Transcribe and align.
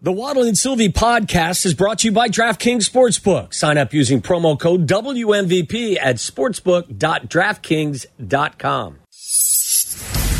The 0.00 0.12
Waddle 0.12 0.44
and 0.44 0.56
Sylvie 0.56 0.90
podcast 0.90 1.66
is 1.66 1.74
brought 1.74 1.98
to 1.98 2.06
you 2.06 2.12
by 2.12 2.28
DraftKings 2.28 2.88
Sportsbook. 2.88 3.52
Sign 3.52 3.76
up 3.76 3.92
using 3.92 4.22
promo 4.22 4.56
code 4.56 4.86
WMVP 4.86 5.98
at 6.00 6.18
sportsbook.draftkings.com. 6.18 8.98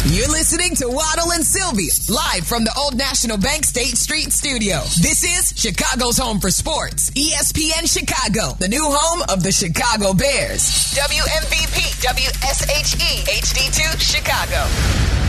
You're 0.06 0.29
listening 0.29 0.77
to 0.77 0.87
Waddle 0.88 1.32
and 1.32 1.45
Sylvie, 1.45 1.90
live 2.08 2.46
from 2.46 2.62
the 2.62 2.72
Old 2.79 2.96
National 2.96 3.37
Bank 3.37 3.64
State 3.64 3.98
Street 3.98 4.32
studio. 4.32 4.79
This 5.02 5.24
is 5.24 5.52
Chicago's 5.61 6.16
home 6.16 6.38
for 6.38 6.50
sports. 6.50 7.11
ESPN 7.11 7.84
Chicago, 7.84 8.55
the 8.61 8.69
new 8.69 8.84
home 8.84 9.23
of 9.29 9.42
the 9.42 9.50
Chicago 9.50 10.14
Bears. 10.14 10.95
WMVP, 10.95 11.98
WSHE, 12.00 13.27
HD2, 13.27 13.98
Chicago. 14.00 14.62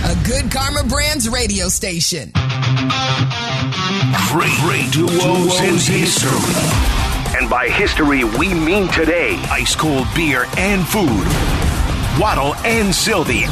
A 0.05 0.15
good 0.23 0.51
Karma 0.51 0.83
Brands 0.83 1.27
radio 1.27 1.67
station. 1.67 2.31
Great, 4.29 4.55
great 4.61 4.91
duos 4.93 5.59
in 5.61 5.75
history. 5.97 6.29
And 7.35 7.49
by 7.49 7.67
history, 7.69 8.23
we 8.23 8.53
mean 8.53 8.87
today. 8.89 9.35
Ice 9.49 9.75
cold 9.75 10.07
beer 10.15 10.45
and 10.57 10.87
food. 10.87 11.25
Waddle 12.21 12.53
and 12.63 12.93
Sylvie. 12.93 13.45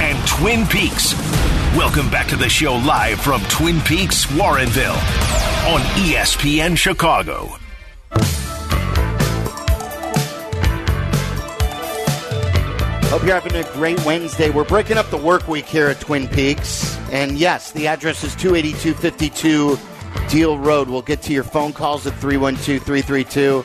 And 0.00 0.28
Twin 0.28 0.66
Peaks. 0.66 1.14
Welcome 1.76 2.08
back 2.10 2.28
to 2.28 2.36
the 2.36 2.48
show 2.48 2.74
live 2.74 3.20
from 3.20 3.40
Twin 3.50 3.80
Peaks, 3.80 4.26
Warrenville. 4.26 4.94
On 5.72 5.80
ESPN 6.02 6.76
Chicago. 6.76 7.58
Hope 13.08 13.22
you're 13.22 13.34
having 13.34 13.56
a 13.56 13.64
great 13.72 14.04
Wednesday. 14.04 14.50
We're 14.50 14.64
breaking 14.64 14.98
up 14.98 15.10
the 15.10 15.16
work 15.16 15.48
week 15.48 15.64
here 15.64 15.88
at 15.88 15.98
Twin 15.98 16.28
Peaks. 16.28 16.96
And 17.10 17.38
yes, 17.38 17.72
the 17.72 17.88
address 17.88 18.22
is 18.22 18.36
28252 18.36 19.76
Diehl 20.28 20.64
Road. 20.64 20.88
We'll 20.88 21.02
get 21.02 21.22
to 21.22 21.32
your 21.32 21.42
phone 21.42 21.72
calls 21.72 22.06
at 22.06 22.14
312 22.14 22.82
332 22.84 23.62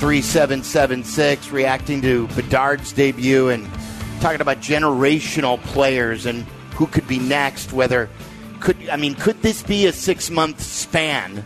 3776, 0.00 1.50
reacting 1.50 2.02
to 2.02 2.26
Bedard's 2.28 2.92
debut 2.92 3.48
and 3.48 3.66
talking 4.20 4.40
about 4.40 4.58
generational 4.58 5.60
players 5.64 6.26
and 6.26 6.44
who 6.74 6.86
could 6.86 7.08
be 7.08 7.18
next. 7.18 7.72
Whether, 7.72 8.08
could 8.60 8.76
I 8.88 8.96
mean, 8.96 9.14
could 9.14 9.42
this 9.42 9.62
be 9.62 9.86
a 9.86 9.92
six 9.92 10.30
month 10.30 10.60
span 10.60 11.44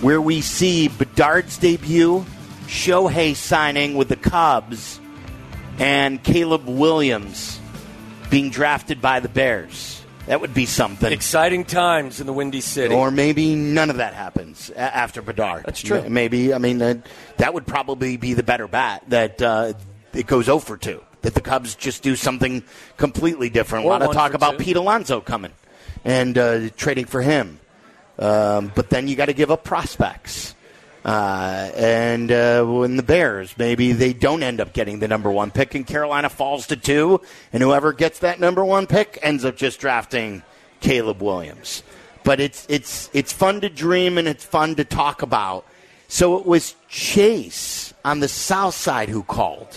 where 0.00 0.20
we 0.20 0.40
see 0.40 0.88
Bedard's 0.88 1.56
debut, 1.58 2.24
Shohei 2.66 3.36
signing 3.36 3.94
with 3.94 4.08
the 4.08 4.16
Cubs, 4.16 5.00
and 5.78 6.22
Caleb 6.22 6.66
Williams 6.66 7.60
being 8.30 8.50
drafted 8.50 9.00
by 9.00 9.20
the 9.20 9.28
Bears. 9.28 10.02
That 10.26 10.40
would 10.40 10.54
be 10.54 10.66
something. 10.66 11.12
Exciting 11.12 11.64
times 11.64 12.20
in 12.20 12.26
the 12.26 12.32
Windy 12.32 12.60
City. 12.60 12.94
Or 12.94 13.10
maybe 13.10 13.54
none 13.54 13.90
of 13.90 13.96
that 13.96 14.14
happens 14.14 14.70
after 14.70 15.20
Bedard. 15.20 15.64
That's 15.66 15.80
true. 15.80 16.08
Maybe, 16.08 16.54
I 16.54 16.58
mean, 16.58 16.78
that, 16.78 17.06
that 17.38 17.54
would 17.54 17.66
probably 17.66 18.16
be 18.16 18.34
the 18.34 18.42
better 18.42 18.68
bet 18.68 19.02
that 19.08 19.42
uh, 19.42 19.72
it 20.14 20.26
goes 20.26 20.48
over 20.48 20.76
2. 20.76 21.02
That 21.22 21.34
the 21.34 21.40
Cubs 21.40 21.74
just 21.74 22.02
do 22.02 22.16
something 22.16 22.62
completely 22.96 23.48
different. 23.48 23.84
Or 23.84 23.88
a 23.88 23.90
lot 23.90 24.02
of 24.02 24.12
talk 24.12 24.34
about 24.34 24.58
two. 24.58 24.64
Pete 24.64 24.76
Alonso 24.76 25.20
coming 25.20 25.52
and 26.04 26.36
uh, 26.36 26.68
trading 26.76 27.06
for 27.06 27.22
him. 27.22 27.60
Um, 28.18 28.72
but 28.74 28.90
then 28.90 29.08
you 29.08 29.16
got 29.16 29.26
to 29.26 29.32
give 29.32 29.50
up 29.50 29.64
prospects. 29.64 30.54
Uh, 31.04 31.70
and 31.74 32.30
uh, 32.30 32.64
when 32.64 32.96
the 32.96 33.02
Bears, 33.02 33.56
maybe 33.58 33.92
they 33.92 34.12
don't 34.12 34.42
end 34.42 34.60
up 34.60 34.72
getting 34.72 35.00
the 35.00 35.08
number 35.08 35.30
one 35.30 35.50
pick, 35.50 35.74
and 35.74 35.86
Carolina 35.86 36.28
falls 36.28 36.68
to 36.68 36.76
two, 36.76 37.20
and 37.52 37.62
whoever 37.62 37.92
gets 37.92 38.20
that 38.20 38.38
number 38.38 38.64
one 38.64 38.86
pick 38.86 39.18
ends 39.22 39.44
up 39.44 39.56
just 39.56 39.80
drafting 39.80 40.42
Caleb 40.80 41.20
Williams. 41.20 41.82
But 42.24 42.38
it's 42.38 42.66
it's 42.68 43.10
it's 43.12 43.32
fun 43.32 43.60
to 43.62 43.68
dream 43.68 44.16
and 44.16 44.28
it's 44.28 44.44
fun 44.44 44.76
to 44.76 44.84
talk 44.84 45.22
about. 45.22 45.66
So 46.06 46.36
it 46.36 46.46
was 46.46 46.76
Chase 46.88 47.92
on 48.04 48.20
the 48.20 48.28
South 48.28 48.74
Side 48.74 49.08
who 49.08 49.24
called. 49.24 49.76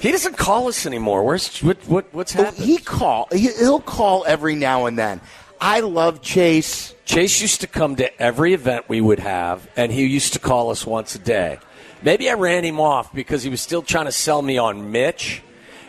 He 0.00 0.12
doesn't 0.12 0.36
call 0.36 0.68
us 0.68 0.86
anymore. 0.86 1.24
Where's 1.24 1.58
what, 1.62 1.78
what 1.86 2.12
what's 2.12 2.32
happening? 2.32 2.66
he 2.66 2.78
call 2.78 3.28
he, 3.32 3.48
he'll 3.58 3.80
call 3.80 4.24
every 4.26 4.54
now 4.54 4.86
and 4.86 4.98
then. 4.98 5.20
I 5.60 5.80
love 5.80 6.20
Chase. 6.20 6.94
Chase 7.04 7.40
used 7.40 7.62
to 7.62 7.66
come 7.66 7.96
to 7.96 8.22
every 8.22 8.52
event 8.52 8.88
we 8.88 9.00
would 9.00 9.20
have, 9.20 9.66
and 9.76 9.90
he 9.90 10.04
used 10.04 10.34
to 10.34 10.38
call 10.38 10.70
us 10.70 10.86
once 10.86 11.14
a 11.14 11.18
day. 11.18 11.58
Maybe 12.02 12.28
I 12.28 12.34
ran 12.34 12.64
him 12.64 12.80
off 12.80 13.14
because 13.14 13.42
he 13.42 13.48
was 13.48 13.62
still 13.62 13.80
trying 13.80 14.04
to 14.04 14.12
sell 14.12 14.42
me 14.42 14.58
on 14.58 14.92
Mitch, 14.92 15.42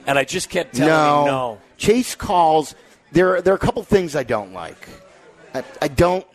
and 0.07 0.17
I 0.17 0.23
just 0.23 0.49
kept 0.49 0.75
telling 0.75 0.93
no, 0.93 1.19
him 1.19 1.27
no. 1.27 1.61
Chase 1.77 2.15
calls. 2.15 2.73
There, 3.11 3.41
there 3.41 3.53
are 3.53 3.57
a 3.57 3.59
couple 3.59 3.83
things 3.83 4.15
I 4.15 4.23
don't 4.23 4.53
like. 4.53 4.87
I, 5.53 5.63
I 5.81 5.87
don't. 5.89 6.25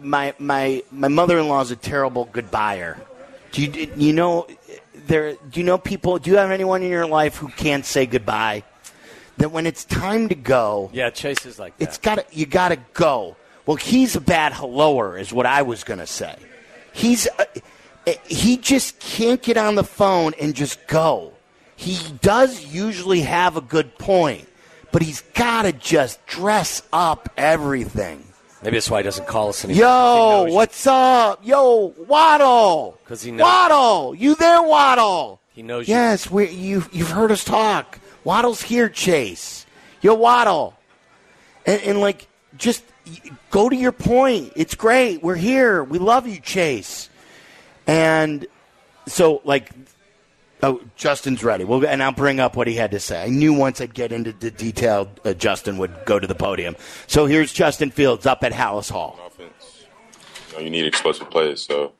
My 0.00 0.34
my 0.38 0.82
my 0.90 1.08
mother 1.08 1.38
in 1.38 1.48
law 1.48 1.60
is 1.60 1.70
a 1.70 1.76
terrible 1.76 2.26
goodbyer. 2.26 3.00
Do 3.52 3.62
you 3.62 3.92
you 3.96 4.12
know 4.12 4.46
there? 5.06 5.34
Do 5.34 5.60
you 5.60 5.64
know 5.64 5.78
people? 5.78 6.18
Do 6.18 6.30
you 6.30 6.36
have 6.36 6.50
anyone 6.50 6.82
in 6.82 6.90
your 6.90 7.06
life 7.06 7.36
who 7.36 7.48
can't 7.48 7.84
say 7.84 8.06
goodbye? 8.06 8.64
That 9.38 9.50
when 9.50 9.66
it's 9.66 9.84
time 9.84 10.28
to 10.28 10.34
go, 10.34 10.90
Yeah, 10.92 11.10
Chase 11.10 11.46
is 11.46 11.58
like 11.58 11.76
that. 11.78 11.84
it's 11.84 11.98
got 11.98 12.34
you 12.36 12.46
got 12.46 12.68
to 12.68 12.76
go. 12.94 13.36
Well, 13.66 13.76
he's 13.76 14.16
a 14.16 14.20
bad 14.20 14.52
helloer, 14.52 15.20
is 15.20 15.32
what 15.32 15.46
I 15.46 15.62
was 15.62 15.84
to 15.98 16.06
say. 16.06 16.36
He's 16.92 17.28
uh, 17.38 17.44
he 18.26 18.56
just 18.56 18.98
can't 18.98 19.40
get 19.42 19.56
on 19.56 19.74
the 19.76 19.84
phone 19.84 20.34
and 20.40 20.54
just 20.54 20.86
go. 20.86 21.32
He 21.76 21.98
does 22.20 22.66
usually 22.66 23.20
have 23.20 23.56
a 23.56 23.60
good 23.60 23.96
point, 23.98 24.48
but 24.92 25.02
he's 25.02 25.22
got 25.34 25.62
to 25.62 25.72
just 25.72 26.24
dress 26.26 26.82
up 26.92 27.28
everything. 27.36 28.24
Maybe 28.62 28.76
that's 28.76 28.90
why 28.90 28.98
he 29.00 29.02
doesn't 29.04 29.26
call 29.26 29.48
us 29.48 29.64
anymore. 29.64 29.82
Yo, 29.84 30.46
what's 30.50 30.86
up? 30.86 31.40
Yo, 31.42 31.92
Waddle. 32.06 32.96
'Cause 33.06 33.22
he 33.22 33.32
knows- 33.32 33.42
Waddle, 33.44 34.14
you 34.14 34.34
there, 34.36 34.62
Waddle? 34.62 35.40
He 35.52 35.62
knows 35.62 35.88
you. 35.88 35.94
Yes, 35.94 36.30
we 36.30 36.48
you 36.48 36.84
you've 36.92 37.10
heard 37.10 37.30
us 37.32 37.44
talk. 37.44 37.98
Waddle's 38.24 38.62
here, 38.62 38.88
Chase. 38.88 39.66
Yo, 40.00 40.14
Waddle, 40.14 40.74
and, 41.66 41.80
and 41.82 42.00
like 42.00 42.28
just 42.56 42.84
go 43.50 43.68
to 43.68 43.74
your 43.76 43.92
point. 43.92 44.52
It's 44.56 44.74
great. 44.74 45.22
We're 45.22 45.34
here. 45.34 45.82
We 45.82 45.98
love 45.98 46.26
you, 46.28 46.38
Chase. 46.40 47.08
And 47.86 48.46
so, 49.08 49.40
like, 49.44 49.70
oh, 50.62 50.80
Justin's 50.96 51.42
ready. 51.44 51.64
Well, 51.64 51.84
and 51.86 52.02
I'll 52.02 52.12
bring 52.12 52.40
up 52.40 52.56
what 52.56 52.66
he 52.66 52.74
had 52.74 52.90
to 52.92 53.00
say. 53.00 53.22
I 53.22 53.28
knew 53.28 53.52
once 53.52 53.80
I'd 53.80 53.94
get 53.94 54.12
into 54.12 54.32
the 54.32 54.50
detail, 54.50 55.08
uh, 55.24 55.34
Justin 55.34 55.78
would 55.78 55.92
go 56.04 56.18
to 56.18 56.26
the 56.26 56.34
podium. 56.34 56.76
So 57.06 57.26
here's 57.26 57.52
Justin 57.52 57.90
Fields 57.90 58.26
up 58.26 58.42
at 58.44 58.52
Halas 58.52 58.90
Hall. 58.90 59.18
offense. 59.26 59.84
You, 60.50 60.56
know, 60.56 60.64
you 60.64 60.70
need 60.70 60.86
explosive 60.86 61.30
plays, 61.30 61.62
so 61.62 61.92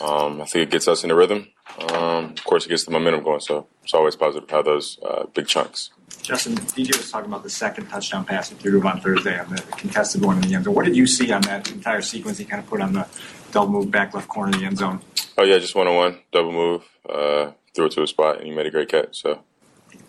um, 0.00 0.40
I 0.40 0.44
think 0.46 0.68
it 0.68 0.70
gets 0.70 0.88
us 0.88 1.02
in 1.02 1.08
the 1.08 1.14
rhythm. 1.14 1.48
Um, 1.92 2.26
of 2.26 2.44
course, 2.44 2.66
it 2.66 2.68
gets 2.68 2.84
the 2.84 2.90
momentum 2.90 3.22
going, 3.22 3.40
so 3.40 3.66
it's 3.82 3.94
always 3.94 4.16
positive 4.16 4.48
to 4.48 4.54
have 4.56 4.64
those 4.64 4.98
uh, 5.02 5.24
big 5.34 5.46
chunks. 5.46 5.90
Justin, 6.22 6.54
DJ 6.54 6.96
was 6.96 7.10
talking 7.10 7.30
about 7.30 7.42
the 7.42 7.50
second 7.50 7.86
touchdown 7.88 8.24
pass 8.24 8.50
he 8.50 8.56
threw 8.56 8.86
on 8.86 9.00
Thursday 9.00 9.38
on 9.38 9.48
the 9.48 9.62
contested 9.62 10.22
one 10.22 10.36
in 10.36 10.42
the 10.42 10.54
end 10.54 10.64
zone. 10.64 10.74
What 10.74 10.84
did 10.84 10.96
you 10.96 11.06
see 11.06 11.32
on 11.32 11.42
that 11.42 11.70
entire 11.70 12.02
sequence 12.02 12.38
he 12.38 12.44
kind 12.44 12.62
of 12.62 12.68
put 12.68 12.80
on 12.80 12.92
the 12.92 13.06
double 13.52 13.72
move 13.72 13.90
back 13.90 14.12
left 14.12 14.28
corner 14.28 14.52
of 14.52 14.60
the 14.60 14.66
end 14.66 14.78
zone? 14.78 15.00
Oh 15.38 15.44
yeah, 15.44 15.58
just 15.58 15.74
one 15.74 15.86
on 15.86 15.96
one, 15.96 16.18
double 16.32 16.52
move, 16.52 16.82
uh, 17.08 17.52
threw 17.74 17.86
it 17.86 17.92
to 17.92 18.02
a 18.02 18.06
spot, 18.06 18.38
and 18.38 18.46
he 18.46 18.52
made 18.52 18.66
a 18.66 18.70
great 18.70 18.88
catch. 18.88 19.22
So 19.22 19.40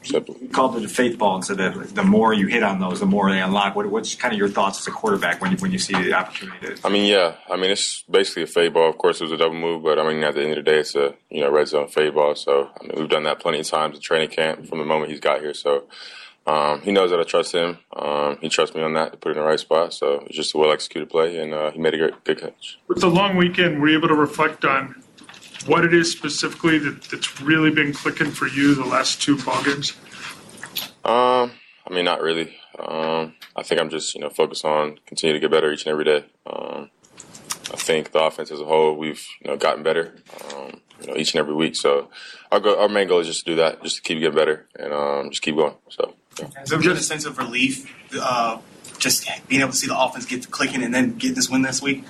simple. 0.04 0.36
He 0.40 0.48
called 0.48 0.76
it 0.78 0.84
a 0.84 0.88
fade 0.88 1.18
ball 1.18 1.36
and 1.36 1.46
said 1.46 1.58
that 1.58 1.96
the 1.96 2.04
more 2.04 2.34
you 2.34 2.48
hit 2.48 2.64
on 2.64 2.80
those, 2.80 3.00
the 3.00 3.06
more 3.06 3.32
they 3.32 3.42
unlock. 3.42 3.76
What, 3.76 3.88
what's 3.88 4.16
kind 4.16 4.34
of 4.34 4.38
your 4.38 4.50
thoughts 4.50 4.80
as 4.80 4.88
a 4.88 4.92
quarterback 4.92 5.42
when 5.42 5.52
you, 5.52 5.58
when 5.58 5.72
you 5.72 5.80
see 5.80 5.94
the 5.94 6.14
opportunity? 6.14 6.76
To, 6.76 6.88
I 6.88 6.90
mean, 6.90 7.06
yeah, 7.06 7.36
I 7.50 7.58
mean 7.58 7.72
it's 7.72 8.04
basically 8.04 8.44
a 8.44 8.48
fade 8.48 8.74
ball. 8.74 8.90
Of 8.90 8.98
course, 8.98 9.22
it 9.22 9.26
was 9.26 9.32
a 9.32 9.38
double 9.38 9.56
move, 9.56 9.84
but 9.84 10.00
I 10.00 10.08
mean 10.08 10.24
at 10.24 10.36
the 10.36 10.42
end 10.42 10.52
of 10.52 10.58
the 10.58 10.72
day, 10.72 10.80
it's 10.80 10.96
a 10.96 11.14
you 11.30 11.42
know 11.42 11.52
red 11.52 11.68
zone 11.68 11.88
fade 11.88 12.14
ball. 12.14 12.36
So 12.36 12.70
I 12.80 12.84
mean 12.84 12.94
we've 12.98 13.10
done 13.10 13.24
that 13.24 13.40
plenty 13.40 13.60
of 13.60 13.68
times 13.68 13.96
in 13.96 14.02
training 14.02 14.30
camp 14.30 14.68
from 14.68 14.80
the 14.80 14.86
moment 14.86 15.12
he's 15.12 15.22
got 15.22 15.42
here. 15.42 15.54
So. 15.54 15.88
Um, 16.48 16.82
he 16.82 16.92
knows 16.92 17.12
that 17.12 17.20
I 17.20 17.24
trust 17.24 17.54
him. 17.54 17.78
Um, 17.96 18.40
he 18.42 18.50
trusts 18.50 18.76
me 18.76 18.82
on 18.82 18.94
that 18.94 19.12
to 19.12 19.18
put 19.18 19.30
it 19.30 19.38
in 19.38 19.44
the 19.44 19.48
right 19.48 19.60
spot. 19.60 19.94
So 19.94 20.24
it's 20.26 20.36
just 20.36 20.56
a 20.56 20.58
well 20.58 20.72
executed 20.72 21.08
play, 21.08 21.38
and 21.38 21.54
uh, 21.54 21.70
he 21.70 21.78
made 21.78 21.94
a 21.94 22.00
great, 22.00 22.24
good 22.24 22.42
catch. 22.42 22.80
With 22.88 23.00
the 23.00 23.12
long 23.12 23.38
weekend, 23.38 23.80
were 23.80 23.88
you 23.88 23.96
able 24.00 24.08
to 24.08 24.16
reflect 24.16 24.66
on 24.66 25.04
what 25.68 25.86
it 25.86 25.94
is 25.94 26.12
specifically 26.12 26.80
that, 26.80 27.04
that's 27.04 27.42
really 27.42 27.72
been 27.72 27.94
clicking 27.94 28.32
for 28.32 28.48
you 28.48 28.76
the 28.76 28.86
last 28.86 29.22
two 29.22 29.38
ball 29.44 29.64
games? 29.64 29.94
Um, 31.04 31.52
I 31.88 31.94
mean, 31.94 32.06
not 32.06 32.22
really. 32.22 32.56
Um, 32.80 33.34
I 33.56 33.64
think 33.64 33.82
I'm 33.82 33.90
just 33.90 34.16
you 34.16 34.22
know 34.22 34.30
focused 34.30 34.66
on 34.66 34.98
continue 35.06 35.34
to 35.34 35.40
get 35.40 35.52
better 35.52 35.72
each 35.72 35.86
and 35.86 35.92
every 35.92 36.06
day. 36.06 36.26
Um, 36.46 36.90
I 37.74 37.78
think 37.78 38.12
the 38.12 38.24
offense 38.24 38.52
as 38.52 38.60
a 38.60 38.66
whole, 38.66 38.96
we've 38.96 39.26
you 39.42 39.50
know 39.50 39.58
gotten 39.58 39.84
better, 39.84 40.16
um, 40.54 40.82
you 41.02 41.08
know, 41.08 41.16
each 41.16 41.34
and 41.34 41.40
every 41.40 41.54
week. 41.54 41.76
So 41.76 42.10
our 42.52 42.60
go- 42.60 42.80
our 42.80 42.90
main 42.90 43.08
goal 43.08 43.20
is 43.20 43.28
just 43.28 43.46
to 43.46 43.52
do 43.52 43.56
that, 43.58 43.84
just 43.84 43.98
to 43.98 44.02
keep 44.02 44.20
getting 44.20 44.36
better 44.36 44.68
and 44.78 44.94
um, 44.94 45.30
just 45.30 45.42
keep 45.42 45.56
going. 45.56 45.76
So. 45.90 46.16
Yeah. 46.40 46.48
Has 46.56 46.70
there 46.70 46.80
been 46.80 46.92
a 46.92 46.96
sense 46.98 47.26
of 47.26 47.38
relief, 47.38 47.94
uh, 48.18 48.60
just 49.00 49.30
being 49.50 49.62
able 49.62 49.72
to 49.72 49.78
see 49.78 49.88
the 49.88 50.00
offense 50.00 50.26
get 50.26 50.50
clicking 50.50 50.82
and 50.82 50.94
then 50.94 51.18
get 51.18 51.36
this 51.36 51.50
win 51.50 51.62
this 51.62 51.82
week? 51.82 52.06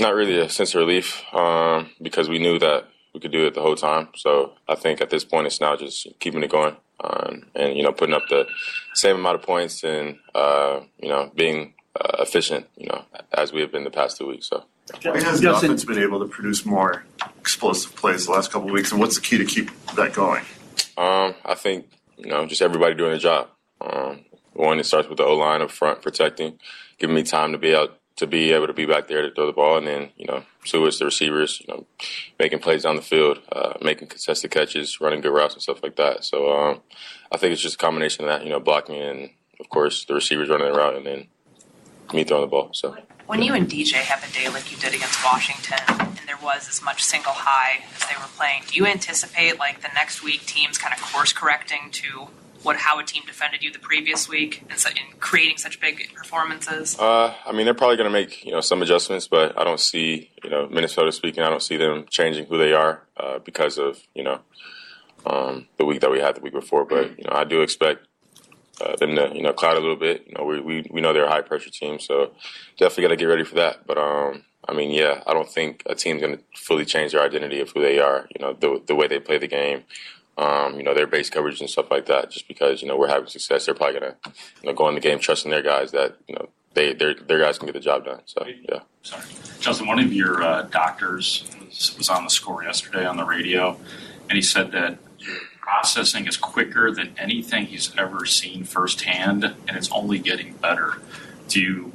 Not 0.00 0.14
really 0.14 0.38
a 0.38 0.48
sense 0.48 0.74
of 0.74 0.80
relief 0.80 1.22
um, 1.34 1.90
because 2.00 2.28
we 2.28 2.38
knew 2.38 2.58
that 2.58 2.88
we 3.12 3.20
could 3.20 3.32
do 3.32 3.46
it 3.46 3.54
the 3.54 3.62
whole 3.62 3.76
time. 3.76 4.08
So 4.16 4.52
I 4.68 4.74
think 4.74 5.00
at 5.00 5.10
this 5.10 5.24
point 5.24 5.46
it's 5.46 5.60
now 5.60 5.76
just 5.76 6.06
keeping 6.20 6.42
it 6.42 6.50
going 6.50 6.76
um, 7.00 7.46
and 7.54 7.76
you 7.76 7.82
know 7.82 7.92
putting 7.92 8.14
up 8.14 8.28
the 8.28 8.46
same 8.94 9.16
amount 9.16 9.36
of 9.36 9.42
points 9.42 9.84
and 9.84 10.18
uh, 10.34 10.80
you 11.00 11.08
know 11.08 11.30
being 11.34 11.74
uh, 12.00 12.16
efficient, 12.20 12.66
you 12.76 12.88
know, 12.88 13.04
as 13.32 13.52
we 13.52 13.60
have 13.60 13.72
been 13.72 13.84
the 13.84 13.90
past 13.90 14.18
two 14.18 14.26
weeks. 14.26 14.48
So 14.48 14.64
Why 15.02 15.20
has 15.20 15.40
the 15.40 15.54
offense 15.54 15.84
been 15.84 15.98
able 15.98 16.20
to 16.20 16.26
produce 16.26 16.64
more 16.64 17.04
explosive 17.38 17.94
plays 17.96 18.26
the 18.26 18.32
last 18.32 18.50
couple 18.50 18.68
of 18.68 18.74
weeks, 18.74 18.92
and 18.92 19.00
what's 19.00 19.16
the 19.16 19.20
key 19.20 19.38
to 19.38 19.44
keep 19.44 19.70
that 19.96 20.12
going? 20.12 20.44
Um, 20.96 21.34
I 21.44 21.54
think 21.54 21.86
you 22.16 22.30
know 22.30 22.46
just 22.46 22.62
everybody 22.62 22.94
doing 22.94 23.10
their 23.10 23.18
job. 23.18 23.48
Um, 23.80 24.24
one, 24.52 24.80
it 24.80 24.86
starts 24.86 25.08
with 25.08 25.18
the 25.18 25.24
O 25.24 25.36
line 25.36 25.62
up 25.62 25.70
front 25.70 26.02
protecting, 26.02 26.58
giving 26.98 27.14
me 27.14 27.22
time 27.22 27.52
to 27.52 27.58
be 27.58 27.74
out 27.74 27.97
to 28.18 28.26
be 28.26 28.52
able 28.52 28.66
to 28.66 28.72
be 28.72 28.84
back 28.84 29.08
there 29.08 29.22
to 29.22 29.30
throw 29.32 29.46
the 29.46 29.52
ball, 29.52 29.78
and 29.78 29.86
then 29.86 30.10
you 30.16 30.26
know, 30.26 30.42
two 30.64 30.84
is 30.86 30.98
the 30.98 31.04
receivers, 31.04 31.60
you 31.60 31.72
know, 31.72 31.86
making 32.38 32.58
plays 32.58 32.82
down 32.82 32.96
the 32.96 33.02
field, 33.02 33.40
uh, 33.50 33.74
making 33.80 34.08
contested 34.08 34.50
catches, 34.50 35.00
running 35.00 35.20
good 35.20 35.32
routes 35.32 35.54
and 35.54 35.62
stuff 35.62 35.82
like 35.82 35.96
that. 35.96 36.24
So 36.24 36.52
um, 36.52 36.80
I 37.32 37.36
think 37.36 37.52
it's 37.52 37.62
just 37.62 37.76
a 37.76 37.78
combination 37.78 38.24
of 38.24 38.30
that, 38.30 38.44
you 38.44 38.50
know, 38.50 38.60
blocking 38.60 38.96
and 38.96 39.30
of 39.60 39.68
course 39.68 40.04
the 40.04 40.14
receivers 40.14 40.48
running 40.48 40.70
the 40.70 40.76
route, 40.76 40.96
and 40.96 41.06
then 41.06 41.28
me 42.12 42.24
throwing 42.24 42.42
the 42.42 42.48
ball. 42.48 42.70
So. 42.72 42.96
When 43.26 43.42
you 43.42 43.52
and 43.52 43.68
DJ 43.68 43.96
have 43.96 44.26
a 44.26 44.32
day 44.32 44.48
like 44.48 44.72
you 44.72 44.78
did 44.78 44.94
against 44.94 45.22
Washington, 45.22 45.78
and 45.88 46.18
there 46.26 46.38
was 46.42 46.66
as 46.68 46.82
much 46.82 47.04
single 47.04 47.32
high 47.32 47.84
as 47.94 48.06
they 48.08 48.16
were 48.16 48.28
playing, 48.36 48.62
do 48.66 48.76
you 48.76 48.86
anticipate 48.86 49.58
like 49.58 49.82
the 49.82 49.90
next 49.94 50.22
week 50.22 50.46
teams 50.46 50.78
kind 50.78 50.94
of 50.94 51.02
course 51.02 51.32
correcting 51.32 51.90
to 51.92 52.28
what 52.62 52.76
how 52.76 52.98
a 52.98 53.04
team 53.04 53.22
defended 53.26 53.62
you 53.62 53.72
the 53.72 53.78
previous 53.78 54.28
week 54.28 54.64
and 54.68 54.78
so, 54.78 54.90
in 54.90 55.18
creating 55.20 55.58
such 55.58 55.80
big 55.80 56.12
performances? 56.14 56.98
Uh, 56.98 57.34
I 57.46 57.52
mean, 57.52 57.64
they're 57.64 57.74
probably 57.74 57.96
going 57.96 58.10
to 58.10 58.12
make 58.12 58.44
you 58.44 58.52
know 58.52 58.60
some 58.60 58.82
adjustments, 58.82 59.28
but 59.28 59.58
I 59.58 59.64
don't 59.64 59.80
see 59.80 60.30
you 60.42 60.50
know 60.50 60.68
Minnesota 60.68 61.12
speaking. 61.12 61.42
I 61.42 61.50
don't 61.50 61.62
see 61.62 61.76
them 61.76 62.06
changing 62.10 62.46
who 62.46 62.58
they 62.58 62.72
are 62.72 63.02
uh, 63.16 63.38
because 63.38 63.78
of 63.78 64.00
you 64.14 64.24
know 64.24 64.40
um, 65.26 65.66
the 65.76 65.84
week 65.84 66.00
that 66.00 66.10
we 66.10 66.20
had 66.20 66.36
the 66.36 66.40
week 66.40 66.52
before. 66.52 66.84
But 66.84 67.18
you 67.18 67.24
know, 67.24 67.32
I 67.32 67.44
do 67.44 67.62
expect 67.62 68.06
uh, 68.80 68.96
them 68.96 69.16
to 69.16 69.30
you 69.34 69.42
know 69.42 69.52
cloud 69.52 69.76
a 69.76 69.80
little 69.80 69.96
bit. 69.96 70.24
You 70.26 70.34
know, 70.36 70.44
we 70.44 70.60
we, 70.60 70.86
we 70.90 71.00
know 71.00 71.12
they're 71.12 71.24
a 71.24 71.30
high 71.30 71.42
pressure 71.42 71.70
team, 71.70 71.98
so 71.98 72.32
definitely 72.76 73.02
got 73.02 73.08
to 73.08 73.16
get 73.16 73.26
ready 73.26 73.44
for 73.44 73.56
that. 73.56 73.86
But 73.86 73.98
um, 73.98 74.44
I 74.68 74.74
mean, 74.74 74.90
yeah, 74.90 75.22
I 75.26 75.32
don't 75.32 75.48
think 75.48 75.82
a 75.86 75.94
team's 75.94 76.20
going 76.20 76.36
to 76.36 76.42
fully 76.56 76.84
change 76.84 77.12
their 77.12 77.22
identity 77.22 77.60
of 77.60 77.70
who 77.70 77.80
they 77.80 77.98
are. 77.98 78.28
You 78.36 78.44
know, 78.44 78.52
the 78.52 78.82
the 78.86 78.94
way 78.94 79.06
they 79.06 79.18
play 79.20 79.38
the 79.38 79.48
game. 79.48 79.84
Um, 80.38 80.76
you 80.76 80.84
know, 80.84 80.94
their 80.94 81.08
base 81.08 81.28
coverage 81.28 81.60
and 81.60 81.68
stuff 81.68 81.90
like 81.90 82.06
that. 82.06 82.30
Just 82.30 82.46
because 82.46 82.80
you 82.80 82.86
know 82.86 82.96
we're 82.96 83.08
having 83.08 83.28
success, 83.28 83.66
they're 83.66 83.74
probably 83.74 83.98
gonna 83.98 84.16
you 84.62 84.68
know 84.68 84.72
go 84.72 84.88
in 84.88 84.94
the 84.94 85.00
game 85.00 85.18
trusting 85.18 85.50
their 85.50 85.62
guys 85.62 85.90
that 85.90 86.16
you 86.28 86.34
know 86.36 86.48
they 86.74 86.92
their 86.94 87.14
their 87.14 87.40
guys 87.40 87.58
can 87.58 87.66
get 87.66 87.72
the 87.72 87.80
job 87.80 88.04
done. 88.04 88.20
So 88.26 88.46
yeah. 88.46 88.80
Sorry, 89.02 89.24
Justin. 89.58 89.88
One 89.88 89.98
of 89.98 90.12
your 90.12 90.40
uh, 90.42 90.62
doctors 90.62 91.44
was, 91.66 91.96
was 91.98 92.08
on 92.08 92.22
the 92.22 92.30
score 92.30 92.62
yesterday 92.62 93.04
on 93.04 93.16
the 93.16 93.24
radio, 93.24 93.76
and 94.28 94.36
he 94.36 94.42
said 94.42 94.70
that 94.72 94.98
processing 95.60 96.26
is 96.26 96.36
quicker 96.36 96.90
than 96.90 97.14
anything 97.18 97.66
he's 97.66 97.94
ever 97.98 98.24
seen 98.24 98.64
firsthand, 98.64 99.44
and 99.44 99.76
it's 99.76 99.90
only 99.90 100.18
getting 100.18 100.54
better. 100.54 100.94
Do 101.48 101.60
you 101.60 101.92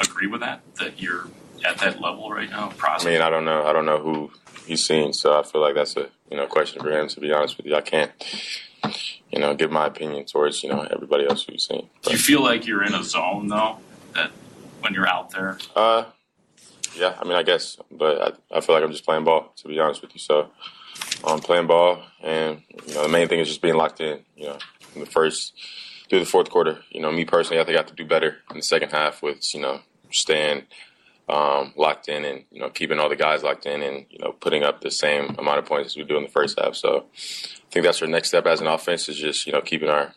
agree 0.00 0.26
with 0.26 0.40
that? 0.40 0.60
That 0.76 1.00
you're 1.00 1.26
at 1.64 1.78
that 1.78 2.00
level 2.00 2.30
right 2.30 2.48
now? 2.48 2.68
Processing? 2.76 3.10
I 3.10 3.14
mean, 3.14 3.22
I 3.22 3.30
don't 3.30 3.44
know. 3.44 3.64
I 3.66 3.72
don't 3.72 3.86
know 3.86 3.98
who 3.98 4.30
he's 4.66 4.84
seen, 4.84 5.12
so 5.12 5.38
I 5.38 5.42
feel 5.42 5.60
like 5.60 5.74
that's 5.74 5.96
a 5.96 6.08
you 6.30 6.36
know 6.36 6.46
question 6.46 6.82
for 6.82 6.90
him. 6.90 7.08
To 7.08 7.20
be 7.20 7.32
honest 7.32 7.56
with 7.56 7.66
you, 7.66 7.74
I 7.74 7.80
can't 7.80 8.10
you 9.30 9.38
know 9.38 9.54
give 9.54 9.70
my 9.70 9.86
opinion 9.86 10.24
towards 10.24 10.62
you 10.62 10.68
know 10.70 10.82
everybody 10.90 11.26
else 11.26 11.44
who's 11.44 11.66
seen. 11.66 11.88
Do 12.02 12.12
you 12.12 12.18
feel 12.18 12.42
like 12.42 12.66
you're 12.66 12.84
in 12.84 12.94
a 12.94 13.02
zone 13.02 13.48
though? 13.48 13.78
That 14.14 14.30
when 14.80 14.94
you're 14.94 15.08
out 15.08 15.30
there, 15.30 15.58
Uh, 15.74 16.04
yeah, 16.94 17.16
I 17.18 17.24
mean, 17.24 17.34
I 17.34 17.42
guess, 17.42 17.78
but 17.90 18.36
I, 18.52 18.58
I 18.58 18.60
feel 18.60 18.74
like 18.74 18.84
I'm 18.84 18.92
just 18.92 19.04
playing 19.04 19.24
ball. 19.24 19.52
To 19.56 19.68
be 19.68 19.78
honest 19.80 20.02
with 20.02 20.12
you, 20.14 20.20
so 20.20 20.50
I'm 21.24 21.40
playing 21.40 21.66
ball, 21.66 22.02
and 22.22 22.62
you 22.86 22.94
know 22.94 23.02
the 23.02 23.08
main 23.08 23.28
thing 23.28 23.40
is 23.40 23.48
just 23.48 23.62
being 23.62 23.76
locked 23.76 24.00
in. 24.00 24.20
You 24.36 24.48
know, 24.48 24.58
in 24.94 25.00
the 25.00 25.06
first 25.06 25.54
through 26.10 26.20
the 26.20 26.26
fourth 26.26 26.50
quarter. 26.50 26.80
You 26.90 27.00
know, 27.00 27.10
me 27.10 27.24
personally, 27.24 27.60
I 27.60 27.64
think 27.64 27.76
I 27.76 27.80
have 27.80 27.88
to 27.88 27.94
do 27.94 28.04
better 28.04 28.36
in 28.50 28.56
the 28.58 28.62
second 28.62 28.90
half 28.90 29.22
with 29.22 29.54
you 29.54 29.60
know 29.60 29.80
staying 30.10 30.64
um, 31.28 31.72
locked 31.76 32.08
in 32.08 32.24
and 32.24 32.44
you 32.50 32.60
know 32.60 32.68
keeping 32.70 32.98
all 32.98 33.08
the 33.08 33.16
guys 33.16 33.42
locked 33.42 33.66
in 33.66 33.82
and 33.82 34.06
you 34.10 34.18
know 34.18 34.32
putting 34.32 34.62
up 34.62 34.80
the 34.80 34.90
same 34.90 35.34
amount 35.38 35.58
of 35.58 35.64
points 35.66 35.92
as 35.92 35.96
we 35.96 36.04
do 36.04 36.16
in 36.16 36.24
the 36.24 36.28
first 36.28 36.58
half. 36.60 36.74
So 36.74 37.06
I 37.14 37.70
think 37.70 37.84
that's 37.84 38.02
our 38.02 38.08
next 38.08 38.28
step 38.28 38.46
as 38.46 38.60
an 38.60 38.66
offense 38.66 39.08
is 39.08 39.16
just 39.16 39.46
you 39.46 39.52
know 39.52 39.60
keeping 39.60 39.88
our 39.88 40.14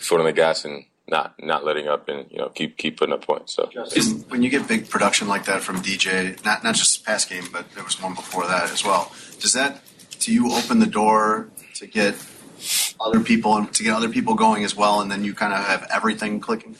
foot 0.00 0.20
on 0.20 0.26
the 0.26 0.32
gas 0.32 0.64
and 0.64 0.84
not 1.08 1.34
not 1.40 1.64
letting 1.64 1.88
up 1.88 2.08
and 2.08 2.30
you 2.30 2.38
know 2.38 2.48
keep 2.50 2.76
keep 2.76 2.98
putting 2.98 3.12
up 3.14 3.24
points. 3.24 3.54
So. 3.54 3.70
Is- 3.96 4.24
When 4.28 4.42
you 4.42 4.50
get 4.50 4.68
big 4.68 4.88
production 4.90 5.26
like 5.28 5.44
that 5.46 5.62
from 5.62 5.76
DJ, 5.82 6.42
not 6.44 6.62
not 6.62 6.74
just 6.74 7.04
past 7.04 7.28
game, 7.30 7.44
but 7.52 7.70
there 7.74 7.84
was 7.84 8.00
one 8.02 8.14
before 8.14 8.46
that 8.46 8.70
as 8.70 8.84
well. 8.84 9.12
Does 9.40 9.52
that 9.54 9.80
to 10.20 10.32
you 10.32 10.52
open 10.52 10.78
the 10.80 10.86
door 10.86 11.48
to 11.74 11.86
get 11.86 12.14
other 13.00 13.20
people 13.20 13.56
and 13.56 13.72
to 13.74 13.82
get 13.82 13.92
other 13.94 14.08
people 14.08 14.34
going 14.34 14.64
as 14.64 14.74
well, 14.76 15.00
and 15.00 15.10
then 15.10 15.24
you 15.24 15.34
kind 15.34 15.52
of 15.52 15.64
have 15.64 15.86
everything 15.92 16.40
clicking? 16.40 16.74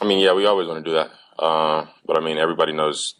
I 0.00 0.04
mean, 0.04 0.18
yeah, 0.18 0.32
we 0.32 0.46
always 0.46 0.66
want 0.68 0.84
to 0.84 0.90
do 0.90 0.94
that. 0.94 1.10
Uh, 1.38 1.86
but 2.06 2.16
I 2.16 2.20
mean, 2.20 2.38
everybody 2.38 2.72
knows, 2.72 3.14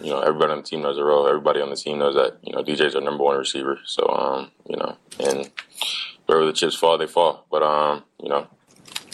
you 0.00 0.10
know, 0.10 0.20
everybody 0.20 0.52
on 0.52 0.58
the 0.58 0.64
team 0.64 0.82
knows 0.82 0.96
their 0.96 1.04
role. 1.04 1.26
Everybody 1.26 1.60
on 1.60 1.70
the 1.70 1.76
team 1.76 1.98
knows 1.98 2.14
that, 2.14 2.38
you 2.42 2.52
know, 2.52 2.62
DJ's 2.62 2.94
our 2.94 3.00
number 3.00 3.24
one 3.24 3.36
receiver. 3.36 3.78
So, 3.84 4.06
um, 4.08 4.50
you 4.68 4.76
know, 4.76 4.96
and 5.18 5.50
wherever 6.26 6.46
the 6.46 6.52
chips 6.52 6.74
fall, 6.74 6.98
they 6.98 7.06
fall. 7.06 7.46
But, 7.50 7.62
um, 7.62 8.04
you 8.22 8.28
know, 8.28 8.46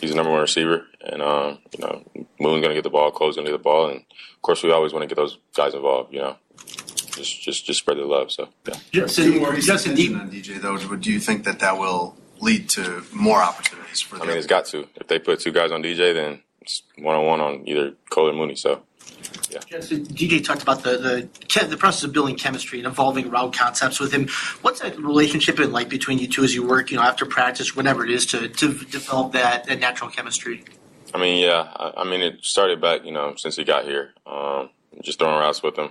he's 0.01 0.11
the 0.11 0.17
number 0.17 0.31
one 0.31 0.41
receiver. 0.41 0.85
And, 1.01 1.23
um, 1.23 1.59
you 1.73 1.85
know, 1.85 2.05
Moon's 2.39 2.63
going 2.63 2.69
to 2.69 2.75
get 2.75 2.85
the 2.85 2.91
ball, 2.91 3.11
Cole's 3.11 3.37
going 3.37 3.47
to 3.47 3.53
get 3.53 3.59
the 3.59 3.63
ball. 3.63 3.89
And, 3.89 4.01
of 4.01 4.43
course, 4.43 4.63
we 4.63 4.71
always 4.71 4.93
want 4.93 5.03
to 5.03 5.09
get 5.09 5.17
those 5.17 5.39
guys 5.55 5.75
involved, 5.75 6.13
you 6.13 6.21
know. 6.21 6.37
Just, 7.17 7.43
just, 7.43 7.67
just 7.67 7.81
spread 7.81 7.99
the 7.99 8.05
love. 8.05 8.31
So, 8.31 8.49
yeah. 8.67 8.75
Justin, 8.93 9.61
Justin 9.61 9.93
on 10.15 10.31
DJ 10.31 10.61
though, 10.61 10.77
do 10.97 11.13
you 11.13 11.21
think 11.21 11.45
that 11.45 11.59
that 11.59 11.77
will 11.77 12.17
lead 12.41 12.69
to 12.71 13.05
more 13.13 13.43
opportunities 13.43 14.01
for 14.01 14.17
them? 14.17 14.23
I 14.23 14.27
mean, 14.29 14.39
it's 14.39 14.47
got 14.47 14.67
to. 14.67 14.87
If 14.97 15.09
they 15.09 15.19
put 15.19 15.41
two 15.41 15.53
guys 15.53 15.73
on 15.73 15.83
DJ, 15.83 16.15
then 16.15 16.35
it's 16.35 16.43
one 16.99 17.17
on 17.17 17.27
one 17.27 17.41
on 17.41 17.69
either 17.69 17.95
Cole 18.11 18.29
or 18.29 18.33
Mooney. 18.33 18.55
So, 18.55 18.83
Justin, 19.67 20.05
DJ 20.07 20.45
talked 20.45 20.63
about 20.63 20.83
the 20.83 21.29
the, 21.51 21.67
the 21.67 21.77
process 21.77 22.05
of 22.05 22.13
building 22.13 22.37
chemistry 22.37 22.79
and 22.79 22.87
evolving 22.87 23.31
route 23.31 23.55
concepts 23.55 24.01
with 24.01 24.13
him. 24.13 24.29
What's 24.63 24.81
that 24.81 24.99
relationship 24.99 25.57
been 25.57 25.73
like 25.73 25.89
between 25.89 26.19
you 26.19 26.29
two 26.29 26.45
as 26.45 26.55
you 26.55 26.67
work, 26.67 26.91
you 26.91 26.97
know, 26.97 27.03
after 27.03 27.27
practice, 27.27 27.75
whenever 27.75 28.05
it 28.05 28.11
is, 28.11 28.27
to, 28.27 28.49
to 28.49 28.75
develop 28.85 29.33
that, 29.33 29.67
that 29.67 29.81
natural 29.81 30.11
chemistry? 30.11 30.65
I 31.13 31.19
mean, 31.19 31.43
yeah. 31.43 31.73
I, 31.75 32.03
I 32.03 32.05
mean, 32.05 32.21
it 32.21 32.45
started 32.45 32.81
back, 32.81 33.05
you 33.05 33.13
know, 33.13 33.35
since 33.37 33.57
he 33.57 33.65
got 33.65 33.85
here. 33.85 34.13
Um, 34.27 34.71
just 35.03 35.19
throwing 35.19 35.39
routes 35.39 35.63
with 35.63 35.77
him, 35.77 35.91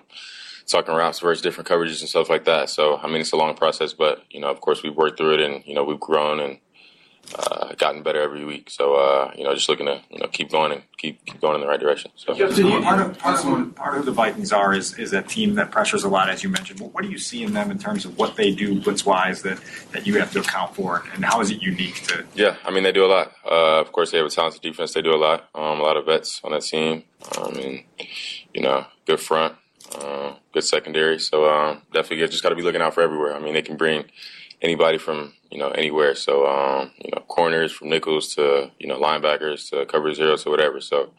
talking 0.67 0.93
routes 0.93 1.19
versus 1.19 1.41
different 1.41 1.67
coverages 1.67 2.01
and 2.01 2.09
stuff 2.09 2.29
like 2.29 2.45
that. 2.45 2.69
So, 2.69 2.97
I 2.97 3.07
mean, 3.07 3.21
it's 3.21 3.31
a 3.31 3.37
long 3.37 3.55
process, 3.55 3.93
but 3.93 4.23
you 4.29 4.39
know, 4.39 4.49
of 4.49 4.61
course, 4.61 4.83
we've 4.83 4.95
worked 4.95 5.17
through 5.17 5.35
it, 5.35 5.39
and 5.41 5.63
you 5.65 5.73
know, 5.73 5.83
we've 5.83 5.99
grown 5.99 6.39
and 6.39 6.59
uh, 7.37 7.73
gotten 7.75 8.03
better 8.03 8.21
every 8.21 8.45
week. 8.45 8.69
So, 8.69 8.95
uh, 8.95 9.31
you 9.35 9.43
know, 9.43 9.53
just 9.53 9.69
looking 9.69 9.85
to 9.85 10.01
you 10.09 10.19
know 10.19 10.27
keep 10.27 10.49
going 10.49 10.71
and 10.71 10.83
keep 10.97 11.23
keep 11.25 11.41
going 11.41 11.55
in 11.55 11.61
the 11.61 11.67
right 11.67 11.79
direction. 11.79 12.11
So, 12.15 12.33
Justin, 12.33 12.83
part 12.83 13.01
of, 13.01 13.17
part, 13.17 13.45
of, 13.45 13.75
part 13.75 13.97
of 13.97 14.05
the 14.05 14.11
Vikings 14.11 14.51
are 14.51 14.73
is, 14.73 14.97
is 14.97 15.13
a 15.13 15.21
team 15.21 15.55
that 15.55 15.71
pressures 15.71 16.03
a 16.03 16.09
lot, 16.09 16.29
as 16.29 16.43
you 16.43 16.49
mentioned. 16.49 16.79
What, 16.79 16.93
what 16.93 17.03
do 17.03 17.09
you 17.09 17.17
see 17.17 17.43
in 17.43 17.53
them 17.53 17.71
in 17.71 17.77
terms 17.77 18.05
of 18.05 18.17
what 18.17 18.35
they 18.35 18.53
do 18.53 18.79
blitz 18.79 19.05
wise 19.05 19.41
that, 19.43 19.59
that 19.91 20.07
you 20.07 20.19
have 20.19 20.31
to 20.33 20.39
account 20.39 20.75
for, 20.75 21.03
and 21.13 21.23
how 21.23 21.41
is 21.41 21.51
it 21.51 21.61
unique 21.61 22.03
to? 22.07 22.25
Yeah, 22.35 22.55
I 22.65 22.71
mean 22.71 22.83
they 22.83 22.91
do 22.91 23.05
a 23.05 23.11
lot. 23.11 23.31
Uh, 23.45 23.79
of 23.79 23.91
course, 23.91 24.11
they 24.11 24.17
have 24.17 24.27
a 24.27 24.29
talented 24.29 24.61
defense. 24.61 24.93
They 24.93 25.01
do 25.01 25.13
a 25.13 25.17
lot. 25.17 25.49
Um, 25.53 25.79
a 25.79 25.83
lot 25.83 25.97
of 25.97 26.05
vets 26.05 26.41
on 26.43 26.51
that 26.51 26.63
team. 26.63 27.03
Um, 27.37 27.55
and 27.57 27.83
you 28.53 28.61
know, 28.61 28.85
good 29.05 29.19
front, 29.19 29.55
uh, 29.95 30.33
good 30.53 30.63
secondary. 30.63 31.19
So 31.19 31.49
um, 31.49 31.81
definitely 31.93 32.25
just 32.27 32.43
got 32.43 32.49
to 32.49 32.55
be 32.55 32.61
looking 32.61 32.81
out 32.81 32.93
for 32.93 33.01
everywhere. 33.01 33.35
I 33.35 33.39
mean, 33.39 33.53
they 33.53 33.61
can 33.61 33.77
bring 33.77 34.05
anybody 34.61 34.97
from 34.97 35.33
you 35.49 35.57
know 35.57 35.69
anywhere. 35.69 36.15
So 36.15 36.47
um, 36.47 36.91
you 37.03 37.11
know, 37.11 37.21
corners 37.27 37.71
from 37.71 37.89
nickels 37.89 38.35
to 38.35 38.71
you 38.79 38.87
know 38.87 38.99
linebackers 38.99 39.69
to 39.71 39.85
cover 39.85 40.13
zeros 40.13 40.43
to 40.43 40.49
whatever. 40.49 40.81
So 40.81 41.11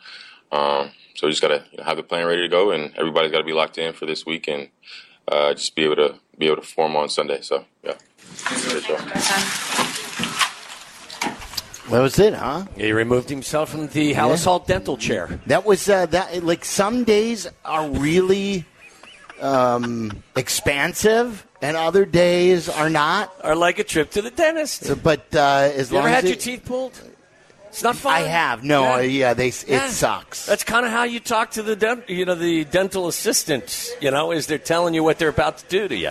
um, 0.52 0.90
so 1.14 1.26
we 1.26 1.32
just 1.32 1.42
got 1.42 1.48
to 1.48 1.64
you 1.70 1.78
know, 1.78 1.84
have 1.84 1.96
the 1.96 2.02
plan 2.02 2.26
ready 2.26 2.42
to 2.42 2.48
go, 2.48 2.70
and 2.70 2.96
everybody's 2.96 3.30
got 3.30 3.38
to 3.38 3.44
be 3.44 3.52
locked 3.52 3.78
in 3.78 3.92
for 3.92 4.06
this 4.06 4.26
week 4.26 4.48
and 4.48 4.68
uh, 5.28 5.54
just 5.54 5.74
be 5.74 5.84
able 5.84 5.96
to 5.96 6.14
be 6.38 6.46
able 6.46 6.56
to 6.56 6.62
perform 6.62 6.96
on 6.96 7.08
Sunday. 7.08 7.40
So 7.42 7.64
yeah. 7.82 7.94
That 11.90 12.02
was 12.02 12.18
it, 12.20 12.34
huh? 12.34 12.66
He 12.76 12.92
removed 12.92 13.28
himself 13.28 13.70
from 13.70 13.88
the 13.88 14.14
Halas 14.14 14.44
Hall 14.44 14.60
dental 14.60 14.96
chair. 14.96 15.40
That 15.46 15.64
was 15.64 15.88
uh, 15.88 16.06
that. 16.06 16.44
Like 16.44 16.64
some 16.64 17.02
days 17.02 17.48
are 17.64 17.88
really 17.88 18.64
um, 19.40 20.22
expansive, 20.36 21.44
and 21.62 21.76
other 21.76 22.04
days 22.04 22.68
are 22.68 22.90
not. 22.90 23.32
Are 23.42 23.56
like 23.56 23.78
a 23.78 23.84
trip 23.84 24.10
to 24.12 24.22
the 24.22 24.30
dentist. 24.30 25.02
But 25.02 25.34
uh, 25.34 25.70
as 25.74 25.90
You 25.90 25.96
long 25.98 26.06
ever 26.06 26.14
as 26.16 26.22
had 26.22 26.28
your 26.30 26.36
teeth 26.38 26.64
pulled? 26.64 27.00
It's 27.68 27.82
not 27.84 27.94
fun. 27.96 28.12
I 28.14 28.20
have. 28.22 28.64
No, 28.64 28.82
Yeah. 28.82 28.94
uh, 28.94 28.98
yeah, 29.00 29.34
they. 29.34 29.48
It 29.48 29.90
sucks. 29.90 30.44
That's 30.46 30.64
kind 30.64 30.84
of 30.84 30.90
how 30.90 31.04
you 31.04 31.20
talk 31.20 31.52
to 31.52 31.62
the 31.62 31.76
dent, 31.76 32.10
you 32.10 32.24
know 32.24 32.34
the 32.34 32.64
dental 32.64 33.06
assistants. 33.06 33.90
You 34.00 34.10
know, 34.10 34.32
is 34.32 34.46
they're 34.48 34.58
telling 34.58 34.92
you 34.94 35.04
what 35.04 35.18
they're 35.18 35.28
about 35.28 35.58
to 35.58 35.66
do 35.68 35.86
to 35.86 35.96
you. 35.96 36.10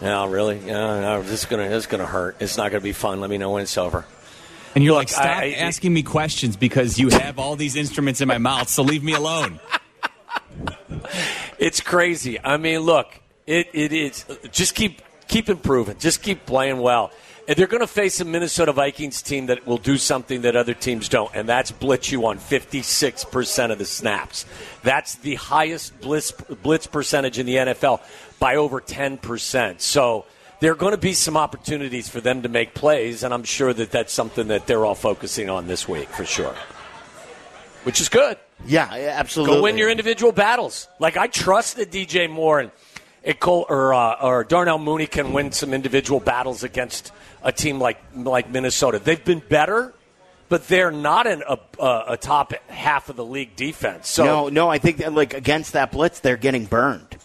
No, 0.00 0.26
really, 0.28 0.60
no, 0.60 1.00
no, 1.00 1.22
this 1.22 1.40
is 1.40 1.46
gonna 1.46 1.68
this 1.68 1.84
is 1.84 1.86
gonna 1.88 2.06
hurt. 2.06 2.36
It's 2.38 2.56
not 2.56 2.70
gonna 2.70 2.80
be 2.82 2.92
fun. 2.92 3.20
Let 3.20 3.28
me 3.30 3.38
know 3.38 3.50
when 3.50 3.62
it's 3.64 3.76
over. 3.76 4.04
And 4.76 4.84
you're 4.84 4.94
like, 4.94 5.08
Look, 5.08 5.14
stop 5.16 5.24
I- 5.26 5.46
I- 5.46 5.52
asking 5.54 5.92
me 5.92 6.04
questions 6.04 6.54
because 6.56 6.96
you 7.00 7.08
have 7.08 7.40
all 7.40 7.56
these 7.56 7.74
instruments 7.74 8.20
in 8.20 8.28
my 8.28 8.38
mouth, 8.38 8.68
so 8.68 8.82
leave 8.84 9.02
me 9.02 9.14
alone. 9.14 9.58
It's 11.58 11.80
crazy. 11.80 12.38
I 12.42 12.56
mean, 12.56 12.80
look, 12.80 13.08
it, 13.48 13.68
it 13.72 13.92
is 13.92 14.26
just 14.52 14.74
keep 14.74 15.00
keep 15.26 15.48
improving. 15.48 15.98
Just 15.98 16.22
keep 16.22 16.44
playing 16.44 16.78
well. 16.78 17.10
And 17.48 17.56
they're 17.56 17.66
going 17.66 17.80
to 17.80 17.86
face 17.86 18.20
a 18.20 18.26
Minnesota 18.26 18.72
Vikings 18.72 19.22
team 19.22 19.46
that 19.46 19.66
will 19.66 19.78
do 19.78 19.96
something 19.96 20.42
that 20.42 20.54
other 20.54 20.74
teams 20.74 21.08
don't, 21.08 21.34
and 21.34 21.48
that's 21.48 21.70
blitz 21.70 22.12
you 22.12 22.26
on 22.26 22.36
56% 22.36 23.72
of 23.72 23.78
the 23.78 23.86
snaps. 23.86 24.44
That's 24.82 25.14
the 25.14 25.36
highest 25.36 25.98
blitz, 26.02 26.30
blitz 26.30 26.86
percentage 26.86 27.38
in 27.38 27.46
the 27.46 27.54
NFL 27.54 28.02
by 28.38 28.56
over 28.56 28.82
10%. 28.82 29.80
So 29.80 30.26
there 30.60 30.72
are 30.72 30.74
going 30.74 30.92
to 30.92 30.98
be 30.98 31.14
some 31.14 31.38
opportunities 31.38 32.06
for 32.06 32.20
them 32.20 32.42
to 32.42 32.50
make 32.50 32.74
plays, 32.74 33.22
and 33.22 33.32
I'm 33.32 33.44
sure 33.44 33.72
that 33.72 33.90
that's 33.90 34.12
something 34.12 34.48
that 34.48 34.66
they're 34.66 34.84
all 34.84 34.94
focusing 34.94 35.48
on 35.48 35.66
this 35.68 35.88
week 35.88 36.10
for 36.10 36.26
sure, 36.26 36.54
which 37.84 37.98
is 37.98 38.10
good. 38.10 38.36
Yeah, 38.66 38.88
absolutely. 38.92 39.56
Go 39.56 39.62
win 39.62 39.78
your 39.78 39.90
individual 39.90 40.32
battles. 40.32 40.88
Like 40.98 41.16
I 41.16 41.28
trust 41.28 41.76
the 41.76 41.86
DJ 41.86 42.28
Moore 42.28 42.60
and 42.60 42.70
Cole, 43.34 43.66
or 43.68 43.94
uh, 43.94 44.16
or 44.22 44.44
Darnell 44.44 44.78
Mooney 44.78 45.06
can 45.06 45.32
win 45.32 45.52
some 45.52 45.74
individual 45.74 46.20
battles 46.20 46.62
against 46.62 47.12
a 47.42 47.52
team 47.52 47.80
like 47.80 48.00
like 48.14 48.50
Minnesota. 48.50 48.98
They've 48.98 49.24
been 49.24 49.40
better, 49.40 49.94
but 50.48 50.66
they're 50.68 50.90
not 50.90 51.26
in 51.26 51.42
a, 51.48 51.58
a, 51.78 52.04
a 52.08 52.16
top 52.16 52.52
half 52.68 53.08
of 53.08 53.16
the 53.16 53.24
league 53.24 53.56
defense. 53.56 54.08
So 54.08 54.24
no, 54.24 54.48
no, 54.48 54.68
I 54.68 54.78
think 54.78 54.98
that, 54.98 55.12
like 55.12 55.34
against 55.34 55.74
that 55.74 55.92
blitz, 55.92 56.20
they're 56.20 56.36
getting 56.36 56.64
burned. 56.64 57.18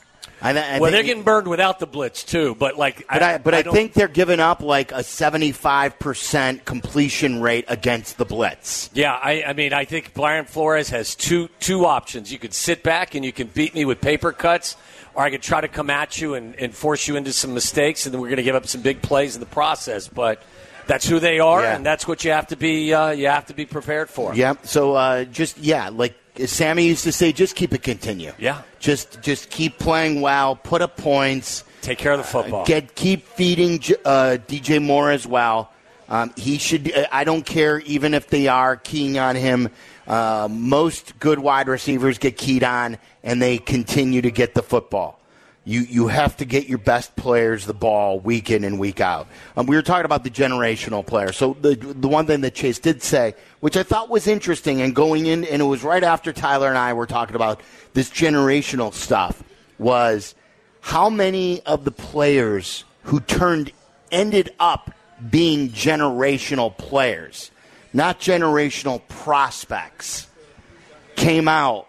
I, 0.43 0.75
I 0.75 0.79
well, 0.79 0.91
they're 0.91 1.03
getting 1.03 1.23
burned 1.23 1.47
without 1.47 1.79
the 1.79 1.87
blitz 1.87 2.25
too. 2.25 2.53
But 2.55 2.77
like, 2.77 3.07
But 3.07 3.23
I, 3.23 3.37
but 3.37 3.53
I, 3.53 3.63
think 3.63 3.93
they're 3.93 4.09
giving 4.09 4.41
up 4.41 4.61
like 4.61 4.91
a 4.91 5.01
seventy-five 5.01 5.97
percent 5.99 6.65
completion 6.65 7.41
rate 7.41 7.63
against 7.69 8.17
the 8.17 8.25
blitz. 8.25 8.89
Yeah, 8.93 9.13
I, 9.13 9.43
I 9.43 9.53
mean, 9.53 9.71
I 9.71 9.85
think 9.85 10.13
Brian 10.13 10.43
Flores 10.43 10.89
has 10.89 11.15
two 11.15 11.47
two 11.61 11.85
options. 11.85 12.29
You 12.29 12.39
could 12.39 12.53
sit 12.53 12.83
back 12.83 13.15
and 13.15 13.23
you 13.23 13.31
can 13.31 13.47
beat 13.47 13.73
me 13.73 13.85
with 13.85 14.01
paper 14.01 14.33
cuts, 14.33 14.75
or 15.15 15.23
I 15.23 15.29
could 15.29 15.41
try 15.41 15.61
to 15.61 15.67
come 15.67 15.89
at 15.89 16.19
you 16.19 16.33
and, 16.35 16.55
and 16.55 16.73
force 16.73 17.07
you 17.07 17.15
into 17.15 17.33
some 17.33 17.53
mistakes, 17.53 18.05
and 18.05 18.13
then 18.13 18.21
we're 18.21 18.29
going 18.29 18.37
to 18.37 18.43
give 18.43 18.55
up 18.55 18.67
some 18.67 18.81
big 18.81 19.01
plays 19.01 19.35
in 19.35 19.39
the 19.39 19.45
process. 19.47 20.07
But 20.07 20.41
that's 20.87 21.07
who 21.07 21.19
they 21.19 21.39
are, 21.39 21.61
Yeah. 21.61 21.75
and 21.75 21.85
that's 21.85 22.07
what 22.07 22.23
you 22.23 22.31
have 22.31 22.47
to 22.47 22.55
be 22.55 22.93
uh, 22.93 23.11
you 23.11 23.27
have 23.27 23.45
to 23.47 23.53
be 23.53 23.65
prepared 23.65 24.09
for. 24.09 24.33
Yeah. 24.35 24.55
So 24.63 24.93
uh, 24.95 25.23
just 25.25 25.57
yeah, 25.57 25.89
like 25.89 26.15
Sammy 26.45 26.87
used 26.87 27.03
to 27.03 27.11
say, 27.11 27.31
just 27.31 27.55
keep 27.55 27.73
it 27.73 27.83
continue. 27.83 28.33
Yeah. 28.37 28.63
Just 28.79 29.21
just 29.21 29.49
keep 29.49 29.77
playing 29.79 30.21
well, 30.21 30.55
put 30.55 30.81
up 30.81 30.97
points, 30.97 31.63
take 31.81 31.97
care 31.99 32.11
of 32.11 32.17
the 32.17 32.23
football. 32.23 32.65
get 32.65 32.95
keep 32.95 33.25
feeding 33.27 33.75
uh, 34.05 34.37
DJ 34.47 34.81
Moore 34.83 35.11
as 35.11 35.25
well. 35.27 35.71
Um, 36.09 36.33
he 36.35 36.57
should. 36.57 36.91
I 37.11 37.23
don't 37.23 37.45
care 37.45 37.79
even 37.79 38.13
if 38.13 38.27
they 38.27 38.47
are 38.47 38.75
keying 38.75 39.17
on 39.17 39.35
him. 39.37 39.69
Uh, 40.07 40.47
most 40.51 41.17
good 41.19 41.39
wide 41.39 41.67
receivers 41.67 42.17
get 42.17 42.37
keyed 42.37 42.63
on, 42.63 42.97
and 43.23 43.41
they 43.41 43.57
continue 43.57 44.21
to 44.21 44.31
get 44.31 44.53
the 44.53 44.63
football. 44.63 45.19
You 45.65 45.81
you 45.81 46.07
have 46.07 46.35
to 46.37 46.45
get 46.45 46.67
your 46.67 46.77
best 46.77 47.15
players 47.15 47.65
the 47.65 47.73
ball 47.73 48.19
week 48.19 48.51
in 48.51 48.65
and 48.65 48.79
week 48.79 48.99
out. 48.99 49.27
Um, 49.55 49.65
we 49.65 49.77
were 49.77 49.81
talking 49.81 50.03
about 50.03 50.25
the 50.25 50.29
generational 50.29 51.05
player. 51.05 51.31
So 51.31 51.55
the 51.61 51.75
the 51.75 52.09
one 52.09 52.25
thing 52.25 52.41
that 52.41 52.53
Chase 52.53 52.79
did 52.79 53.01
say, 53.01 53.33
which 53.61 53.77
I 53.77 53.83
thought 53.83 54.09
was 54.09 54.27
interesting, 54.27 54.81
and 54.81 54.93
going 54.93 55.25
in, 55.25 55.45
and 55.45 55.61
it 55.61 55.65
was 55.65 55.83
right 55.83 56.03
after 56.03 56.33
Tyler 56.33 56.67
and 56.67 56.77
I 56.77 56.91
were 56.91 57.07
talking 57.07 57.37
about 57.37 57.61
this 57.93 58.09
generational 58.09 58.93
stuff, 58.93 59.41
was 59.77 60.35
how 60.81 61.09
many 61.09 61.61
of 61.61 61.85
the 61.85 61.91
players 61.91 62.83
who 63.03 63.21
turned 63.21 63.71
ended 64.11 64.53
up 64.59 64.91
being 65.29 65.69
generational 65.69 66.77
players, 66.77 67.51
not 67.93 68.19
generational 68.19 69.01
prospects, 69.07 70.27
came 71.15 71.47
out 71.47 71.87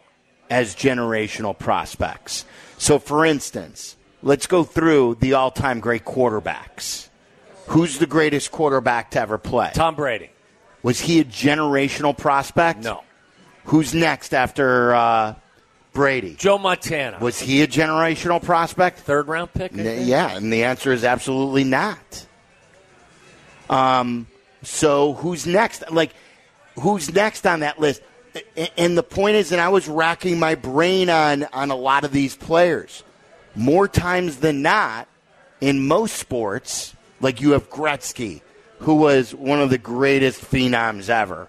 as 0.50 0.76
generational 0.76 1.58
prospects. 1.58 2.44
So, 2.78 2.99
for 2.99 3.25
instance, 3.25 3.96
let's 4.23 4.46
go 4.46 4.62
through 4.62 5.16
the 5.20 5.34
all 5.34 5.50
time 5.50 5.80
great 5.80 6.04
quarterbacks. 6.04 7.08
Who's 7.68 7.99
the 7.99 8.06
greatest 8.06 8.50
quarterback 8.50 9.12
to 9.12 9.20
ever 9.20 9.38
play? 9.38 9.70
Tom 9.75 9.94
Brady. 9.94 10.30
Was 10.82 11.00
he 11.00 11.20
a 11.20 11.25
generational 11.25 12.16
prospect? 12.16 12.84
No. 12.84 13.02
Who's 13.64 13.94
next 13.94 14.34
after 14.34 14.94
uh, 14.94 15.34
Brady? 15.94 16.34
Joe 16.34 16.58
Montana. 16.58 17.18
Was 17.20 17.40
he 17.40 17.62
a 17.62 17.66
generational 17.66 18.42
prospect? 18.42 18.99
Third 18.99 19.28
round 19.28 19.54
pick? 19.54 19.73
N- 19.73 20.06
yeah, 20.06 20.37
and 20.37 20.52
the 20.52 20.64
answer 20.64 20.92
is 20.92 21.04
absolutely 21.04 21.64
not. 21.64 22.26
Um, 23.70 24.26
so 24.66 25.14
who's 25.14 25.47
next? 25.47 25.90
Like, 25.90 26.12
who's 26.78 27.12
next 27.12 27.47
on 27.47 27.61
that 27.61 27.80
list? 27.80 28.02
And 28.76 28.99
the 28.99 29.02
point 29.02 29.37
is, 29.37 29.52
and 29.52 29.61
I 29.61 29.68
was 29.68 29.88
racking 29.88 30.38
my 30.38 30.54
brain 30.54 31.09
on 31.09 31.44
on 31.52 31.71
a 31.71 31.76
lot 31.76 32.04
of 32.04 32.12
these 32.12 32.35
players. 32.35 33.04
More 33.54 33.87
times 33.87 34.38
than 34.38 34.62
not, 34.62 35.06
in 35.61 35.87
most 35.87 36.16
sports, 36.16 36.94
like 37.21 37.40
you 37.40 37.52
have 37.52 37.71
Gretzky, 37.71 38.42
who 38.80 38.97
was 38.97 39.35
one 39.35 39.61
of 39.61 39.71
the 39.71 39.78
greatest 39.78 40.42
phenoms 40.42 41.09
ever. 41.09 41.49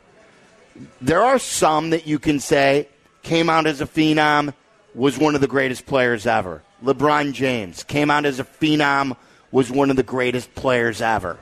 There 1.01 1.24
are 1.24 1.39
some 1.39 1.89
that 1.89 2.05
you 2.05 2.19
can 2.19 2.39
say 2.39 2.88
came 3.24 3.50
out 3.50 3.65
as 3.65 3.81
a 3.81 3.86
phenom, 3.86 4.53
was 4.93 5.17
one 5.17 5.36
of 5.36 5.41
the 5.41 5.48
greatest 5.48 5.86
players 5.86 6.27
ever. 6.27 6.62
LeBron 6.84 7.34
James 7.34 7.84
came 7.84 8.12
out 8.12 8.25
as 8.25 8.39
a 8.39 8.43
phenom, 8.43 9.17
was 9.51 9.72
one 9.72 9.89
of 9.89 9.95
the 9.95 10.03
greatest 10.03 10.53
players 10.53 11.01
ever. 11.01 11.39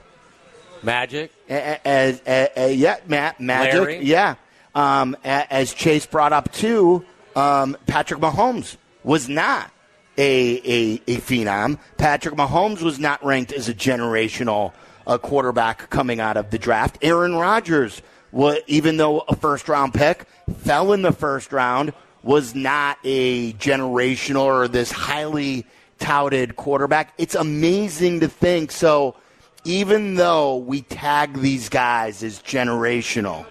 Magic. 0.84 1.32
As, 1.50 2.22
as, 2.22 2.75
yeah, 2.75 2.98
Matt 3.08 3.40
Magic. 3.40 3.74
Larry. 3.74 4.04
Yeah. 4.04 4.36
Um, 4.75 5.16
as 5.24 5.74
Chase 5.74 6.06
brought 6.06 6.34
up 6.34 6.52
too, 6.52 7.06
um, 7.36 7.78
Patrick 7.86 8.20
Mahomes 8.20 8.78
was 9.04 9.30
not 9.30 9.72
a, 10.18 10.58
a 10.58 11.02
a 11.08 11.18
phenom. 11.18 11.80
Patrick 11.98 12.36
Mahomes 12.36 12.82
was 12.82 13.00
not 13.00 13.24
ranked 13.24 13.52
as 13.52 13.70
a 13.70 13.74
generational 13.74 14.74
uh, 15.06 15.18
quarterback 15.18 15.90
coming 15.90 16.20
out 16.20 16.38
of 16.38 16.50
the 16.50 16.58
draft. 16.58 16.98
Aaron 17.02 17.36
Rodgers, 17.36 18.02
wa 18.32 18.56
even 18.68 18.98
though 18.98 19.20
a 19.22 19.36
first 19.36 19.68
round 19.70 19.94
pick, 19.94 20.25
fell 20.58 20.94
in 20.94 21.02
the 21.02 21.12
first 21.12 21.52
round, 21.52 21.94
was 22.24 22.56
not 22.56 22.98
a 23.04 23.54
generational 23.54 24.44
or 24.44 24.68
this 24.68 24.92
highly 24.92 25.66
touted 26.00 26.56
quarterback. 26.56 27.13
It's 27.18 27.36
amazing 27.36 28.22
to 28.22 28.28
think. 28.28 28.72
So 28.72 29.16
even 29.65 30.15
though 30.15 30.58
we 30.58 30.82
tag 30.82 31.39
these 31.39 31.70
guys 31.70 32.24
as 32.24 32.39
generational, 32.41 33.46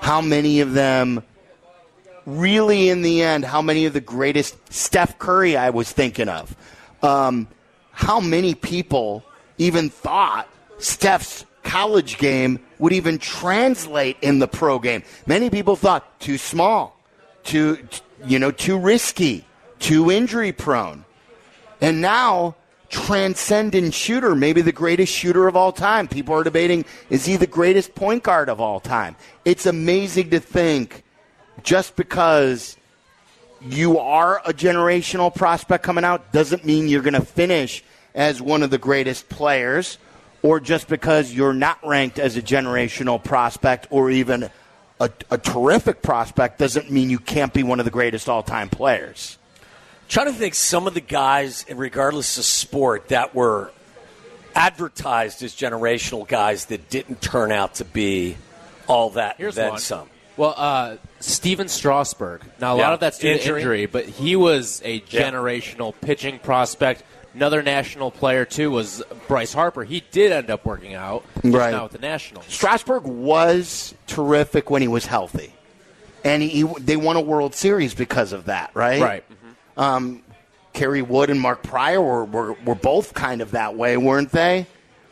how 0.00 0.20
many 0.20 0.60
of 0.60 0.74
them 0.74 1.22
really 2.26 2.88
in 2.88 3.02
the 3.02 3.22
end, 3.22 3.44
how 3.44 3.62
many 3.62 3.86
of 3.86 3.92
the 3.92 4.00
greatest 4.00 4.56
Steph 4.72 5.18
Curry 5.18 5.56
I 5.56 5.70
was 5.70 5.90
thinking 5.90 6.28
of, 6.28 6.54
um, 7.02 7.48
how 7.92 8.20
many 8.20 8.54
people 8.54 9.24
even 9.58 9.90
thought 9.90 10.48
Steph's 10.78 11.44
college 11.62 12.18
game 12.18 12.58
would 12.78 12.92
even 12.92 13.18
translate 13.18 14.16
in 14.22 14.38
the 14.38 14.48
pro 14.48 14.78
game? 14.78 15.02
Many 15.26 15.50
people 15.50 15.76
thought 15.76 16.20
too 16.20 16.38
small, 16.38 16.98
too, 17.44 17.86
you 18.24 18.38
know, 18.38 18.50
too 18.50 18.78
risky, 18.78 19.44
too 19.78 20.10
injury 20.10 20.52
prone. 20.52 21.04
And 21.80 22.00
now, 22.00 22.56
transcendent 22.90 23.94
shooter, 23.94 24.34
maybe 24.34 24.60
the 24.60 24.72
greatest 24.72 25.12
shooter 25.12 25.48
of 25.48 25.56
all 25.56 25.72
time. 25.72 26.08
People 26.08 26.34
are 26.34 26.44
debating 26.44 26.84
is 27.08 27.24
he 27.24 27.36
the 27.36 27.46
greatest 27.46 27.94
point 27.94 28.22
guard 28.22 28.48
of 28.48 28.60
all 28.60 28.80
time? 28.80 29.16
It's 29.44 29.64
amazing 29.64 30.30
to 30.30 30.40
think 30.40 31.04
just 31.62 31.96
because 31.96 32.76
you 33.62 33.98
are 33.98 34.40
a 34.44 34.52
generational 34.52 35.34
prospect 35.34 35.84
coming 35.84 36.04
out 36.04 36.32
doesn't 36.32 36.64
mean 36.64 36.88
you're 36.88 37.02
going 37.02 37.14
to 37.14 37.20
finish 37.20 37.82
as 38.14 38.42
one 38.42 38.62
of 38.62 38.70
the 38.70 38.78
greatest 38.78 39.28
players, 39.28 39.98
or 40.42 40.58
just 40.58 40.88
because 40.88 41.32
you're 41.32 41.52
not 41.52 41.78
ranked 41.86 42.18
as 42.18 42.36
a 42.36 42.42
generational 42.42 43.22
prospect 43.22 43.86
or 43.90 44.10
even 44.10 44.50
a, 44.98 45.10
a 45.30 45.38
terrific 45.38 46.02
prospect 46.02 46.58
doesn't 46.58 46.90
mean 46.90 47.08
you 47.08 47.18
can't 47.18 47.52
be 47.52 47.62
one 47.62 47.78
of 47.78 47.84
the 47.84 47.90
greatest 47.90 48.28
all 48.28 48.42
time 48.42 48.68
players. 48.68 49.38
Trying 50.10 50.26
to 50.26 50.32
think 50.32 50.54
some 50.54 50.86
of 50.86 50.92
the 50.94 51.00
guys, 51.00 51.64
and 51.68 51.78
regardless 51.78 52.36
of 52.36 52.44
sport, 52.44 53.08
that 53.08 53.34
were 53.34 53.70
advertised 54.56 55.42
as 55.44 55.54
generational 55.54 56.26
guys 56.26 56.64
that 56.66 56.90
didn't 56.90 57.22
turn 57.22 57.52
out 57.52 57.76
to 57.76 57.84
be 57.84 58.36
all 58.88 59.10
that. 59.10 59.36
Here's 59.38 59.54
then 59.54 59.70
one. 59.70 59.78
some. 59.78 60.10
Well, 60.36 60.54
uh, 60.56 60.96
Stephen 61.20 61.68
Strasburg. 61.68 62.42
Now, 62.60 62.74
a 62.74 62.78
Yeah. 62.78 62.82
lot 62.82 62.92
of 62.94 63.00
that's 63.00 63.18
due 63.18 63.28
Injury. 63.28 63.46
to 63.52 63.56
injury, 63.58 63.86
but 63.86 64.06
he 64.06 64.34
was 64.34 64.82
a 64.84 65.02
Yeah. 65.08 65.30
generational 65.30 65.94
pitching 66.00 66.40
prospect. 66.40 67.04
Another 67.32 67.62
national 67.62 68.10
player, 68.10 68.44
too, 68.44 68.72
was 68.72 69.04
Bryce 69.28 69.52
Harper. 69.52 69.84
He 69.84 70.02
did 70.10 70.32
end 70.32 70.50
up 70.50 70.64
working 70.66 70.94
out 70.94 71.22
just 71.40 71.54
Right. 71.54 71.70
now 71.70 71.84
with 71.84 71.92
the 71.92 71.98
Nationals. 71.98 72.46
Strasburg 72.48 73.04
was 73.04 73.94
terrific 74.08 74.70
when 74.70 74.82
he 74.82 74.88
was 74.88 75.06
healthy, 75.06 75.52
and 76.24 76.42
he, 76.42 76.64
they 76.80 76.96
won 76.96 77.14
a 77.14 77.20
World 77.20 77.54
Series 77.54 77.94
because 77.94 78.32
of 78.32 78.46
that, 78.46 78.70
right? 78.74 79.00
Right. 79.00 79.24
Um, 79.80 80.22
Kerry 80.72 81.02
Wood 81.02 81.30
and 81.30 81.40
Mark 81.40 81.62
Prior 81.62 82.00
were, 82.00 82.24
were 82.24 82.52
were 82.64 82.74
both 82.74 83.14
kind 83.14 83.40
of 83.40 83.52
that 83.52 83.76
way, 83.76 83.96
weren't 83.96 84.30
they? 84.30 84.66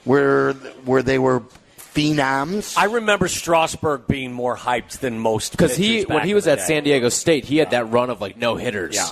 Where 0.04 0.52
where 0.84 1.02
they 1.02 1.18
were 1.18 1.42
phenoms. 1.78 2.76
I 2.76 2.84
remember 2.84 3.28
Strasburg 3.28 4.06
being 4.06 4.32
more 4.32 4.56
hyped 4.56 4.98
than 5.00 5.18
most 5.18 5.52
Because 5.52 5.76
he, 5.76 6.00
pitchers 6.00 6.08
when 6.08 6.26
he 6.26 6.34
was 6.34 6.46
at 6.46 6.58
day. 6.58 6.64
San 6.64 6.84
Diego 6.84 7.08
State, 7.08 7.44
he 7.44 7.56
had 7.56 7.70
that 7.70 7.90
run 7.90 8.10
of 8.10 8.20
like 8.20 8.36
no 8.36 8.56
hitters. 8.56 8.94
Yeah. 8.94 9.08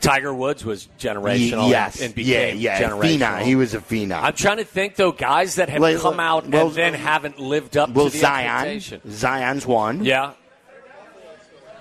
Tiger 0.00 0.32
Woods 0.32 0.64
was 0.64 0.88
generational. 0.98 1.68
yes, 1.68 2.00
and 2.00 2.16
yeah, 2.16 2.46
became 2.52 2.58
yeah, 2.58 2.80
generational. 2.80 3.18
phenom. 3.18 3.42
He 3.42 3.54
was 3.54 3.74
a 3.74 3.80
phenom. 3.80 4.22
I'm 4.22 4.32
trying 4.32 4.56
to 4.56 4.64
think 4.64 4.96
though, 4.96 5.12
guys 5.12 5.56
that 5.56 5.68
have 5.68 5.80
Like, 5.82 5.98
come 5.98 6.18
out 6.20 6.46
well, 6.46 6.68
and 6.68 6.74
then 6.74 6.94
haven't 6.94 7.38
lived 7.38 7.76
up 7.76 7.90
well, 7.90 8.06
to 8.06 8.12
the 8.12 8.18
Zion, 8.18 8.46
expectation. 8.46 9.00
Zion's 9.10 9.66
one. 9.66 10.04
Yeah, 10.04 10.32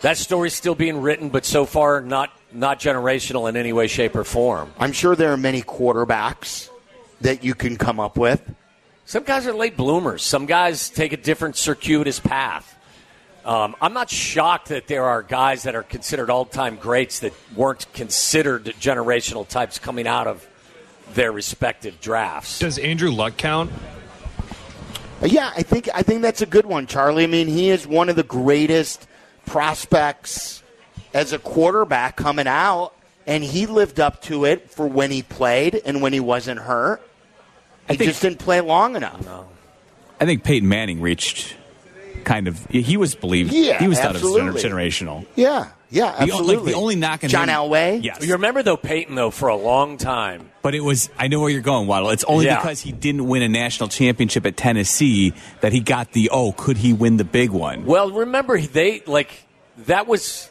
that 0.01 0.17
story's 0.17 0.53
still 0.53 0.75
being 0.75 1.01
written, 1.01 1.29
but 1.29 1.45
so 1.45 1.65
far 1.65 2.01
not 2.01 2.31
not 2.51 2.79
generational 2.79 3.47
in 3.47 3.55
any 3.55 3.73
way, 3.73 3.87
shape, 3.87 4.15
or 4.15 4.23
form. 4.23 4.73
I'm 4.79 4.91
sure 4.91 5.15
there 5.15 5.31
are 5.31 5.37
many 5.37 5.61
quarterbacks 5.61 6.69
that 7.21 7.43
you 7.43 7.53
can 7.53 7.77
come 7.77 7.99
up 7.99 8.17
with. 8.17 8.41
Some 9.05 9.23
guys 9.23 9.45
are 9.47 9.53
late 9.53 9.77
bloomers. 9.77 10.23
Some 10.23 10.45
guys 10.45 10.89
take 10.89 11.13
a 11.13 11.17
different 11.17 11.55
circuitous 11.55 12.19
path. 12.19 12.75
Um, 13.45 13.75
I'm 13.81 13.93
not 13.93 14.09
shocked 14.09 14.69
that 14.69 14.87
there 14.87 15.05
are 15.05 15.23
guys 15.23 15.63
that 15.63 15.75
are 15.75 15.83
considered 15.83 16.29
all-time 16.29 16.75
greats 16.75 17.19
that 17.19 17.33
weren't 17.55 17.91
considered 17.93 18.65
generational 18.65 19.47
types 19.47 19.79
coming 19.79 20.07
out 20.07 20.27
of 20.27 20.45
their 21.13 21.31
respective 21.31 21.99
drafts. 22.01 22.59
Does 22.59 22.77
Andrew 22.77 23.09
Luck 23.11 23.37
count? 23.37 23.71
Yeah, 25.23 25.51
I 25.55 25.63
think 25.63 25.89
I 25.93 26.01
think 26.03 26.21
that's 26.21 26.41
a 26.41 26.45
good 26.45 26.65
one, 26.65 26.87
Charlie. 26.87 27.23
I 27.23 27.27
mean, 27.27 27.47
he 27.47 27.69
is 27.69 27.85
one 27.85 28.09
of 28.09 28.15
the 28.15 28.23
greatest 28.23 29.07
prospects 29.49 30.61
as 31.13 31.33
a 31.33 31.39
quarterback 31.39 32.15
coming 32.15 32.47
out, 32.47 32.93
and 33.25 33.43
he 33.43 33.65
lived 33.65 33.99
up 33.99 34.21
to 34.21 34.45
it 34.45 34.69
for 34.69 34.87
when 34.87 35.09
he 35.09 35.23
played 35.23 35.81
and 35.85 36.01
when 36.01 36.13
he 36.13 36.19
wasn't 36.19 36.59
hurt. 36.59 37.01
He 37.89 37.97
just 37.97 38.21
didn't 38.21 38.37
play 38.39 38.61
long 38.61 38.95
enough. 38.95 39.27
I 40.21 40.25
think 40.25 40.43
Peyton 40.43 40.69
Manning 40.69 41.01
reached 41.01 41.55
kind 42.23 42.47
of. 42.47 42.65
He 42.67 42.97
was 42.97 43.15
believed. 43.15 43.51
Yeah, 43.53 43.79
he 43.79 43.87
was 43.87 43.99
thought 43.99 44.15
of 44.15 44.23
as 44.23 44.63
generational. 44.63 45.25
Yeah, 45.35 45.69
yeah, 45.89 46.11
The 46.11 46.25
like, 46.25 46.29
absolutely. 46.31 46.71
the 46.73 46.77
only 46.77 46.95
knock 46.95 47.23
on 47.23 47.29
John 47.29 47.49
him- 47.49 47.55
Elway. 47.55 48.03
Yes. 48.03 48.25
You 48.25 48.33
remember 48.33 48.61
though 48.63 48.77
Peyton 48.77 49.15
though 49.15 49.31
for 49.31 49.49
a 49.49 49.55
long 49.55 49.97
time. 49.97 50.49
But 50.61 50.75
it 50.75 50.81
was. 50.81 51.09
I 51.17 51.27
know 51.27 51.39
where 51.39 51.49
you're 51.49 51.61
going, 51.61 51.87
Waddle. 51.87 52.09
It's 52.09 52.23
only 52.25 52.45
Yeah. 52.45 52.57
because 52.57 52.81
he 52.81 52.91
didn't 52.91 53.27
win 53.27 53.41
a 53.41 53.49
national 53.49 53.89
championship 53.89 54.45
at 54.45 54.57
Tennessee 54.57 55.33
that 55.61 55.73
he 55.73 55.79
got 55.79 56.11
the. 56.13 56.29
Oh, 56.31 56.51
could 56.51 56.77
he 56.77 56.93
win 56.93 57.17
the 57.17 57.23
big 57.23 57.49
one? 57.49 57.85
Well, 57.85 58.11
remember 58.11 58.59
they 58.59 59.01
like 59.05 59.31
that 59.85 60.07
was. 60.07 60.49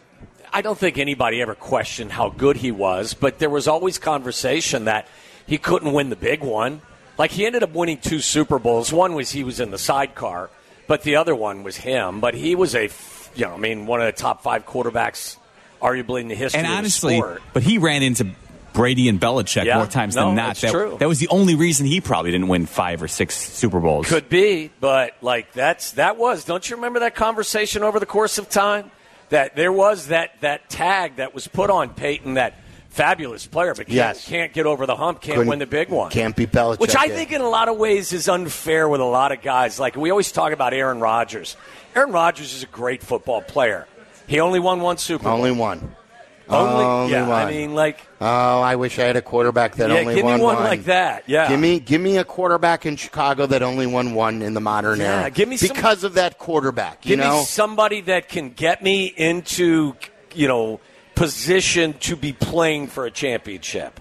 I 0.51 0.63
don't 0.63 0.79
think 0.79 0.97
anybody 0.97 1.43
ever 1.43 1.55
questioned 1.55 2.11
how 2.11 2.31
good 2.31 2.57
he 2.57 2.73
was, 2.73 3.13
but 3.13 3.39
there 3.39 3.51
was 3.51 3.69
always 3.69 3.99
conversation 3.99 4.87
that 4.87 5.07
he 5.47 5.59
couldn't 5.59 5.93
win 5.93 6.09
the 6.09 6.17
big 6.17 6.41
one. 6.41 6.81
Like 7.19 7.33
he 7.33 7.45
ended 7.45 7.63
up 7.63 7.75
winning 7.75 7.99
two 7.99 8.21
Super 8.21 8.59
Bowls. 8.59 8.91
One 8.93 9.13
was 9.15 9.31
he 9.31 9.45
was 9.45 9.61
in 9.61 9.71
the 9.73 9.79
sidecar, 9.79 10.49
but 10.89 11.03
the 11.03 11.15
other 11.17 11.37
one 11.37 11.63
was 11.63 11.77
him. 11.77 12.19
But 12.19 12.35
he 12.35 12.57
was 12.57 12.75
a, 12.75 12.91
you 13.37 13.45
know, 13.45 13.55
I 13.55 13.57
mean, 13.59 13.87
one 13.87 14.01
of 14.01 14.07
the 14.07 14.13
top 14.21 14.43
five 14.43 14.67
quarterbacks, 14.67 15.37
arguably 15.81 16.23
in 16.23 16.29
the 16.29 16.35
history 16.35 16.59
And 16.59 16.67
of 16.67 16.73
honestly, 16.77 17.15
the 17.15 17.21
sport. 17.23 17.43
but 17.53 17.63
he 17.63 17.79
ran 17.79 18.03
into 18.03 18.27
Brady 18.73 19.09
and 19.09 19.21
Belichick 19.21 19.65
Yeah, 19.65 19.77
more 19.79 19.87
times 19.87 20.15
no, 20.17 20.27
than 20.27 20.35
not. 20.37 20.57
that, 20.57 20.71
true. 20.71 20.97
that 21.01 21.09
was 21.09 21.19
the 21.21 21.29
only 21.29 21.55
reason 21.55 21.87
he 21.87 22.01
probably 22.01 22.31
didn't 22.31 22.49
win 22.49 22.67
five 22.67 23.03
or 23.03 23.09
six 23.09 23.35
Super 23.37 23.81
Bowls. 23.81 24.07
Could 24.09 24.29
be, 24.29 24.71
but 24.81 25.15
like 25.23 25.53
that's 25.53 25.93
that 25.93 26.17
was. 26.17 26.45
Don't 26.45 26.69
you 26.69 26.77
remember 26.77 27.01
that 27.01 27.15
conversation 27.15 27.83
over 27.83 27.99
the 28.01 28.07
course 28.07 28.39
of 28.39 28.49
time? 28.49 28.91
That 29.31 29.57
there 29.57 29.73
was 29.73 30.07
that 30.09 30.41
that 30.41 30.71
tag 30.71 31.17
that 31.17 31.35
was 31.35 31.47
put 31.49 31.71
on 31.71 31.91
Peyton 31.91 32.35
that 32.35 32.55
fabulous 32.91 33.47
player, 33.47 33.75
but 33.75 33.87
can't, 33.87 33.95
Yes. 33.95 34.27
can't 34.27 34.53
get 34.53 34.67
over 34.67 34.87
the 34.87 34.97
hump, 34.97 35.21
can't 35.21 35.37
Couldn't- 35.37 35.49
win 35.51 35.59
the 35.59 35.67
big 35.67 35.89
one. 35.89 36.11
Can't 36.11 36.35
be 36.35 36.47
Belichick. 36.47 36.81
Which 36.81 36.97
I 36.97 37.05
yeah. 37.05 37.15
think 37.15 37.33
in 37.33 37.41
a 37.41 37.49
lot 37.49 37.69
of 37.69 37.77
ways 37.77 38.13
is 38.13 38.29
unfair 38.29 38.89
with 38.89 39.01
a 39.01 39.05
lot 39.05 39.31
of 39.33 39.43
guys. 39.43 39.79
Like 39.79 39.97
we 39.97 40.11
always 40.11 40.33
talk 40.33 40.53
about 40.53 40.73
Aaron 40.75 41.01
Rodgers. 41.01 41.57
Aaron 41.95 42.13
Rodgers 42.13 42.55
is 42.55 42.63
a 42.63 42.67
great 42.67 43.03
football 43.03 43.41
player. 43.43 43.87
He 44.27 44.41
only 44.41 44.59
won 44.61 44.81
one 44.81 44.99
Super 44.99 45.25
Bowl. 45.25 45.35
only 45.35 45.53
one. 45.53 45.95
Only, 46.51 46.83
Only 46.85 47.13
yeah. 47.13 47.29
one. 47.29 47.47
I 47.47 47.51
mean, 47.51 47.75
like, 47.75 47.99
Oh, 48.23 48.61
I 48.63 48.77
wish 48.77 48.99
I 48.99 49.05
had 49.05 49.17
a 49.17 49.23
quarterback 49.23 49.77
that 49.77 49.91
yeah, 49.91 49.99
only 49.99 50.15
give 50.15 50.25
me 50.25 50.31
won 50.33 50.41
one 50.41 50.65
like 50.65 50.85
that. 50.85 51.25
Yeah, 51.27 51.47
Give 51.47 51.61
me, 51.61 51.79
give 51.79 52.01
me 52.01 52.17
a 52.17 52.25
quarterback 52.25 52.87
in 52.87 52.97
Chicago 52.97 53.45
that 53.47 53.63
only 53.63 53.87
won 53.87 54.15
one 54.15 54.41
in 54.41 54.55
the 54.55 54.61
modern 54.61 54.99
Yeah, 54.99 55.21
era. 55.21 55.31
give 55.31 55.47
me 55.47 55.59
some- 55.59 55.69
because 55.77 56.05
of 56.05 56.15
that 56.15 56.39
quarterback. 56.39 57.05
You 57.05 57.17
Give 57.17 57.19
know, 57.27 57.41
me 57.41 57.45
somebody 57.45 58.01
that 58.03 58.29
can 58.31 58.49
get 58.49 58.83
me 58.83 59.13
into, 59.15 59.95
you 60.35 60.49
know, 60.49 60.81
position 61.19 61.95
to 61.95 62.15
be 62.15 62.33
playing 62.33 62.87
for 62.87 63.05
a 63.05 63.11
championship. 63.11 64.01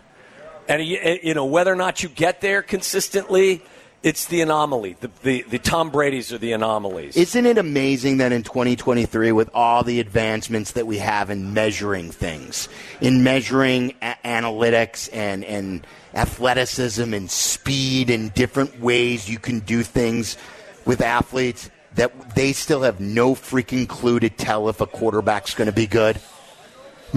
And, 0.70 0.86
you 0.86 1.34
know, 1.34 1.46
whether 1.46 1.72
or 1.72 1.76
not 1.76 2.04
you 2.04 2.10
get 2.10 2.42
there 2.42 2.62
consistently, 2.62 3.64
it's 4.04 4.26
the 4.28 4.42
anomaly. 4.42 4.98
The, 5.00 5.10
the, 5.24 5.42
the 5.50 5.58
Tom 5.58 5.90
Brady's 5.90 6.32
are 6.32 6.38
the 6.38 6.52
anomalies. 6.52 7.18
Isn't 7.18 7.46
it 7.48 7.58
amazing 7.58 8.18
that 8.18 8.32
in 8.32 8.44
2023, 8.44 9.32
with 9.32 9.50
all 9.54 9.84
the 9.84 10.00
advancements 10.00 10.74
that 10.74 10.86
we 10.86 11.00
have 11.00 11.32
in 11.32 11.54
measuring 11.54 12.12
things, 12.12 12.70
in 13.02 13.24
measuring 13.24 13.96
a- 14.02 14.16
analytics 14.24 15.10
and, 15.12 15.44
and 15.44 15.88
athleticism 16.14 17.14
and 17.14 17.32
speed 17.32 18.12
and 18.12 18.32
different 18.36 18.80
ways 18.80 19.28
you 19.28 19.40
can 19.40 19.62
do 19.62 19.82
things 19.82 20.38
with 20.86 21.02
athletes, 21.02 21.72
that 21.96 22.36
they 22.36 22.54
still 22.54 22.84
have 22.84 23.00
no 23.00 23.34
freaking 23.34 23.88
clue 23.88 24.20
to 24.20 24.30
tell 24.30 24.70
if 24.70 24.82
a 24.82 24.86
quarterback's 24.86 25.56
going 25.56 25.66
to 25.66 25.72
be 25.72 25.88
good? 25.88 26.20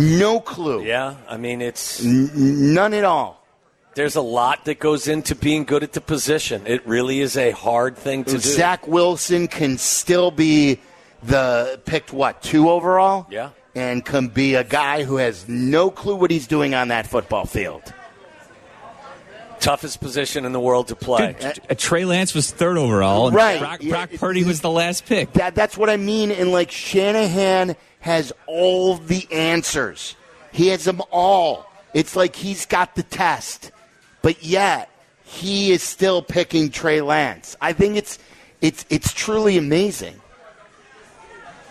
No 0.01 0.41
clue. 0.41 0.85
yeah, 0.85 1.17
I 1.29 1.37
mean, 1.37 1.61
it's. 1.61 2.05
N- 2.05 2.31
none 2.75 2.95
at 2.95 3.05
all. 3.05 3.39
There's 3.95 4.17
a 4.17 4.23
lot 4.23 4.65
that 4.67 4.79
goes 4.79 5.09
into 5.09 5.35
being 5.35 5.65
good 5.65 5.83
at 5.83 5.93
the 5.93 6.01
position. 6.01 6.63
It 6.67 6.87
really 6.87 7.21
is 7.21 7.37
a 7.37 7.51
hard 7.51 7.97
thing 7.97 8.25
to 8.25 8.33
do. 8.33 8.39
Zach 8.39 8.87
Wilson 8.87 9.49
can 9.49 9.79
still 9.79 10.31
be 10.31 10.79
the 11.25 11.81
picked 11.85 12.13
what 12.13 12.41
two 12.43 12.71
overall? 12.71 13.27
Yeah. 13.31 13.51
and 13.75 14.05
can 14.05 14.29
be 14.29 14.55
a 14.55 14.65
guy 14.65 15.05
who 15.05 15.17
has 15.17 15.49
no 15.49 15.91
clue 15.91 16.17
what 16.17 16.31
he's 16.31 16.47
doing 16.47 16.75
on 16.75 16.89
that 16.89 17.07
football 17.07 17.45
field. 17.47 17.83
Toughest 19.61 20.01
position 20.01 20.45
in 20.45 20.53
the 20.53 20.61
world 20.61 20.89
to 20.89 20.97
play. 20.97 21.37
Uh, 21.69 21.75
Trey 21.77 22.05
Lance 22.05 22.35
was 22.35 22.51
third 22.51 22.79
overall, 22.79 23.29
and 23.29 23.37
Right. 23.37 23.61
Brock, 23.61 23.83
Yeah, 23.83 23.91
Brock 23.91 24.11
Purdy 24.19 24.43
was 24.45 24.61
the 24.63 24.71
last 24.71 25.07
pick. 25.07 25.33
That 25.35 25.55
that's 25.55 25.77
what 25.77 25.91
I 25.91 25.97
mean. 25.97 26.31
And 26.31 26.51
like 26.51 26.71
Shanahan 26.71 27.77
has 28.01 28.33
all 28.47 28.97
the 28.97 29.27
answers. 29.31 30.17
He 30.53 30.69
has 30.69 30.85
them 30.85 31.03
all. 31.13 31.71
It's 31.93 32.17
like 32.17 32.35
he's 32.35 32.67
got 32.67 32.95
the 32.95 33.03
test, 33.03 33.71
but 34.23 34.43
yet 34.43 34.89
he 35.23 35.73
is 35.73 35.83
still 35.83 36.23
picking 36.23 36.71
Trey 36.71 37.01
Lance. 37.03 37.57
I 37.61 37.73
think 37.73 37.97
it's 37.97 38.19
it's 38.61 38.85
it's 38.89 39.13
truly 39.13 39.59
amazing 39.59 40.21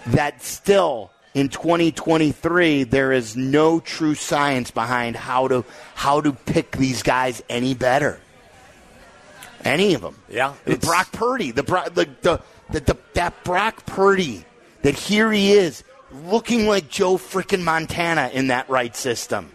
that 0.07 0.41
still 0.43 1.11
in 1.39 1.49
2023 1.49 2.83
there 2.83 3.11
is 3.11 3.35
no 3.35 3.79
true 3.79 4.13
science 4.15 4.71
behind 4.71 5.15
how 5.15 5.47
to 5.47 5.63
how 5.95 6.21
to 6.21 6.33
pick 6.33 6.71
these 6.71 7.01
guys 7.03 7.41
any 7.49 7.73
better. 7.73 8.19
Any 9.63 9.93
of 9.93 10.01
them. 10.01 10.15
Yeah, 10.29 10.53
Brock 10.81 11.11
Purdy, 11.11 11.51
the, 11.51 11.63
Bro- 11.63 11.89
the, 11.89 12.07
the, 12.21 12.41
the, 12.69 12.79
the 12.79 12.97
that 13.13 13.43
Brock 13.43 13.85
Purdy, 13.85 14.45
that 14.83 14.95
here 14.95 15.31
he 15.31 15.51
is 15.51 15.83
looking 16.25 16.65
like 16.65 16.89
Joe 16.89 17.17
frickin' 17.17 17.61
Montana 17.63 18.29
in 18.33 18.47
that 18.47 18.69
right 18.69 18.95
system. 18.95 19.51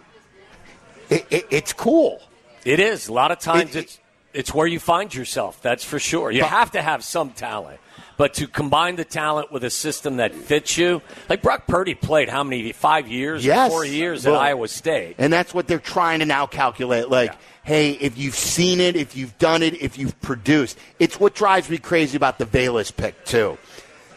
It, 1.09 1.27
it, 1.31 1.47
it's 1.51 1.73
cool. 1.73 2.21
It 2.65 2.81
is. 2.81 3.09
A 3.09 3.13
lot 3.13 3.31
of 3.31 3.39
times 3.39 3.75
it's 3.77 3.99
it's 4.35 4.53
where 4.53 4.67
you 4.67 4.79
find 4.81 5.15
yourself, 5.15 5.63
that's 5.63 5.85
for 5.85 5.99
sure. 5.99 6.31
You 6.31 6.43
But- 6.43 6.51
have 6.51 6.71
to 6.73 6.83
have 6.83 7.03
some 7.05 7.31
talent. 7.31 7.81
But 8.17 8.35
to 8.35 8.47
combine 8.47 8.97
the 8.97 9.05
talent 9.05 9.51
with 9.51 9.65
a 9.65 9.71
system 9.71 10.19
that 10.19 10.35
fits 10.35 10.79
you, 10.79 11.03
like 11.29 11.43
Brock 11.43 11.67
Purdy 11.67 11.95
played 11.95 12.29
how 12.29 12.45
many 12.45 12.71
five 12.73 13.09
years, 13.09 13.43
or 13.45 13.49
Yes. 13.49 13.71
four 13.73 13.85
years 13.85 14.25
Well, 14.25 14.37
at 14.37 14.43
Iowa 14.43 14.69
State. 14.69 15.17
And 15.19 15.33
that's 15.33 15.53
what 15.53 15.67
they're 15.67 15.79
trying 15.81 16.21
to 16.21 16.25
now 16.25 16.47
calculate. 16.47 17.09
Like, 17.09 17.35
hey, 17.65 17.93
if 17.93 18.17
you've 18.17 18.37
seen 18.37 18.79
it, 18.79 18.95
if 18.95 19.17
you've 19.17 19.37
done 19.39 19.63
it, 19.63 19.75
if 19.83 19.99
you've 19.99 20.19
produced, 20.21 20.79
it's 21.01 21.19
what 21.19 21.35
drives 21.35 21.69
me 21.69 21.79
crazy 21.79 22.17
about 22.17 22.39
the 22.39 22.47
Velus 22.47 22.95
pick 22.95 23.25
too. 23.25 23.59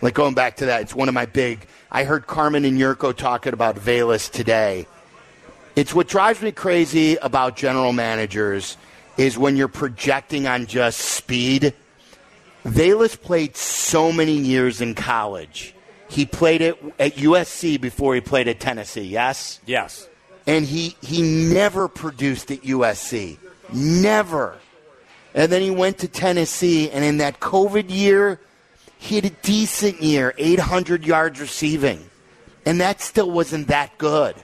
Like 0.01 0.13
going 0.13 0.35
back 0.35 0.57
to 0.57 0.67
that, 0.67 0.81
it's 0.83 0.93
one 0.93 1.07
of 1.07 1.15
my 1.15 1.25
big. 1.25 1.65
I 1.91 2.03
heard 2.03 2.27
Carmen 2.27 2.65
and 2.65 2.77
Jurko 2.77 3.15
talking 3.15 3.53
about 3.53 3.77
Velus 3.77 4.29
today. 4.29 4.85
It's 5.75 5.93
what 5.93 6.07
drives 6.07 6.41
me 6.41 6.51
crazy 6.51 7.15
about 7.15 7.55
general 7.55 7.93
managers 7.93 8.77
is 9.17 9.37
when 9.39 9.57
you're 9.57 9.67
projecting 9.67 10.45
on 10.45 10.67
just 10.67 10.99
speed. 10.99 11.73
Velus 12.67 13.19
played 13.19 13.55
so 13.55 14.11
many 14.11 14.33
years 14.33 14.81
in 14.81 14.93
college. 14.93 15.73
He 16.09 16.25
played 16.25 16.61
it 16.61 16.77
at 16.99 17.15
USC 17.15 17.79
before 17.79 18.15
he 18.15 18.21
played 18.21 18.47
at 18.47 18.59
Tennessee. 18.59 19.03
Yes 19.03 19.59
Yes. 19.65 20.07
and 20.45 20.65
he 20.65 20.95
he 21.01 21.21
never 21.21 21.87
produced 21.87 22.51
at 22.51 22.61
USC. 22.61 23.37
Never. 23.73 24.57
And 25.33 25.51
then 25.51 25.61
he 25.61 25.69
went 25.69 25.99
to 25.99 26.07
Tennessee, 26.07 26.89
and 26.89 27.03
in 27.03 27.17
that 27.17 27.39
COVID 27.39 27.89
year, 27.89 28.39
he 28.97 29.15
had 29.15 29.25
a 29.25 29.29
decent 29.29 30.01
year, 30.01 30.33
800 30.37 31.05
yards 31.05 31.39
receiving. 31.39 32.09
And 32.65 32.81
that 32.81 33.01
still 33.01 33.29
wasn't 33.29 33.67
that 33.67 33.97
good. 33.97 34.35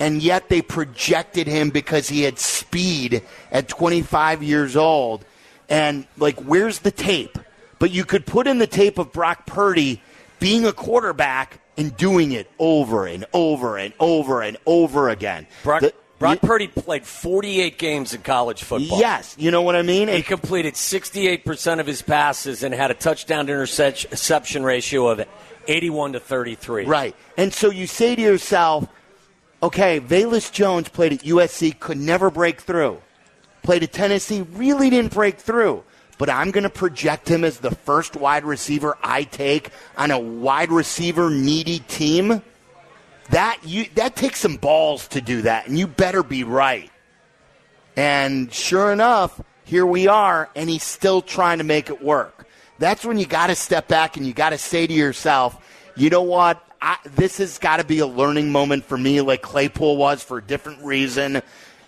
And 0.00 0.20
yet 0.22 0.48
they 0.48 0.60
projected 0.60 1.46
him 1.46 1.70
because 1.70 2.08
he 2.08 2.22
had 2.22 2.38
speed 2.38 3.22
at 3.52 3.68
25 3.68 4.42
years 4.42 4.76
old. 4.76 5.24
And, 5.68 6.06
like, 6.18 6.40
where's 6.40 6.80
the 6.80 6.90
tape? 6.90 7.38
But 7.78 7.90
you 7.90 8.04
could 8.04 8.26
put 8.26 8.46
in 8.46 8.58
the 8.58 8.66
tape 8.66 8.98
of 8.98 9.12
Brock 9.12 9.46
Purdy 9.46 10.00
being 10.40 10.64
a 10.64 10.72
quarterback 10.72 11.60
and 11.76 11.96
doing 11.96 12.32
it 12.32 12.50
over 12.58 13.06
and 13.06 13.26
over 13.32 13.78
and 13.78 13.92
over 13.98 14.42
and 14.42 14.56
over 14.66 15.08
again. 15.08 15.46
Brock, 15.62 15.80
The- 15.82 15.94
Brock 16.18 16.40
Purdy 16.40 16.68
played 16.68 17.04
48 17.04 17.76
games 17.76 18.14
in 18.14 18.22
college 18.22 18.62
football. 18.62 18.98
Yes, 18.98 19.34
you 19.38 19.50
know 19.50 19.62
what 19.62 19.74
I 19.76 19.82
mean? 19.82 20.08
He 20.08 20.22
completed 20.22 20.74
68% 20.74 21.80
of 21.80 21.86
his 21.86 22.02
passes 22.02 22.62
and 22.62 22.72
had 22.72 22.90
a 22.90 22.94
touchdown 22.94 23.46
to 23.46 23.52
interception 23.52 24.62
ratio 24.62 25.08
of 25.08 25.26
81 25.66 26.12
to 26.12 26.20
33. 26.20 26.84
Right. 26.84 27.16
And 27.36 27.52
so 27.52 27.70
you 27.70 27.86
say 27.86 28.14
to 28.14 28.22
yourself, 28.22 28.86
okay, 29.62 30.00
Velus 30.00 30.52
Jones 30.52 30.88
played 30.88 31.12
at 31.14 31.20
USC, 31.20 31.78
could 31.78 31.98
never 31.98 32.30
break 32.30 32.60
through. 32.60 33.00
Played 33.62 33.82
at 33.82 33.92
Tennessee, 33.92 34.42
really 34.52 34.90
didn't 34.90 35.12
break 35.12 35.38
through. 35.38 35.82
But 36.16 36.30
I'm 36.30 36.50
going 36.50 36.64
to 36.64 36.70
project 36.70 37.28
him 37.28 37.44
as 37.44 37.58
the 37.58 37.72
first 37.72 38.16
wide 38.16 38.44
receiver 38.44 38.96
I 39.02 39.24
take 39.24 39.70
on 39.96 40.10
a 40.10 40.18
wide 40.18 40.70
receiver 40.70 41.30
needy 41.30 41.80
team. 41.80 42.42
That 43.30 43.58
you 43.64 43.86
that 43.94 44.16
takes 44.16 44.40
some 44.40 44.56
balls 44.56 45.08
to 45.08 45.20
do 45.20 45.42
that, 45.42 45.66
and 45.66 45.78
you 45.78 45.86
better 45.86 46.22
be 46.22 46.44
right. 46.44 46.90
And 47.96 48.52
sure 48.52 48.92
enough, 48.92 49.40
here 49.64 49.86
we 49.86 50.08
are, 50.08 50.50
and 50.54 50.68
he's 50.68 50.82
still 50.82 51.22
trying 51.22 51.58
to 51.58 51.64
make 51.64 51.88
it 51.88 52.02
work. 52.02 52.46
That's 52.78 53.04
when 53.04 53.18
you 53.18 53.26
got 53.26 53.46
to 53.46 53.54
step 53.54 53.88
back 53.88 54.16
and 54.16 54.26
you 54.26 54.32
got 54.32 54.50
to 54.50 54.58
say 54.58 54.86
to 54.86 54.92
yourself, 54.92 55.56
you 55.96 56.10
know 56.10 56.22
what? 56.22 56.62
I, 56.82 56.98
this 57.14 57.38
has 57.38 57.58
got 57.58 57.78
to 57.78 57.84
be 57.84 58.00
a 58.00 58.06
learning 58.06 58.52
moment 58.52 58.84
for 58.84 58.98
me, 58.98 59.20
like 59.20 59.42
Claypool 59.42 59.96
was 59.96 60.22
for 60.22 60.38
a 60.38 60.42
different 60.42 60.84
reason. 60.84 61.40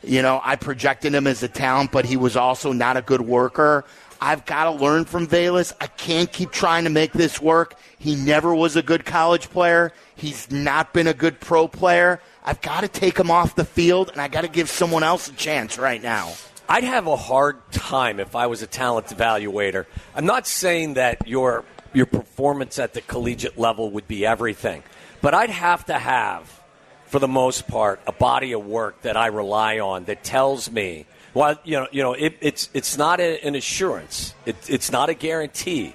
You 0.02 0.22
know, 0.22 0.40
I 0.42 0.56
projected 0.56 1.14
him 1.14 1.26
as 1.26 1.42
a 1.42 1.48
talent, 1.48 1.90
but 1.90 2.04
he 2.04 2.16
was 2.16 2.36
also 2.36 2.72
not 2.72 2.96
a 2.96 3.02
good 3.02 3.20
worker. 3.20 3.84
I've 4.20 4.46
got 4.46 4.64
to 4.64 4.70
learn 4.70 5.04
from 5.04 5.26
Velus. 5.26 5.72
I 5.80 5.86
can't 5.86 6.32
keep 6.32 6.50
trying 6.50 6.84
to 6.84 6.90
make 6.90 7.12
this 7.12 7.40
work. 7.40 7.78
He 7.98 8.14
never 8.14 8.54
was 8.54 8.76
a 8.76 8.82
good 8.82 9.04
college 9.04 9.50
player. 9.50 9.92
He's 10.14 10.50
not 10.50 10.92
been 10.92 11.06
a 11.06 11.14
good 11.14 11.40
pro 11.40 11.68
player. 11.68 12.20
I've 12.44 12.60
got 12.60 12.80
to 12.82 12.88
take 12.88 13.18
him 13.18 13.30
off 13.30 13.54
the 13.54 13.64
field, 13.64 14.10
and 14.10 14.20
I 14.20 14.28
got 14.28 14.42
to 14.42 14.48
give 14.48 14.70
someone 14.70 15.02
else 15.02 15.28
a 15.28 15.32
chance 15.32 15.78
right 15.78 16.02
now. 16.02 16.32
I'd 16.68 16.84
have 16.84 17.06
a 17.06 17.16
hard 17.16 17.70
time 17.70 18.18
if 18.18 18.34
I 18.34 18.46
was 18.46 18.62
a 18.62 18.66
talent 18.66 19.06
evaluator. 19.08 19.86
I'm 20.14 20.26
not 20.26 20.46
saying 20.46 20.94
that 20.94 21.28
your 21.28 21.64
your 21.92 22.06
performance 22.06 22.78
at 22.78 22.92
the 22.92 23.00
collegiate 23.00 23.56
level 23.56 23.90
would 23.92 24.08
be 24.08 24.26
everything, 24.26 24.82
but 25.22 25.32
I'd 25.32 25.50
have 25.50 25.86
to 25.86 25.98
have, 25.98 26.62
for 27.06 27.18
the 27.18 27.28
most 27.28 27.68
part, 27.68 28.00
a 28.06 28.12
body 28.12 28.52
of 28.52 28.66
work 28.66 29.02
that 29.02 29.16
I 29.16 29.28
rely 29.28 29.78
on 29.78 30.04
that 30.04 30.24
tells 30.24 30.70
me. 30.70 31.06
Well, 31.36 31.58
you 31.64 31.76
know, 31.76 31.86
you 31.92 32.02
know, 32.02 32.14
it, 32.14 32.38
it's 32.40 32.70
it's 32.72 32.96
not 32.96 33.20
a, 33.20 33.38
an 33.46 33.56
assurance. 33.56 34.34
It, 34.46 34.56
it's 34.70 34.90
not 34.90 35.10
a 35.10 35.14
guarantee, 35.14 35.94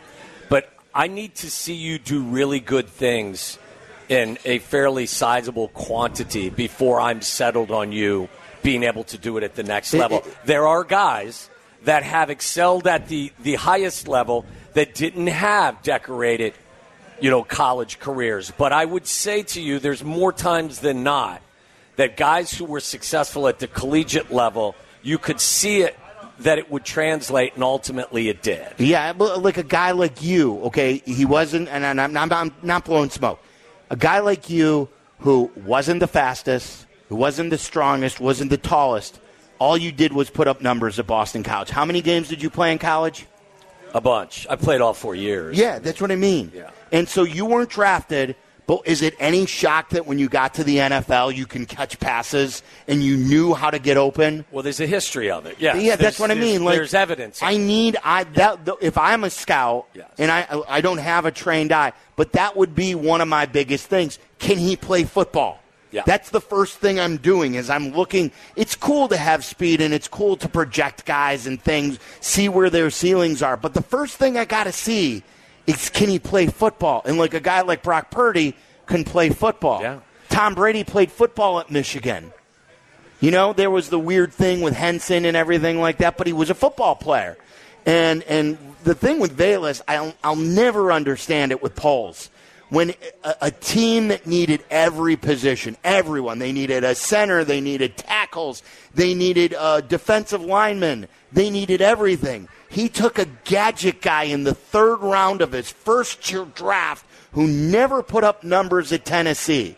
but 0.49 0.71
I 0.93 1.07
need 1.07 1.33
to 1.37 1.49
see 1.49 1.73
you 1.73 1.97
do 1.97 2.21
really 2.21 2.59
good 2.59 2.87
things 2.87 3.57
in 4.07 4.37
a 4.45 4.59
fairly 4.59 5.07
sizable 5.07 5.69
quantity 5.69 6.51
before 6.51 7.01
I'm 7.01 7.23
settled 7.23 7.71
on 7.71 7.91
you 7.91 8.29
being 8.61 8.83
able 8.83 9.03
to 9.05 9.17
do 9.17 9.37
it 9.37 9.43
at 9.43 9.55
the 9.55 9.63
next 9.63 9.95
level. 9.95 10.23
there 10.45 10.67
are 10.67 10.83
guys 10.83 11.49
that 11.85 12.03
have 12.03 12.29
excelled 12.29 12.85
at 12.85 13.07
the, 13.07 13.31
the 13.41 13.55
highest 13.55 14.07
level 14.07 14.45
that 14.73 14.93
didn't 14.93 15.25
have 15.25 15.81
decorated, 15.81 16.53
you 17.19 17.31
know, 17.31 17.43
college 17.43 17.97
careers. 17.97 18.51
But 18.55 18.73
I 18.73 18.85
would 18.85 19.07
say 19.07 19.41
to 19.41 19.59
you, 19.59 19.79
there's 19.79 20.03
more 20.03 20.31
times 20.31 20.81
than 20.81 21.01
not 21.01 21.41
that 21.95 22.15
guys 22.15 22.53
who 22.53 22.65
were 22.65 22.79
successful 22.79 23.47
at 23.47 23.57
the 23.57 23.65
collegiate 23.65 24.31
level, 24.31 24.75
you 25.01 25.17
could 25.17 25.39
see 25.39 25.81
it 25.81 25.97
that 26.39 26.57
it 26.57 26.71
would 26.71 26.83
translate, 26.83 27.53
and 27.53 27.63
ultimately 27.63 28.29
it 28.29 28.41
did. 28.41 28.73
Yeah, 28.77 29.13
like 29.17 29.57
a 29.57 29.63
guy 29.63 29.91
like 29.91 30.23
you, 30.23 30.59
okay, 30.65 30.97
he 31.05 31.25
wasn't, 31.25 31.69
and 31.69 31.85
I'm, 31.85 32.17
I'm, 32.17 32.33
I'm 32.33 32.53
not 32.63 32.85
blowing 32.85 33.09
smoke. 33.09 33.39
A 33.89 33.95
guy 33.95 34.19
like 34.19 34.49
you 34.49 34.89
who 35.19 35.51
wasn't 35.55 35.99
the 35.99 36.07
fastest, 36.07 36.87
who 37.09 37.15
wasn't 37.15 37.51
the 37.51 37.57
strongest, 37.57 38.19
wasn't 38.19 38.49
the 38.49 38.57
tallest. 38.57 39.19
All 39.59 39.77
you 39.77 39.91
did 39.91 40.13
was 40.13 40.31
put 40.31 40.47
up 40.47 40.61
numbers 40.61 40.97
at 40.97 41.05
Boston 41.05 41.43
College. 41.43 41.69
How 41.69 41.85
many 41.85 42.01
games 42.01 42.27
did 42.27 42.41
you 42.41 42.49
play 42.49 42.71
in 42.71 42.79
college? 42.79 43.27
A 43.93 44.01
bunch. 44.01 44.47
I 44.49 44.55
played 44.55 44.81
all 44.81 44.93
four 44.93 45.13
years. 45.13 45.57
Yeah, 45.57 45.77
that's 45.77 46.01
what 46.01 46.11
I 46.11 46.15
mean. 46.15 46.51
Yeah. 46.55 46.71
And 46.91 47.07
so 47.07 47.23
you 47.23 47.45
weren't 47.45 47.69
drafted, 47.69 48.35
but 48.71 48.87
is 48.87 49.01
it 49.01 49.15
any 49.19 49.45
shock 49.45 49.89
that 49.89 50.05
when 50.05 50.17
you 50.17 50.29
got 50.29 50.53
to 50.53 50.63
the 50.63 50.77
NFL, 50.77 51.35
you 51.35 51.45
can 51.45 51.65
catch 51.65 51.99
passes 51.99 52.63
and 52.87 53.03
you 53.03 53.17
knew 53.17 53.53
how 53.53 53.69
to 53.69 53.79
get 53.79 53.97
open? 53.97 54.45
Well, 54.49 54.63
there's 54.63 54.79
a 54.79 54.87
history 54.87 55.29
of 55.29 55.45
it. 55.45 55.57
Yeah, 55.59 55.75
yeah, 55.75 55.97
that's 55.97 56.21
what 56.21 56.31
I 56.31 56.35
mean. 56.35 56.63
Like, 56.63 56.75
there's 56.77 56.93
evidence. 56.93 57.43
I 57.43 57.57
need 57.57 57.97
I 58.01 58.23
that 58.23 58.69
if 58.79 58.97
I'm 58.97 59.25
a 59.25 59.29
scout 59.29 59.87
and 60.17 60.31
I 60.31 60.47
I 60.69 60.79
don't 60.79 60.99
have 60.99 61.25
a 61.25 61.31
trained 61.31 61.73
eye, 61.73 61.91
but 62.15 62.31
that 62.31 62.55
would 62.55 62.73
be 62.73 62.95
one 62.95 63.19
of 63.19 63.27
my 63.27 63.45
biggest 63.45 63.87
things. 63.87 64.19
Can 64.39 64.57
he 64.57 64.77
play 64.77 65.03
football? 65.03 65.59
Yeah. 65.91 66.03
That's 66.05 66.29
the 66.29 66.39
first 66.39 66.77
thing 66.77 66.97
I'm 66.97 67.17
doing 67.17 67.55
is 67.55 67.69
I'm 67.69 67.91
looking. 67.91 68.31
It's 68.55 68.77
cool 68.77 69.09
to 69.09 69.17
have 69.17 69.43
speed 69.43 69.81
and 69.81 69.93
it's 69.93 70.07
cool 70.07 70.37
to 70.37 70.47
project 70.47 71.03
guys 71.03 71.45
and 71.45 71.61
things, 71.61 71.99
see 72.21 72.47
where 72.47 72.69
their 72.69 72.89
ceilings 72.89 73.43
are. 73.43 73.57
But 73.57 73.73
the 73.73 73.83
first 73.83 74.15
thing 74.15 74.37
I 74.37 74.45
got 74.45 74.63
to 74.63 74.71
see 74.71 75.23
is 75.67 75.89
can 75.89 76.09
he 76.09 76.19
play 76.19 76.47
football? 76.47 77.01
And 77.05 77.17
like 77.17 77.33
a 77.33 77.39
guy 77.39 77.61
like 77.61 77.83
Brock 77.83 78.11
Purdy 78.11 78.55
can 78.85 79.03
play 79.03 79.29
football. 79.29 79.81
Yeah. 79.81 79.99
Tom 80.29 80.55
Brady 80.55 80.83
played 80.83 81.11
football 81.11 81.59
at 81.59 81.69
Michigan. 81.69 82.31
You 83.19 83.31
know, 83.31 83.53
there 83.53 83.69
was 83.69 83.89
the 83.89 83.99
weird 83.99 84.33
thing 84.33 84.61
with 84.61 84.73
Henson 84.73 85.25
and 85.25 85.37
everything 85.37 85.79
like 85.79 85.97
that, 85.99 86.17
but 86.17 86.25
he 86.25 86.33
was 86.33 86.49
a 86.49 86.55
football 86.55 86.95
player. 86.95 87.37
And 87.85 88.23
and 88.23 88.57
the 88.83 88.95
thing 88.95 89.19
with 89.19 89.37
Velus, 89.37 89.81
I'll, 89.87 90.13
I'll 90.23 90.35
never 90.35 90.91
understand 90.91 91.51
it 91.51 91.61
with 91.61 91.75
Poles. 91.75 92.29
When 92.71 92.93
a, 93.25 93.35
a 93.41 93.51
team 93.51 94.07
that 94.07 94.25
needed 94.25 94.63
every 94.69 95.17
position, 95.17 95.75
everyone, 95.83 96.39
they 96.39 96.53
needed 96.53 96.85
a 96.85 96.95
center, 96.95 97.43
they 97.43 97.59
needed 97.59 97.97
tackles, 97.97 98.63
they 98.95 99.13
needed 99.13 99.53
a 99.59 99.81
defensive 99.81 100.41
linemen, 100.41 101.09
they 101.33 101.49
needed 101.49 101.81
everything. 101.81 102.47
He 102.69 102.87
took 102.87 103.19
a 103.19 103.25
gadget 103.43 104.01
guy 104.01 104.23
in 104.23 104.45
the 104.45 104.53
third 104.53 105.01
round 105.01 105.41
of 105.41 105.51
his 105.51 105.69
first 105.69 106.31
year 106.31 106.45
draft 106.45 107.05
who 107.33 107.45
never 107.45 108.01
put 108.01 108.23
up 108.23 108.45
numbers 108.45 108.93
at 108.93 109.03
Tennessee. 109.03 109.75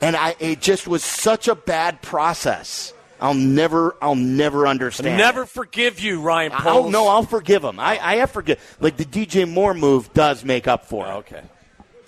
And 0.00 0.14
I, 0.14 0.36
it 0.38 0.60
just 0.60 0.86
was 0.86 1.02
such 1.02 1.48
a 1.48 1.56
bad 1.56 2.02
process. 2.02 2.94
I'll 3.20 3.34
never, 3.34 3.96
I'll 4.00 4.14
never 4.14 4.68
understand. 4.68 5.18
Never 5.18 5.44
forgive 5.44 5.98
you, 5.98 6.20
Ryan 6.20 6.52
I'll, 6.54 6.88
no, 6.88 7.08
I'll 7.08 7.24
forgive 7.24 7.64
him. 7.64 7.80
I, 7.80 7.98
I 8.00 8.16
have 8.18 8.30
forgive. 8.30 8.76
Like 8.78 8.96
the 8.96 9.04
DJ 9.04 9.50
Moore 9.50 9.74
move 9.74 10.14
does 10.14 10.44
make 10.44 10.68
up 10.68 10.84
for 10.84 11.04
it. 11.08 11.14
Okay. 11.14 11.42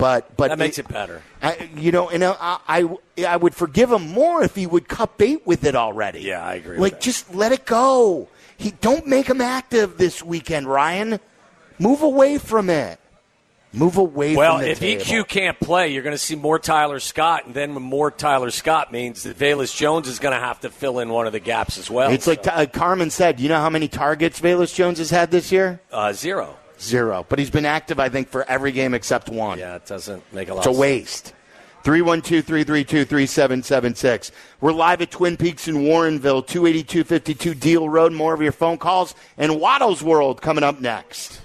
But 0.01 0.37
but 0.37 0.49
That 0.49 0.59
makes 0.59 0.79
it 0.79 0.89
better. 0.89 1.23
I, 1.43 1.69
you 1.77 1.93
know, 1.93 2.09
and 2.09 2.25
I, 2.25 2.59
I 2.67 2.97
I 3.27 3.37
would 3.37 3.55
forgive 3.55 3.93
him 3.93 4.09
more 4.09 4.43
if 4.43 4.55
he 4.55 4.67
would 4.67 4.89
cut 4.89 5.19
bait 5.19 5.47
with 5.47 5.65
it 5.65 5.77
already. 5.77 6.21
Yeah, 6.21 6.45
I 6.45 6.55
agree. 6.55 6.79
Like 6.79 7.01
just 7.01 7.35
let 7.35 7.53
it 7.53 7.65
go. 7.67 8.29
He 8.57 8.73
don't 8.73 9.07
make 9.07 9.27
him 9.27 9.41
active 9.41 9.97
this 9.97 10.23
weekend, 10.23 10.67
Ryan. 10.67 11.21
Move 11.79 12.03
away 12.03 12.37
from 12.39 12.69
it. 12.69 12.99
Move 13.73 13.99
away 13.99 14.35
Well, 14.35 14.59
if 14.59 14.81
table. 14.81 15.05
EQ 15.05 15.29
can't 15.29 15.61
play, 15.61 15.93
you're 15.93 16.03
going 16.03 16.15
to 16.15 16.19
see 16.19 16.35
more 16.35 16.59
Tyler 16.59 16.99
Scott, 16.99 17.47
and 17.47 17.55
then 17.55 17.71
more 17.71 18.11
Tyler 18.11 18.51
Scott 18.51 18.91
means 18.91 19.23
that 19.23 19.39
Velus 19.39 19.75
Jones 19.75 20.09
is 20.09 20.19
going 20.19 20.35
to 20.35 20.41
have 20.41 20.59
to 20.61 20.71
fill 20.71 20.99
in 20.99 21.09
one 21.11 21.29
of 21.29 21.33
the 21.33 21.39
gaps 21.39 21.79
as 21.79 21.89
well. 21.89 22.11
It's 22.11 22.27
like 22.27 22.45
uh, 22.49 22.67
Carmen 22.67 23.11
said. 23.11 23.39
You 23.39 23.49
know 23.49 23.61
how 23.61 23.71
many 23.71 23.87
targets 23.87 24.41
Velus 24.41 24.75
Jones 24.75 24.99
has 24.99 25.11
had 25.11 25.31
this 25.31 25.53
year? 25.53 25.81
uh, 25.93 26.13
zero. 26.13 26.57
Zero. 26.81 27.27
But 27.29 27.38
he's 27.38 27.51
been 27.51 27.66
active, 27.66 28.01
I 28.01 28.09
think, 28.09 28.29
for 28.29 28.49
every 28.49 28.73
game 28.73 28.95
except 28.95 29.29
one. 29.29 29.59
Yeah, 29.59 29.77
it 29.77 29.87
doesn't 29.87 30.33
make 30.33 30.49
a 30.49 30.55
lot. 30.55 30.61
It's 30.61 30.66
a 30.66 30.71
of 30.71 30.79
waste. 30.79 31.35
312 31.83 32.45
332 32.45 33.05
3776. 33.05 34.33
We're 34.61 34.73
live 34.73 35.01
at 35.01 35.11
Twin 35.11 35.37
Peaks 35.37 35.66
in 35.66 35.77
Warrenville, 35.77 36.47
28252 36.47 37.55
Diehl 37.55 37.90
Road. 37.90 38.12
More 38.12 38.35
of 38.35 38.43
your 38.43 38.53
phone 38.53 38.77
calls 38.77 39.14
and 39.38 39.61
Waddle's 39.61 40.03
World 40.03 40.43
coming 40.43 40.64
up 40.64 40.81
next. 40.81 41.40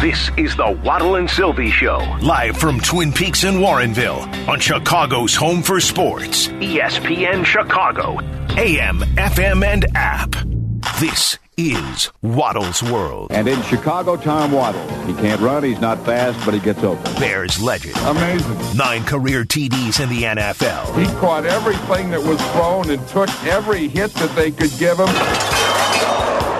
This 0.00 0.30
is 0.36 0.56
the 0.56 0.80
Waddle 0.84 1.14
and 1.14 1.30
Sylvie 1.30 1.70
Show, 1.70 1.98
live 2.22 2.56
from 2.56 2.80
Twin 2.80 3.12
Peaks 3.12 3.44
in 3.44 3.54
Warrenville 3.54 4.48
on 4.48 4.58
Chicago's 4.58 5.36
Home 5.36 5.62
for 5.62 5.78
Sports, 5.78 6.48
ESPN 6.48 7.44
Chicago, 7.44 8.18
AM, 8.56 8.98
FM, 9.14 9.64
and 9.64 9.86
app. 9.94 10.34
This 10.98 11.38
is 11.56 12.10
Waddle's 12.22 12.82
World. 12.82 13.30
And 13.30 13.46
in 13.46 13.60
Chicago, 13.62 14.16
Tom 14.16 14.52
Waddle. 14.52 14.82
He 15.06 15.12
can't 15.14 15.40
run, 15.40 15.62
he's 15.62 15.80
not 15.80 16.04
fast, 16.04 16.42
but 16.44 16.54
he 16.54 16.60
gets 16.60 16.82
open. 16.82 17.04
Bears 17.16 17.60
legend. 17.60 17.96
Amazing. 17.98 18.76
Nine 18.76 19.04
career 19.04 19.44
TDs 19.44 20.02
in 20.02 20.08
the 20.08 20.22
NFL. 20.22 20.98
He 20.98 21.06
caught 21.20 21.44
everything 21.44 22.10
that 22.10 22.22
was 22.22 22.40
thrown 22.52 22.90
and 22.90 23.06
took 23.08 23.28
every 23.44 23.88
hit 23.88 24.12
that 24.14 24.34
they 24.34 24.50
could 24.50 24.70
give 24.78 24.98
him. 24.98 25.08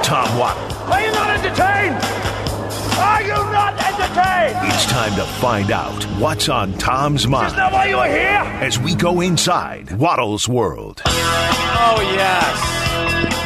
Tom 0.02 0.38
Waddle. 0.38 0.62
Are 0.92 1.00
you 1.00 1.12
not 1.12 1.30
entertained? 1.30 1.96
Are 2.98 3.22
you 3.22 3.28
not 3.28 3.74
entertained? 3.74 4.72
It's 4.74 4.86
time 4.86 5.14
to 5.14 5.24
find 5.40 5.70
out 5.70 6.04
what's 6.20 6.48
on 6.48 6.74
Tom's 6.74 7.26
mind. 7.26 7.48
Is 7.48 7.54
that 7.54 7.72
why 7.72 7.86
you 7.86 7.96
are 7.96 8.08
here? 8.08 8.62
As 8.62 8.78
we 8.78 8.94
go 8.94 9.20
inside 9.22 9.90
Waddle's 9.92 10.48
World. 10.48 11.00
Oh, 11.06 12.12
yes. 12.14 12.81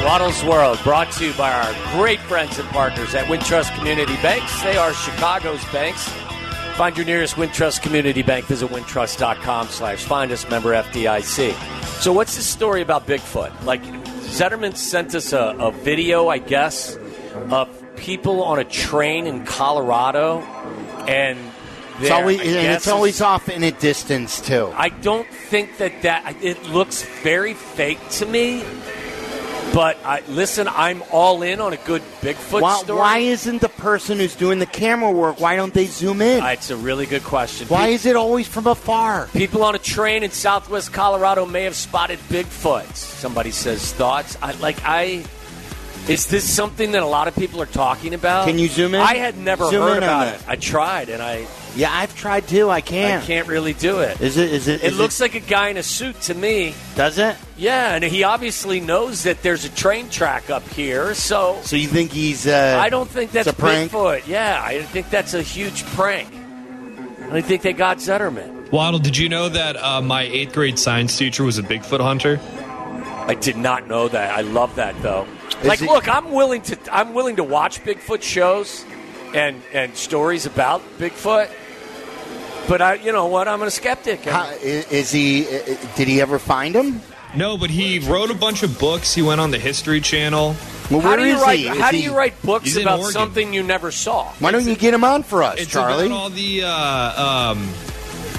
Waddle's 0.05 0.43
World, 0.45 0.79
brought 0.85 1.11
to 1.13 1.27
you 1.27 1.33
by 1.35 1.53
our 1.53 1.93
great 1.99 2.21
friends 2.21 2.59
and 2.59 2.69
partners 2.71 3.15
at 3.15 3.27
Wintrust 3.27 3.77
Community 3.77 4.15
Banks. 4.23 4.63
They 4.63 4.77
are 4.77 4.93
Chicago's 4.95 5.65
banks. 5.73 6.09
Find 6.77 6.97
your 6.97 7.07
nearest 7.07 7.35
Wintrust 7.37 7.83
community 7.83 8.23
bank. 8.23 8.47
Visit 8.47 8.71
wintrust.com 8.71 9.69
slash 9.69 10.05
find 10.05 10.31
us 10.31 10.49
member 10.49 10.73
FDIC. 10.73 11.53
So 12.01 12.13
what's 12.13 12.37
this 12.37 12.47
story 12.47 12.83
about 12.83 13.07
Bigfoot? 13.07 13.65
Like 13.65 13.83
Zetterman 13.83 14.77
sent 14.77 15.15
us 15.15 15.33
a, 15.33 15.57
a 15.59 15.71
video, 15.73 16.29
I 16.29 16.39
guess, 16.39 16.97
of 17.51 17.69
people 17.97 18.43
on 18.43 18.59
a 18.59 18.65
train 18.65 19.27
in 19.27 19.45
Colorado 19.47 20.41
and 21.09 21.39
It's 21.99 22.11
always, 22.11 22.41
and 22.41 22.49
it's 22.49 22.89
always 22.89 23.21
off 23.23 23.49
in 23.49 23.63
a 23.63 23.71
distance 23.71 24.41
too. 24.41 24.71
I 24.77 24.91
don't 24.91 25.29
think 25.29 25.79
that 25.79 26.03
that 26.03 26.37
it 26.43 26.63
looks 26.69 27.03
very 27.23 27.55
fake 27.55 28.07
to 28.11 28.27
me. 28.27 28.63
But 29.77 29.99
I, 30.07 30.23
listen, 30.29 30.69
I'm 30.69 31.03
all 31.13 31.43
in 31.43 31.61
on 31.61 31.75
a 31.75 31.77
good 31.77 32.01
Bigfoot 32.23 32.63
Why, 32.63 32.79
story. 32.79 32.99
why 32.99 33.19
isn't 33.19 33.61
the 33.61 33.69
person 33.69 34.17
who's 34.17 34.35
doing 34.35 34.59
the 34.59 34.65
camera 34.65 35.11
work? 35.11 35.39
Why 35.39 35.55
don't 35.55 35.75
they 35.75 35.85
zoom 35.85 36.23
in? 36.23 36.43
Uh, 36.43 36.47
it's 36.47 36.71
a 36.71 36.79
really 36.79 37.05
good 37.05 37.23
question. 37.25 37.69
Why 37.69 37.89
Pe- 37.89 37.93
is 37.93 38.07
it 38.07 38.17
always 38.17 38.49
from 38.49 38.67
afar? 38.67 39.27
People 39.35 39.63
on 39.63 39.75
a 39.75 39.79
train 39.79 40.23
in 40.23 40.31
southwest 40.31 40.95
Colorado 40.95 41.45
may 41.45 41.65
have 41.65 41.77
spotted 41.77 42.19
Bigfoot. 42.21 42.95
Somebody 42.95 43.51
says 43.51 43.93
thoughts. 43.93 44.39
I, 44.41 44.53
like 44.53 44.79
I, 44.83 45.27
is 46.09 46.27
this 46.27 46.51
something 46.51 46.93
that 46.93 47.03
a 47.03 47.07
lot 47.07 47.29
of 47.29 47.35
people 47.35 47.61
are 47.61 47.67
talking 47.67 48.15
about? 48.15 48.47
Can 48.47 48.59
you 48.59 48.69
zoom 48.69 48.95
in? 48.95 49.03
I 49.03 49.17
had 49.17 49.37
never 49.37 49.69
Zoom 49.69 49.83
heard 49.83 49.99
about 49.99 50.29
it. 50.35 50.41
I 50.49 50.57
tried 50.57 51.11
and 51.11 51.23
I 51.23 51.47
Yeah, 51.77 51.93
I've 51.93 52.15
tried 52.17 52.49
too. 52.49 52.71
I 52.71 52.81
can't. 52.81 53.23
I 53.23 53.27
can't 53.27 53.47
really 53.47 53.75
do 53.75 54.01
it. 54.01 54.21
Is 54.21 54.39
it? 54.39 54.51
Is 54.53 54.67
it? 54.67 54.83
It 54.83 54.93
is 54.93 54.99
looks 54.99 55.21
like 55.21 55.35
a 55.35 55.41
guy 55.41 55.69
in 55.69 55.77
a 55.77 55.83
suit 55.83 56.19
to 56.23 56.35
me. 56.35 56.75
Does 56.95 57.19
it? 57.19 57.37
Yeah, 57.59 57.95
and 57.95 58.03
he 58.03 58.25
obviously 58.25 58.81
knows 58.81 59.25
that 59.25 59.43
there's 59.43 59.65
a 59.67 59.69
train 59.69 60.09
track 60.09 60.49
up 60.51 60.67
here, 60.69 61.13
so 61.15 61.61
So 61.63 61.77
you 61.77 61.87
think 61.89 62.13
he's? 62.13 62.47
Uh, 62.47 62.79
I 62.81 62.89
don't 62.89 63.09
think 63.09 63.31
that's 63.31 63.49
a 63.49 63.53
prank. 63.53 63.93
Bigfoot. 63.93 64.27
Yeah, 64.27 64.61
I 64.65 64.83
think 64.83 65.11
that's 65.11 65.35
a 65.35 65.43
huge 65.43 65.85
prank. 65.87 66.29
I 67.31 67.41
think 67.41 67.63
they 67.63 67.73
got 67.73 67.99
Zetterman. 67.99 68.71
Waddle, 68.73 68.99
did 68.99 69.17
you 69.17 69.29
know 69.29 69.49
that 69.49 69.77
uh, 69.77 70.01
my 70.01 70.23
eighth 70.23 70.55
grade 70.55 70.79
science 70.79 71.17
teacher 71.17 71.45
was 71.45 71.59
a 71.59 71.63
Bigfoot 71.63 72.01
hunter? 72.01 72.41
I 73.29 73.35
did 73.35 73.57
not 73.57 73.87
know 73.89 74.09
that. 74.09 74.37
I 74.37 74.41
love 74.43 74.75
that 74.77 75.01
though. 75.03 75.27
Is 75.61 75.67
like, 75.67 75.81
he- 75.81 75.87
look, 75.87 76.09
I'm 76.09 76.31
willing 76.33 76.63
to 76.63 76.79
I'm 76.91 77.13
willing 77.13 77.37
to 77.37 77.45
watch 77.45 77.83
Bigfoot 77.85 78.23
shows 78.23 78.85
and 79.35 79.61
and 79.73 79.97
stories 79.97 80.47
about 80.47 80.81
Bigfoot. 80.99 81.51
But 82.69 82.83
I, 82.83 82.95
you 82.95 83.13
know 83.13 83.27
what? 83.27 83.47
I'm 83.49 83.63
a 83.63 83.71
skeptic. 83.71 84.25
How, 84.25 84.43
i- 84.45 84.55
is 84.63 85.11
he? 85.13 85.47
i- 85.47 85.63
i- 85.69 85.79
Did 85.97 86.09
he 86.09 86.21
ever 86.21 86.39
find 86.39 86.75
him? 86.75 87.01
No, 87.35 87.57
but 87.59 87.71
he 87.71 87.99
wrote 87.99 88.31
a 88.31 88.35
bunch 88.35 88.63
of 88.63 88.79
books. 88.79 89.15
He 89.15 89.23
went 89.23 89.41
on 89.41 89.51
the 89.51 89.59
History 89.59 90.01
Channel. 90.01 90.57
Well, 90.91 91.01
how 91.01 91.17
do 91.17 91.25
you 91.25 91.37
is 91.37 91.43
write? 91.43 91.59
he? 91.59 91.69
Is 91.69 91.79
How 91.79 91.91
do 91.91 91.97
he- 91.97 92.05
you 92.05 92.17
write 92.17 92.41
books 92.43 92.65
He's 92.65 92.77
about 92.79 93.01
Oregon. 93.01 93.13
something 93.13 93.53
you 93.55 93.63
never 93.63 93.91
saw? 93.91 94.31
Why 94.39 94.51
don't 94.53 94.67
you 94.67 94.75
get 94.77 94.95
him 94.95 95.05
on 95.05 95.23
for 95.23 95.43
us, 95.43 95.59
It's 95.61 95.71
Charlie? 95.71 96.07
about 96.07 96.17
all 96.17 96.31
the 96.31 96.63
uh, 96.65 97.51
um, 97.53 97.69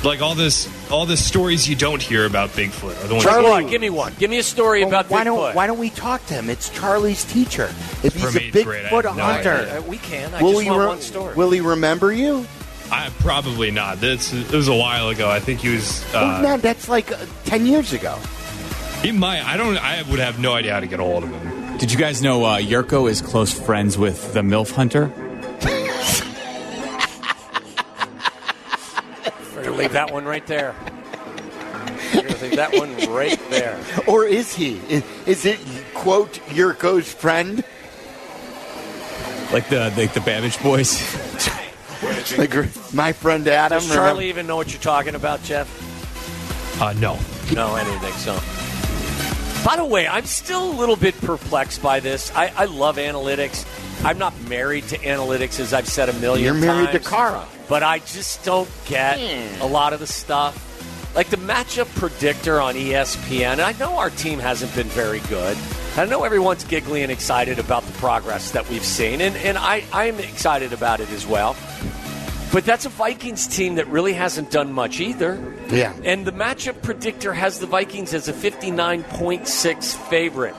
like 0.04 0.22
all 0.22 0.34
this 0.36 0.68
all 0.90 1.06
the 1.06 1.18
stories 1.18 1.68
you 1.68 1.76
don't 1.76 2.02
hear 2.02 2.26
about 2.26 2.50
Bigfoot. 2.52 3.04
Are 3.04 3.08
the 3.08 3.14
ones 3.16 3.24
Charlie, 3.26 3.48
you- 3.48 3.54
on, 3.54 3.68
give 3.68 3.82
me 3.82 3.90
one. 3.90 4.14
Give 4.18 4.30
me 4.30 4.38
a 4.40 4.44
story 4.44 4.80
Well, 4.82 4.90
about 4.90 5.10
why 5.10 5.22
Bigfoot. 5.22 5.26
don't 5.26 5.56
Why 5.56 5.68
don't 5.68 5.80
we 5.80 5.90
talk 5.90 6.26
to 6.28 6.34
him? 6.36 6.50
It's 6.50 6.70
Charlie's 6.70 7.24
teacher. 7.26 7.66
If 8.04 8.14
he's 8.16 8.36
a 8.36 8.42
eighth 8.42 8.64
grade, 8.64 8.86
I 8.86 8.90
Bigfoot 8.90 9.04
have 9.06 9.18
no 9.18 9.24
hunter, 9.24 9.54
idea. 9.54 9.78
Uh, 9.80 9.82
we 9.84 9.98
can. 9.98 10.34
I 10.34 10.42
will 10.42 10.54
just 10.54 10.68
want 10.68 10.80
re- 10.82 10.88
one 10.88 11.02
story. 11.02 11.36
Will 11.36 11.52
he 11.52 11.60
remember 11.62 12.12
you? 12.14 12.46
I, 12.92 13.10
probably 13.20 13.72
not. 13.72 14.00
That's 14.02 14.34
it 14.34 14.52
was 14.52 14.68
a 14.68 14.76
while 14.76 15.10
ago. 15.10 15.30
I 15.30 15.40
think 15.40 15.62
he 15.62 15.70
was. 15.70 16.04
oh, 16.14 16.20
Uh, 16.26 16.42
no, 16.42 16.58
that's 16.58 16.90
like 16.90 17.12
uh, 17.12 17.18
ten 17.46 17.66
years 17.66 17.94
ago. 17.94 18.18
He 19.02 19.12
might. 19.12 19.44
I 19.46 19.58
don't. 19.58 19.78
I 19.78 20.04
would 20.10 20.20
have 20.20 20.40
no 20.40 20.54
idea 20.54 20.74
how 20.74 20.80
to 20.80 20.88
get 20.88 21.00
a 21.00 21.04
hold 21.04 21.24
of 21.24 21.30
him. 21.32 21.78
Did 21.78 21.92
you 21.92 21.98
guys 21.98 22.22
know 22.22 22.44
uh, 22.46 22.60
Jurko 22.60 23.10
is 23.10 23.22
close 23.22 23.54
friends 23.54 23.98
with 23.98 24.34
the 24.34 24.42
MILF 24.42 24.72
Hunter? 24.72 25.08
We're 29.56 29.64
gonna 29.64 29.78
leave 29.78 29.92
that 29.94 30.12
one 30.12 30.26
right 30.26 30.46
there. 30.48 30.76
We're 32.16 32.24
gonna 32.24 32.38
leave 32.42 32.56
that 32.56 32.74
one 32.78 32.96
right 33.12 33.40
there. 33.50 33.80
Or 34.08 34.24
is 34.26 34.54
he? 34.56 34.78
Is, 34.90 35.04
is 35.26 35.46
it 35.46 35.60
quote 35.94 36.34
Jurko's 36.50 37.12
friend? 37.12 37.64
Like 39.52 39.68
the 39.70 39.94
like 39.98 40.14
the 40.14 40.22
Babbage 40.22 40.62
boys? 40.64 40.98
Like 42.38 42.94
my 42.94 43.12
friend 43.14 43.48
Adam. 43.48 43.80
Does 43.80 43.88
Charlie 43.94 44.30
even 44.30 44.46
know 44.48 44.56
what 44.56 44.72
you're 44.72 44.82
talking 44.82 45.16
about, 45.16 45.42
Jeff? 45.44 45.68
Uh, 46.82 46.94
no. 46.94 47.18
No, 47.54 47.70
I 47.70 47.84
didn't 47.84 48.00
think 48.02 48.16
so. 48.16 48.40
By 49.66 49.76
the 49.78 49.86
way, 49.86 50.08
I'm 50.08 50.26
still 50.26 50.70
a 50.72 50.76
little 50.78 50.96
bit 50.96 51.20
perplexed 51.22 51.82
by 51.82 52.00
this. 52.00 52.32
I, 52.36 52.52
I 52.56 52.66
love 52.66 52.98
analytics. 52.98 53.66
I'm 54.06 54.18
not 54.18 54.40
married 54.44 54.88
to 54.90 54.98
analytics, 55.00 55.60
as 55.60 55.74
I've 55.74 55.88
said 55.88 56.10
a 56.10 56.14
million 56.14 56.46
You're 56.46 56.54
married 56.54 56.92
to 56.92 57.00
times. 57.00 57.08
Kara. 57.08 57.46
But 57.68 57.84
I 57.84 58.00
just 58.00 58.44
don't 58.44 58.70
get 58.86 59.18
Hmm. 59.20 59.62
a 59.62 59.66
lot 59.66 59.94
of 59.94 60.00
the 60.00 60.08
stuff. 60.08 60.64
Like 61.16 61.30
the 61.30 61.38
matchup 61.38 61.88
predictor 61.96 62.62
on 62.62 62.76
ESPN. 62.76 63.60
I 63.64 63.72
know 63.80 63.98
our 63.98 64.12
team 64.12 64.40
hasn't 64.40 64.74
been 64.76 64.88
very 64.90 65.20
good. 65.22 65.58
I 65.98 66.06
know 66.06 66.24
everyone's 66.24 66.64
giggly 66.64 67.02
and 67.02 67.12
excited 67.12 67.58
about 67.58 67.84
the 67.84 67.94
progress 67.94 68.52
that 68.52 68.70
we've 68.70 68.86
seen, 68.86 69.20
and, 69.20 69.36
and 69.38 69.58
I, 69.58 69.84
I'm 69.92 70.20
excited 70.20 70.72
about 70.72 71.00
it 71.00 71.10
as 71.10 71.26
well. 71.26 71.56
But 72.54 72.66
that's 72.66 72.86
a 72.86 72.90
Vikings 72.90 73.48
team 73.48 73.76
that 73.76 73.88
really 73.88 74.14
hasn't 74.14 74.52
done 74.52 74.72
much 74.72 75.00
either. 75.00 75.42
Yeah. 75.70 75.94
And 76.04 76.26
the 76.26 76.32
matchup 76.32 76.82
predictor 76.82 77.34
has 77.34 77.60
the 77.60 77.66
Vikings 77.66 78.14
as 78.14 78.28
a 78.30 78.34
59.6 78.34 79.96
favorite 80.10 80.56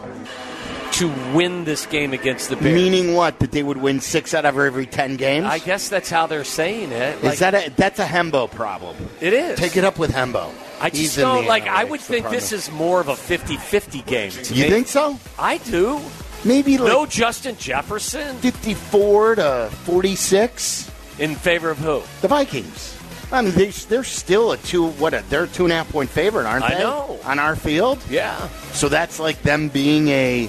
to 0.92 1.08
win 1.34 1.64
this 1.64 1.86
game 1.86 2.12
against 2.12 2.50
the 2.50 2.56
Bears. 2.56 2.74
Meaning 2.74 3.14
what? 3.14 3.38
That 3.38 3.52
they 3.52 3.62
would 3.62 3.76
win 3.78 4.00
six 4.00 4.34
out 4.34 4.44
of 4.44 4.58
every 4.58 4.86
ten 4.86 5.16
games? 5.16 5.46
I 5.46 5.60
guess 5.60 5.88
that's 5.88 6.10
how 6.10 6.26
they're 6.26 6.44
saying 6.44 6.92
it. 6.92 7.18
is 7.18 7.22
Like, 7.24 7.38
that 7.38 7.54
a, 7.54 7.70
that's 7.70 7.98
a 8.00 8.04
Hembo 8.06 8.50
problem? 8.50 8.96
it 9.20 9.32
is. 9.32 9.58
Take 9.58 9.76
it 9.76 9.84
up 9.84 9.98
with 9.98 10.10
Hembo. 10.10 10.52
I 10.80 10.90
just 10.90 11.16
in 11.18 11.22
don't 11.24 11.42
the 11.42 11.48
like. 11.48 11.66
I 11.66 11.84
would 11.84 12.00
think 12.00 12.28
this 12.30 12.52
is 12.52 12.70
more 12.70 13.00
of 13.00 13.08
a 13.08 13.14
50-50 13.14 14.06
game. 14.06 14.30
To 14.30 14.54
You 14.54 14.64
me. 14.64 14.70
think 14.70 14.86
so? 14.86 15.18
I 15.38 15.58
do. 15.58 16.00
Maybe 16.44 16.78
like 16.78 16.86
no 16.92 17.04
Justin 17.04 17.56
Jefferson 17.56 18.36
fifty-four 18.36 19.34
to 19.36 19.68
forty-six 19.84 20.88
in 21.18 21.34
favor 21.34 21.70
of 21.70 21.78
who? 21.78 22.02
the 22.20 22.28
Vikings. 22.28 22.94
I 23.32 23.42
mean, 23.42 23.52
they, 23.54 23.70
they're 23.70 24.04
still 24.04 24.52
a 24.52 24.56
two. 24.58 24.86
What? 24.86 25.14
A, 25.14 25.24
they're 25.28 25.44
a 25.44 25.48
two 25.48 25.64
and 25.64 25.72
a 25.72 25.76
half 25.76 25.90
point 25.90 26.08
favorite, 26.10 26.46
aren't 26.46 26.64
I 26.64 26.74
they? 26.74 26.80
know. 26.80 27.18
on 27.24 27.38
our 27.38 27.56
field. 27.56 27.98
Yeah. 28.08 28.36
So 28.72 28.88
that's 28.88 29.18
like 29.18 29.42
them 29.42 29.68
being 29.68 30.08
a 30.08 30.48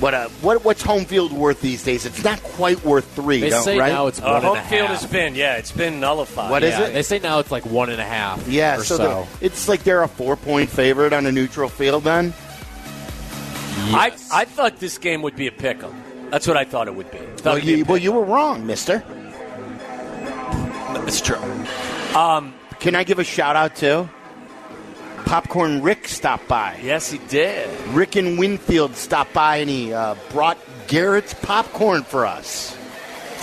what? 0.00 0.14
A 0.14 0.24
what? 0.42 0.64
What's 0.64 0.82
home 0.82 1.04
field 1.04 1.32
worth 1.32 1.60
these 1.60 1.82
days? 1.82 2.04
It's 2.06 2.22
not 2.24 2.42
quite 2.42 2.84
worth 2.84 3.04
three. 3.14 3.40
They 3.40 3.50
say 3.50 3.78
right? 3.78 3.92
now 3.92 4.06
it's 4.08 4.20
Uh, 4.20 4.24
one 4.24 4.34
and 4.36 4.44
home 4.44 4.56
a 4.58 4.62
field 4.62 4.88
half. 4.88 5.00
has 5.02 5.10
been 5.10 5.34
yeah, 5.34 5.56
it's 5.56 5.72
been 5.72 6.00
nullified. 6.00 6.50
What 6.50 6.62
is 6.62 6.70
Yeah, 6.72 6.86
it? 6.86 6.92
They 6.94 7.02
say 7.02 7.18
now 7.20 7.38
it's 7.38 7.50
like 7.50 7.64
one 7.66 7.90
and 7.90 8.00
a 8.00 8.04
half. 8.04 8.46
Yeah, 8.48 8.78
or 8.78 8.84
so, 8.84 8.96
so. 8.96 9.28
it's 9.40 9.68
like 9.68 9.82
they're 9.84 10.02
a 10.02 10.08
four 10.08 10.36
point 10.36 10.68
favorite 10.70 11.12
on 11.12 11.26
a 11.26 11.32
neutral 11.32 11.68
field. 11.68 12.04
Then 12.04 12.32
I 13.92 14.12
I 14.32 14.44
thought 14.44 14.78
this 14.80 14.98
game 14.98 15.22
would 15.22 15.36
be 15.36 15.46
a 15.46 15.52
pick 15.52 15.82
'em. 15.82 15.94
That's 16.30 16.46
what 16.48 16.56
I 16.56 16.64
thought 16.64 16.88
it 16.88 16.94
would 16.94 17.10
be. 17.10 17.18
Well, 17.44 17.56
it'd 17.56 17.66
be 17.66 17.78
you, 17.78 17.84
well, 17.84 17.98
you 17.98 18.12
were 18.12 18.24
wrong, 18.24 18.66
Mister. 18.66 19.02
It's 21.06 21.20
true. 21.20 21.36
Um, 22.16 22.54
Can 22.80 22.94
I 22.94 23.04
give 23.04 23.18
a 23.18 23.24
shout 23.24 23.56
out 23.56 23.76
to 23.76 24.08
Popcorn 25.24 25.82
Rick 25.82 26.06
stopped 26.08 26.48
by. 26.48 26.78
Yes, 26.82 27.10
he 27.10 27.18
did. 27.28 27.68
Rick 27.88 28.16
and 28.16 28.38
Winfield 28.38 28.94
stopped 28.96 29.32
by 29.32 29.56
and 29.58 29.70
he 29.70 29.92
uh, 29.92 30.14
brought 30.30 30.58
Garrett's 30.86 31.34
popcorn 31.34 32.02
for 32.02 32.26
us. 32.26 32.76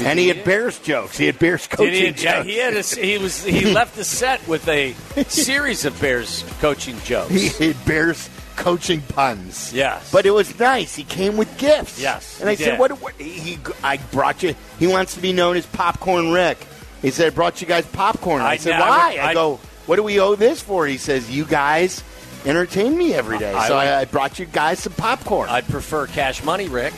and 0.04 0.18
he 0.20 0.28
had 0.30 0.44
Bears 0.44 0.80
jokes. 0.80 1.18
He 1.18 1.26
had 1.26 1.38
Bears 1.40 1.68
coaching 1.68 1.92
Did 1.94 2.20
he, 2.20 2.24
yeah, 2.24 2.34
jokes. 2.38 2.48
he 2.48 2.58
had 2.58 2.74
a, 2.76 2.82
he 3.08 3.18
was 3.18 3.44
he 3.44 3.66
left 3.74 3.96
the 3.96 4.04
set 4.04 4.48
with 4.48 4.68
a 4.68 4.94
series 5.28 5.86
of 5.86 6.00
Bears 6.00 6.44
coaching 6.60 6.98
jokes. 7.04 7.32
He 7.32 7.68
had 7.68 7.86
Bears 7.86 8.30
coaching 8.56 9.02
puns. 9.02 9.74
Yes. 9.74 10.12
But 10.12 10.26
it 10.26 10.32
was 10.32 10.58
nice. 10.60 10.96
He 10.96 11.04
came 11.04 11.36
with 11.38 11.56
gifts. 11.58 12.00
Yes, 12.00 12.40
And 12.40 12.48
I 12.50 12.54
he 12.56 12.64
said, 12.64 12.78
what, 12.80 12.92
what 13.02 13.16
he, 13.16 13.58
I 13.84 13.98
brought 14.12 14.44
you, 14.44 14.56
he 14.80 14.88
wants 14.88 15.16
to 15.16 15.20
be 15.22 15.34
known 15.34 15.58
as 15.58 15.66
Popcorn 15.66 16.32
Rick. 16.32 16.58
He 17.02 17.10
said, 17.10 17.28
I 17.28 17.36
brought 17.36 17.60
you 17.62 17.66
guys 17.68 17.86
popcorn. 17.88 18.42
I, 18.44 18.52
I- 18.52 18.58
said, 18.58 18.74
I 18.74 18.80
why? 18.80 19.10
would- 19.14 19.20
I, 19.20 19.30
I- 19.30 19.34
go, 19.34 19.60
what 19.86 19.96
do 19.98 20.04
we 20.04 20.20
owe 20.20 20.36
this 20.36 20.62
for? 20.62 20.86
He 20.88 20.98
says, 20.98 21.30
you 21.30 21.46
guys 21.46 22.04
entertain 22.46 22.98
me 22.98 23.14
every 23.14 23.38
day. 23.38 23.54
I 23.54 23.68
so 23.68 23.76
I, 23.76 24.00
I 24.02 24.06
brought 24.06 24.40
you 24.40 24.46
guys 24.46 24.80
some 24.80 24.94
popcorn. 24.94 25.50
I'd 25.50 25.68
prefer 25.68 26.08
cash 26.08 26.44
money, 26.44 26.68
Rick. 26.70 26.94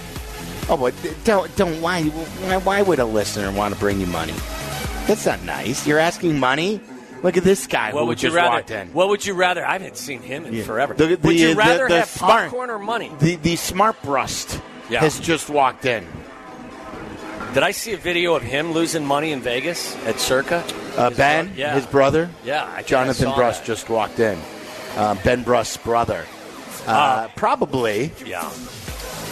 Oh, 0.69 0.77
but 0.77 0.93
don't 1.25 1.53
don't 1.57 1.81
why 1.81 2.03
why, 2.03 2.57
why 2.57 2.81
would 2.81 2.99
a 2.99 3.05
listener 3.05 3.51
want 3.51 3.73
to 3.73 3.79
bring 3.79 3.99
you 3.99 4.07
money? 4.07 4.33
That's 5.07 5.25
not 5.25 5.43
nice. 5.43 5.85
You're 5.85 5.99
asking 5.99 6.39
money. 6.39 6.79
Look 7.21 7.35
at 7.37 7.43
this 7.43 7.67
guy 7.67 7.93
What 7.93 8.01
who 8.01 8.07
would 8.07 8.21
you 8.23 8.27
just 8.29 8.35
rather? 8.35 8.49
walked 8.55 8.71
in. 8.71 8.87
What 8.93 9.07
would 9.09 9.25
you 9.25 9.33
rather? 9.33 9.65
I 9.65 9.73
haven't 9.73 9.97
seen 9.97 10.21
him 10.21 10.45
in 10.45 10.53
Yeah. 10.53 10.63
forever. 10.63 10.93
The- 10.93 11.07
would 11.09 11.21
the- 11.21 11.33
you 11.35 11.49
the- 11.49 11.55
rather 11.55 11.87
the 11.87 11.99
have 11.99 12.09
smart- 12.09 12.43
popcorn 12.49 12.69
or 12.69 12.79
money? 12.79 13.11
The 13.19 13.35
the 13.37 13.55
smart 13.57 14.01
brust 14.03 14.59
Yeah. 14.89 14.99
has 15.01 15.19
just 15.19 15.49
walked 15.49 15.85
in. 15.85 16.05
Did 17.53 17.61
I 17.63 17.71
see 17.71 17.93
a 17.93 17.97
video 17.97 18.35
of 18.35 18.41
him 18.41 18.71
losing 18.71 19.05
money 19.05 19.31
in 19.31 19.41
Vegas 19.41 19.95
at 20.05 20.19
Circa? 20.19 20.63
Uh, 20.97 21.09
ben, 21.11 21.51
yeah. 21.55 21.75
his 21.75 21.85
brother, 21.85 22.29
Yeah, 22.43 22.63
I 22.63 22.67
think 22.67 22.77
I 22.77 22.81
Jonathan 22.83 23.25
saw 23.27 23.35
Brust 23.35 23.61
that. 23.61 23.67
just 23.67 23.89
walked 23.89 24.19
in. 24.19 24.39
Uh, 24.95 25.15
ben 25.23 25.43
Brust's 25.43 25.77
brother, 25.77 26.25
uh, 26.87 27.27
probably. 27.35 28.11
Yeah. 28.25 28.51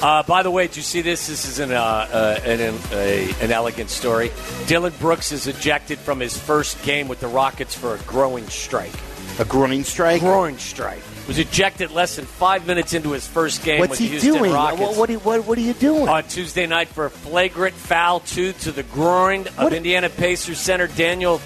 Uh, 0.01 0.23
by 0.23 0.41
the 0.43 0.49
way, 0.49 0.65
did 0.67 0.77
you 0.77 0.81
see 0.83 1.01
this? 1.01 1.27
This 1.27 1.45
is 1.47 1.59
an, 1.59 1.71
uh, 1.71 1.75
uh, 1.79 2.39
an, 2.43 2.79
a, 2.91 3.33
an 3.41 3.51
elegant 3.51 3.89
story. 3.91 4.31
Dillon 4.65 4.93
Brooks 4.99 5.31
is 5.31 5.45
ejected 5.47 5.99
from 5.99 6.19
his 6.19 6.35
first 6.37 6.81
game 6.83 7.07
with 7.07 7.19
the 7.19 7.27
Rockets 7.27 7.75
for 7.75 7.93
a 7.95 7.99
growing 7.99 8.47
strike. 8.47 8.93
A 9.39 9.45
groin 9.45 9.83
strike? 9.83 10.21
Growing 10.21 10.57
strike. 10.57 11.01
Was 11.31 11.39
ejected 11.39 11.91
less 11.91 12.17
than 12.17 12.25
five 12.25 12.67
minutes 12.67 12.91
into 12.91 13.11
his 13.13 13.25
first 13.25 13.63
game 13.63 13.79
What's 13.79 13.91
with 13.91 13.99
he 13.99 14.07
the 14.07 14.11
Houston 14.11 14.33
doing? 14.33 14.51
Rockets. 14.51 14.81
What, 14.81 14.97
what, 14.97 15.09
are 15.09 15.13
you, 15.13 15.19
what, 15.19 15.45
what 15.47 15.57
are 15.57 15.61
you 15.61 15.71
doing? 15.71 16.09
on 16.09 16.25
Tuesday 16.25 16.67
night 16.67 16.89
for 16.89 17.05
a 17.05 17.09
flagrant 17.09 17.73
foul 17.73 18.19
two 18.19 18.51
to 18.51 18.71
the 18.73 18.83
groin 18.83 19.47
of 19.57 19.71
Indiana 19.71 20.09
Pacers 20.09 20.59
center 20.59 20.87
Daniel 20.87 21.37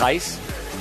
Theis. 0.00 0.36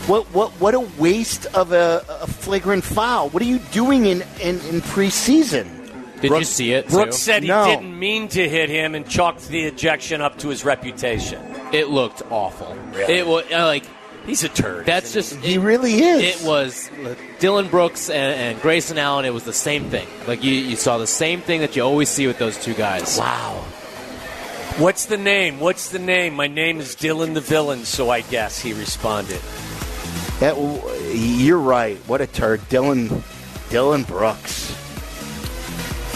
What 0.07 0.25
what 0.33 0.49
what 0.53 0.73
a 0.73 0.79
waste 0.79 1.45
of 1.53 1.73
a, 1.73 2.03
a 2.09 2.25
flagrant 2.25 2.83
foul! 2.83 3.29
What 3.29 3.43
are 3.43 3.45
you 3.45 3.59
doing 3.71 4.07
in 4.07 4.23
in, 4.41 4.55
in 4.61 4.81
preseason? 4.81 5.73
Did 6.21 6.31
you 6.31 6.43
see 6.43 6.73
it? 6.73 6.87
Brooks 6.87 7.17
too? 7.17 7.21
said 7.21 7.43
he 7.43 7.49
No. 7.49 7.65
didn't 7.65 7.99
mean 7.99 8.29
to 8.29 8.49
hit 8.49 8.69
him 8.69 8.95
and 8.95 9.07
chalked 9.07 9.47
the 9.49 9.61
ejection 9.65 10.21
up 10.21 10.39
to 10.39 10.47
his 10.49 10.65
reputation. 10.65 11.39
It 11.71 11.89
looked 11.89 12.23
awful. 12.31 12.75
Really? 12.93 13.13
It 13.13 13.27
was 13.27 13.45
uh, 13.51 13.65
like 13.65 13.83
he's 14.25 14.43
a 14.43 14.49
turd. 14.49 14.85
That's 14.85 15.13
just 15.13 15.35
He 15.35 15.57
really 15.57 15.93
is. 15.93 16.41
It 16.41 16.47
was 16.47 16.89
Dillon 17.39 17.67
Brooks 17.67 18.09
and, 18.09 18.39
and 18.39 18.61
Grayson 18.61 18.97
Allen. 18.97 19.25
It 19.25 19.33
was 19.33 19.43
the 19.43 19.53
same 19.53 19.89
thing. 19.89 20.07
Like 20.27 20.43
you, 20.43 20.53
you 20.53 20.75
saw 20.75 20.97
the 20.97 21.07
same 21.07 21.41
thing 21.41 21.61
that 21.61 21.75
you 21.75 21.83
always 21.83 22.09
see 22.09 22.27
with 22.27 22.37
those 22.37 22.57
two 22.57 22.73
guys. 22.73 23.17
Wow. 23.17 23.65
What's 24.77 25.05
the 25.05 25.17
name? 25.17 25.59
What's 25.59 25.89
the 25.89 25.99
name? 25.99 26.33
My 26.33 26.47
name 26.47 26.79
is 26.79 26.95
Dillon 26.95 27.33
the 27.33 27.41
Villain, 27.41 27.85
so 27.85 28.09
I 28.09 28.21
guess 28.21 28.59
he 28.59 28.73
responded. 28.73 29.39
That, 30.41 30.57
you're 31.15 31.57
right. 31.57 31.97
What 32.07 32.19
a 32.19 32.27
turd, 32.27 32.67
Dillon 32.67 33.23
Dillon 33.69 34.03
Brooks. 34.03 34.75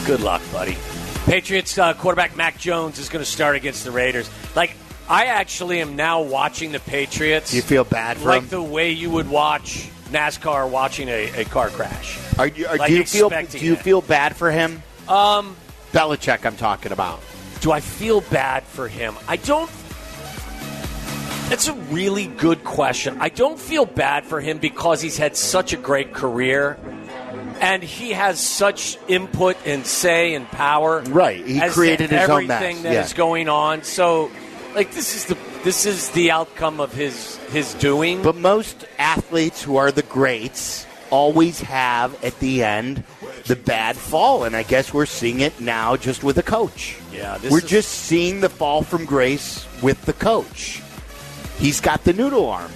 Good 0.05 0.19
luck, 0.21 0.41
buddy. 0.51 0.77
Patriots 1.25 1.77
uh, 1.77 1.93
quarterback 1.93 2.35
Mac 2.35 2.57
Jones 2.57 2.99
is 2.99 3.07
going 3.07 3.23
to 3.23 3.29
start 3.29 3.55
against 3.55 3.83
the 3.83 3.91
Raiders. 3.91 4.29
Like, 4.55 4.75
I 5.09 5.25
actually 5.25 5.81
am 5.81 5.95
now 5.95 6.21
watching 6.21 6.71
the 6.71 6.79
Patriots. 6.79 7.53
You 7.53 7.61
feel 7.63 7.83
bad 7.83 8.17
for 8.17 8.23
him? 8.23 8.27
like 8.29 8.41
him? 8.43 8.49
the 8.49 8.61
way 8.61 8.91
you 8.91 9.09
would 9.09 9.27
watch 9.27 9.89
NASCAR 10.11 10.69
watching 10.69 11.09
a, 11.09 11.41
a 11.41 11.45
car 11.45 11.69
crash. 11.69 12.19
Are 12.37 12.47
you, 12.47 12.67
are, 12.67 12.77
Like 12.77 12.89
do 12.89 12.97
you 12.97 13.03
feel 13.05 13.29
do 13.29 13.57
you 13.57 13.73
it. 13.73 13.79
feel 13.79 14.01
bad 14.01 14.35
for 14.35 14.51
him? 14.51 14.83
Um, 15.07 15.55
Belichick, 15.91 16.45
I'm 16.45 16.55
talking 16.55 16.91
about. 16.91 17.19
do 17.61 17.71
I 17.71 17.79
feel 17.79 18.21
bad 18.21 18.63
for 18.63 18.87
him? 18.87 19.15
I 19.27 19.37
don't. 19.37 19.69
That's 21.49 21.67
a 21.67 21.73
really 21.73 22.27
good 22.27 22.63
question. 22.63 23.17
I 23.19 23.29
don't 23.29 23.57
feel 23.59 23.85
bad 23.85 24.23
for 24.25 24.39
him 24.39 24.59
because 24.59 25.01
he's 25.01 25.17
had 25.17 25.35
such 25.35 25.73
a 25.73 25.77
great 25.77 26.13
career. 26.13 26.77
And 27.59 27.81
he 27.83 28.11
has 28.11 28.39
such 28.39 28.97
input 29.07 29.57
and 29.65 29.85
say 29.85 30.35
and 30.35 30.47
power. 30.47 31.01
Right. 31.01 31.43
He 31.45 31.59
created 31.69 32.11
his 32.11 32.29
own 32.29 32.43
everything 32.43 32.75
mess. 32.77 32.83
that 32.83 32.93
Yeah. 32.93 33.03
is 33.03 33.13
going 33.13 33.49
on. 33.49 33.83
So, 33.83 34.29
like, 34.75 34.91
this 34.91 35.15
is 35.15 35.25
the 35.25 35.37
this 35.63 35.85
is 35.85 36.09
the 36.11 36.31
outcome 36.31 36.79
of 36.79 36.93
his 36.93 37.35
his 37.51 37.73
doing. 37.75 38.21
But 38.21 38.35
most 38.35 38.85
athletes 38.97 39.61
who 39.61 39.77
are 39.77 39.91
the 39.91 40.03
greats 40.03 40.85
always 41.09 41.59
have 41.61 42.23
at 42.23 42.37
the 42.39 42.63
end 42.63 43.03
the 43.47 43.55
bad 43.55 43.97
fall, 43.97 44.43
and 44.43 44.55
I 44.55 44.63
guess 44.63 44.93
we're 44.93 45.05
seeing 45.07 45.39
it 45.39 45.59
now 45.59 45.95
just 45.97 46.23
with 46.23 46.37
a 46.37 46.43
coach. 46.43 46.97
Yeah, 47.11 47.37
this 47.39 47.51
we're 47.51 47.59
is- 47.59 47.63
just 47.69 47.89
seeing 47.89 48.41
the 48.41 48.49
fall 48.49 48.83
from 48.83 49.05
grace 49.05 49.65
with 49.81 50.01
the 50.05 50.13
coach. 50.13 50.81
He's 51.57 51.81
got 51.81 52.03
the 52.05 52.13
noodle 52.13 52.47
arm, 52.47 52.71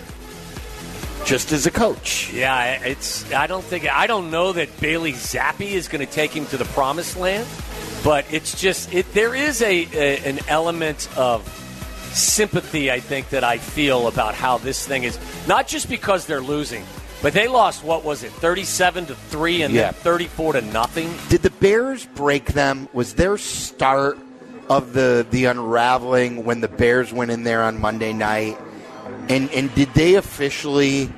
just 1.26 1.52
as 1.54 1.66
a 1.66 1.72
coach. 1.72 2.34
Yeah, 2.34 2.84
it's. 2.84 3.32
I 3.32 3.48
don't 3.48 3.64
think. 3.64 3.88
I 3.90 4.08
don't 4.08 4.30
know 4.30 4.52
that 4.54 4.78
Bailey 4.82 5.14
Zappe 5.14 5.62
is 5.62 5.88
going 5.88 6.06
to 6.06 6.12
take 6.12 6.32
him 6.32 6.46
to 6.48 6.58
the 6.58 6.66
promised 6.66 7.16
land, 7.18 7.48
but 8.04 8.26
it's 8.34 8.60
just. 8.60 8.94
It, 8.94 9.14
there 9.14 9.34
is 9.36 9.62
a, 9.62 9.88
a 9.94 10.18
an 10.30 10.40
element 10.50 11.08
of 11.18 11.48
sympathy, 12.14 12.92
I 12.92 13.00
think, 13.00 13.30
that 13.30 13.44
I 13.44 13.58
feel 13.58 14.08
about 14.08 14.36
how 14.36 14.58
this 14.58 14.86
thing 14.88 15.04
is. 15.04 15.18
Not 15.48 15.68
just 15.68 15.90
because 15.90 16.26
they're 16.26 16.42
losing, 16.42 16.84
but 17.22 17.34
they 17.34 17.48
lost. 17.48 17.84
What 17.84 18.04
was 18.04 18.24
it, 18.24 18.32
thirty-seven 18.34 19.06
to 19.08 19.16
three, 19.16 19.62
and 19.62 19.74
Yeah. 19.74 19.92
then 19.92 19.94
thirty-four 19.94 20.54
to 20.54 20.62
nothing. 20.62 21.14
Did 21.30 21.42
the 21.42 21.50
Bears 21.52 22.06
break 22.06 22.54
them? 22.54 22.88
Was 22.94 23.14
their 23.16 23.38
start 23.38 24.18
of 24.70 24.94
the 24.94 25.26
the 25.30 25.46
unraveling 25.46 26.44
when 26.46 26.62
the 26.62 26.68
Bears 26.68 27.12
went 27.14 27.32
in 27.32 27.44
there 27.44 27.64
on 27.64 27.80
Monday 27.82 28.14
night? 28.14 28.58
And 29.30 29.50
and 29.52 29.74
did 29.76 29.94
they 29.94 30.16
officially? 30.16 31.10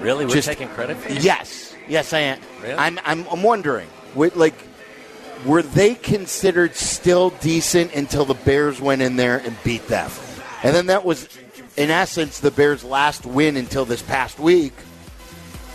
Really, 0.00 0.24
we're 0.24 0.32
Just- 0.34 0.48
taking 0.48 0.68
credit 0.68 0.96
for 0.96 1.08
this? 1.12 1.22
Yes, 1.24 1.74
yes, 1.86 2.12
I 2.14 2.20
am. 2.20 2.38
Really? 2.62 2.74
I'm, 2.74 2.98
I'm, 3.04 3.26
I'm 3.30 3.42
wondering, 3.42 3.86
like, 4.14 4.54
were 5.44 5.62
they 5.62 5.94
considered 5.94 6.74
still 6.74 7.30
decent 7.30 7.94
until 7.94 8.24
the 8.24 8.34
Bears 8.34 8.80
went 8.80 9.02
in 9.02 9.16
there 9.16 9.38
and 9.38 9.56
beat 9.64 9.86
them? 9.88 10.10
And 10.62 10.74
then 10.74 10.86
that 10.86 11.04
was, 11.04 11.28
in 11.76 11.90
essence, 11.90 12.40
the 12.40 12.50
Bears' 12.50 12.84
last 12.84 13.24
win 13.24 13.56
until 13.56 13.84
this 13.84 14.02
past 14.02 14.38
week. 14.38 14.72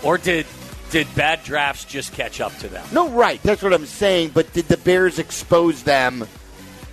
Or 0.03 0.17
did 0.17 0.45
did 0.91 1.07
bad 1.15 1.43
drafts 1.43 1.83
just 1.85 2.13
catch 2.13 2.39
up 2.39 2.55
to 2.59 2.67
them? 2.67 2.85
No, 2.91 3.09
right, 3.09 3.41
that's 3.41 3.63
what 3.63 3.73
I'm 3.73 3.87
saying. 3.87 4.31
But 4.33 4.53
did 4.53 4.67
the 4.67 4.77
Bears 4.77 5.17
expose 5.19 5.83
them? 5.83 6.27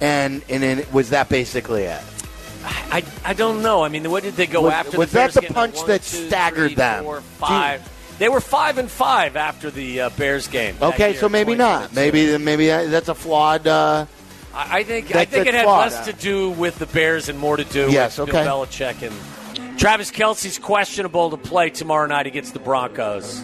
And 0.01 0.43
and 0.49 0.63
then 0.63 0.87
was 0.93 1.11
that 1.11 1.29
basically 1.29 1.83
it? 1.85 2.01
I, 2.65 3.05
I 3.25 3.35
don't 3.35 3.63
know. 3.63 3.83
I 3.83 3.89
mean, 3.89 4.11
what 4.11 4.23
did 4.23 4.35
they 4.35 4.47
go 4.47 4.63
Was- 4.63 4.73
after? 4.73 4.99
was 4.99 5.11
the 5.11 5.19
that 5.19 5.33
the 5.35 5.43
punch 5.43 5.77
one, 5.77 5.87
that 5.89 6.03
two, 6.03 6.29
staggered 6.29 6.69
three, 6.69 6.75
them? 6.77 7.05
four, 7.05 7.21
five. 7.21 7.89
They 8.23 8.29
were 8.29 8.41
five 8.41 8.79
and 8.79 8.89
five 8.89 9.35
after 9.35 9.69
the 9.69 10.03
uh, 10.03 10.11
Bears 10.11 10.47
game. 10.47 10.77
Okay, 10.81 11.15
so 11.17 11.29
maybe 11.29 11.57
not. 11.57 11.93
Maybe 11.93 12.39
maybe 12.39 12.69
that's 12.69 13.09
a 13.09 13.17
flawed. 13.17 13.67
Uh, 13.67 14.07
I 14.55 14.85
think 14.85 15.13
I 15.17 15.25
think 15.25 15.49
it 15.49 15.55
had 15.55 15.65
flawed. 15.65 15.91
less 15.91 16.07
to 16.07 16.13
do 16.13 16.51
with 16.51 16.79
the 16.79 16.87
Bears 16.87 17.29
and 17.29 17.37
more 17.37 17.57
to 17.57 17.65
do 17.65 17.91
Yes, 17.91 18.19
with 18.19 18.29
okay. 18.29 18.45
Bill 18.45 18.65
Belichick 18.65 19.03
and 19.03 19.77
Travis 19.77 20.13
Kelce's 20.13 20.61
questionable 20.61 21.31
to 21.31 21.37
play 21.37 21.71
tomorrow 21.71 22.07
night 22.07 22.29
against 22.29 22.53
the 22.53 22.61
Broncos. 22.61 23.43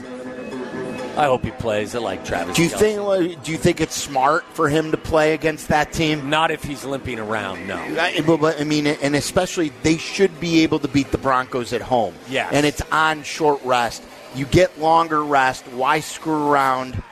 I 1.17 1.25
hope 1.25 1.45
he 1.45 1.51
plays. 1.51 1.97
I 1.97 1.99
like 1.99 2.25
Travis. 2.25 2.55
do 2.55 2.63
you 2.63 2.69
Kelce. 2.69 2.79
think? 2.79 3.43
Do 3.43 3.51
you 3.51 3.59
think 3.59 3.81
it's 3.81 3.97
smart 3.97 4.45
for 4.53 4.69
him 4.69 4.93
to 4.93 4.97
play 4.97 5.35
against 5.35 5.67
that 5.71 5.93
team? 5.93 6.31
Not 6.31 6.53
if 6.53 6.63
he's 6.63 6.85
limping 6.85 7.19
around. 7.19 7.67
No. 7.67 7.75
I, 7.75 8.21
but, 8.21 8.61
I 8.61 8.63
mean, 8.63 8.87
and 8.87 9.17
especially 9.17 9.73
they 9.83 9.97
should 9.97 10.39
be 10.39 10.63
able 10.63 10.79
to 10.79 10.87
beat 10.87 11.11
the 11.11 11.19
Broncos 11.19 11.73
at 11.73 11.81
home. 11.83 12.15
Yeah. 12.29 12.49
And 12.53 12.65
it's 12.65 12.83
on 12.93 13.25
short 13.25 13.61
rest. 13.65 14.05
You 14.39 14.47
get 14.47 14.79
longer 14.79 15.25
rest. 15.25 15.67
Why 15.67 15.99
screw 15.99 16.49
around? 16.49 17.03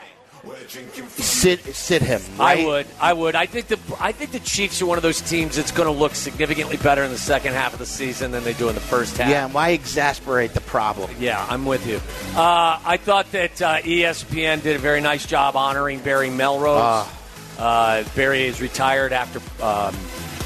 Sit, 1.08 1.60
sit 1.74 2.02
him. 2.02 2.22
Right? 2.38 2.60
I 2.60 2.64
would. 2.64 2.86
I 3.00 3.12
would. 3.12 3.34
I 3.34 3.46
think 3.46 3.66
the 3.66 3.80
I 3.98 4.12
think 4.12 4.30
the 4.30 4.38
Chiefs 4.38 4.80
are 4.80 4.86
one 4.86 4.96
of 4.96 5.02
those 5.02 5.20
teams 5.20 5.56
that's 5.56 5.72
going 5.72 5.92
to 5.92 5.98
look 5.98 6.14
significantly 6.14 6.76
better 6.76 7.02
in 7.02 7.10
the 7.10 7.18
second 7.18 7.54
half 7.54 7.72
of 7.72 7.80
the 7.80 7.86
season 7.86 8.30
than 8.30 8.44
they 8.44 8.52
do 8.52 8.68
in 8.68 8.76
the 8.76 8.80
first 8.80 9.16
half. 9.16 9.28
Yeah. 9.28 9.46
Why 9.48 9.70
exasperate 9.70 10.54
the 10.54 10.60
problem? 10.60 11.10
Yeah, 11.18 11.44
I'm 11.48 11.64
with 11.64 11.84
you. 11.84 11.96
Uh, 12.38 12.78
I 12.84 12.96
thought 12.96 13.32
that 13.32 13.60
uh, 13.60 13.78
ESPN 13.78 14.62
did 14.62 14.76
a 14.76 14.78
very 14.78 15.00
nice 15.00 15.26
job 15.26 15.56
honoring 15.56 15.98
Barry 15.98 16.30
Melrose. 16.30 16.78
Ah. 16.80 17.12
Uh, 17.58 18.04
Barry 18.14 18.44
is 18.44 18.60
retired 18.60 19.12
after 19.12 19.40
um, 19.64 19.96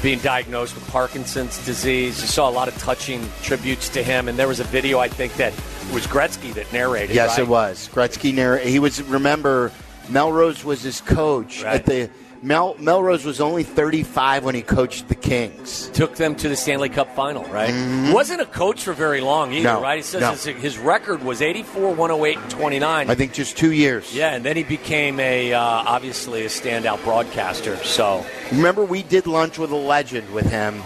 being 0.01 0.17
diagnosed 0.19 0.73
with 0.73 0.87
Parkinson's 0.89 1.63
disease. 1.63 2.19
You 2.21 2.27
saw 2.27 2.49
a 2.49 2.51
lot 2.51 2.67
of 2.67 2.77
touching 2.79 3.27
tributes 3.43 3.89
to 3.89 4.01
him, 4.01 4.27
and 4.27 4.39
there 4.39 4.47
was 4.47 4.59
a 4.59 4.63
video 4.63 4.97
I 4.97 5.09
think 5.09 5.35
that 5.35 5.53
it 5.89 5.93
was 5.93 6.07
Gretzky 6.07 6.53
that 6.53 6.71
narrated. 6.73 7.15
Yes, 7.15 7.31
right? 7.31 7.39
it 7.39 7.47
was. 7.47 7.89
Gretzky. 7.93 8.33
narr- 8.33 8.57
He 8.59 8.79
was. 8.79 9.01
Remember, 9.03 9.71
Melrose 10.09 10.63
was 10.63 10.81
his 10.81 11.01
coach 11.01 11.63
Right. 11.63 11.75
at 11.75 11.85
the. 11.85 12.09
Mel, 12.43 12.75
Melrose 12.79 13.23
was 13.23 13.39
only 13.39 13.61
35 13.61 14.43
when 14.43 14.55
he 14.55 14.63
coached 14.63 15.07
the 15.09 15.13
Kings. 15.13 15.89
Took 15.93 16.15
them 16.15 16.33
to 16.37 16.49
the 16.49 16.55
Stanley 16.55 16.89
Cup 16.89 17.15
final, 17.15 17.43
right? 17.45 17.71
Wasn't 18.11 18.41
a 18.41 18.47
coach 18.47 18.81
for 18.83 18.93
very 18.93 19.21
long 19.21 19.53
either, 19.53 19.69
Mm-hmm. 19.69 19.77
No, 19.77 19.83
right? 19.83 19.97
He 19.97 20.01
says 20.01 20.21
no. 20.21 20.31
his, 20.31 20.43
his 20.45 20.77
record 20.79 21.21
was 21.23 21.43
84, 21.43 21.93
108, 21.93 22.37
and 22.39 22.49
29. 22.49 23.09
I 23.11 23.13
think 23.13 23.33
just 23.33 23.57
two 23.59 23.71
years. 23.71 24.11
Yeah, 24.15 24.33
and 24.33 24.43
then 24.43 24.57
he 24.57 24.63
became 24.63 25.19
a 25.19 25.53
uh, 25.53 25.61
obviously 25.61 26.41
a 26.43 26.47
standout 26.49 27.03
broadcaster. 27.03 27.75
So 27.83 28.25
Remember, 28.51 28.83
we 28.85 29.03
did 29.03 29.27
lunch 29.27 29.59
with 29.59 29.69
a 29.69 29.75
legend 29.75 30.27
with 30.33 30.49
him 30.49 30.81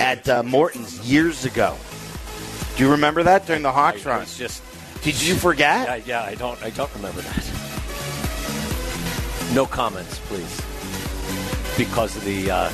at 0.00 0.28
uh, 0.28 0.42
Morton's 0.42 1.08
years 1.08 1.44
ago. 1.44 1.76
Do 2.78 2.84
you 2.84 2.90
remember 2.92 3.24
that 3.24 3.44
during 3.44 3.62
the 3.62 3.72
Hawks 3.72 4.06
I 4.06 4.18
run? 4.18 4.26
just 4.26 4.62
Did 5.02 5.20
you 5.20 5.34
forget? 5.34 6.06
yeah, 6.06 6.22
yeah, 6.22 6.30
I 6.30 6.36
don't 6.36 6.62
I 6.62 6.70
don't 6.70 6.94
remember 6.94 7.20
that. 7.22 7.44
No 9.52 9.66
comments, 9.66 10.20
please, 10.26 10.62
because 11.76 12.14
of 12.16 12.24
the 12.24 12.50
uh, 12.52 12.70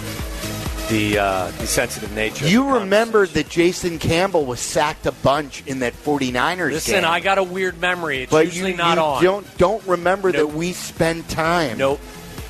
the 0.90 1.18
uh, 1.18 1.50
the 1.52 1.66
sensitive 1.66 2.12
nature. 2.12 2.46
You 2.46 2.64
the 2.66 2.72
remember 2.80 3.26
that 3.28 3.48
Jason 3.48 3.98
Campbell 3.98 4.44
was 4.44 4.60
sacked 4.60 5.06
a 5.06 5.12
bunch 5.12 5.62
in 5.66 5.78
that 5.78 5.94
49ers 5.94 6.32
game. 6.58 6.70
Listen, 6.72 6.94
game. 6.96 7.04
I 7.06 7.20
got 7.20 7.38
a 7.38 7.42
weird 7.42 7.80
memory. 7.80 8.24
It's 8.24 8.30
but 8.30 8.44
usually 8.44 8.72
you, 8.72 8.76
not 8.76 8.98
you 8.98 9.02
on. 9.02 9.22
don't 9.22 9.56
don't 9.56 9.86
remember 9.86 10.32
Nope. 10.32 10.50
that 10.50 10.56
we 10.56 10.74
spend 10.74 11.26
time. 11.30 11.78
Nope. 11.78 12.00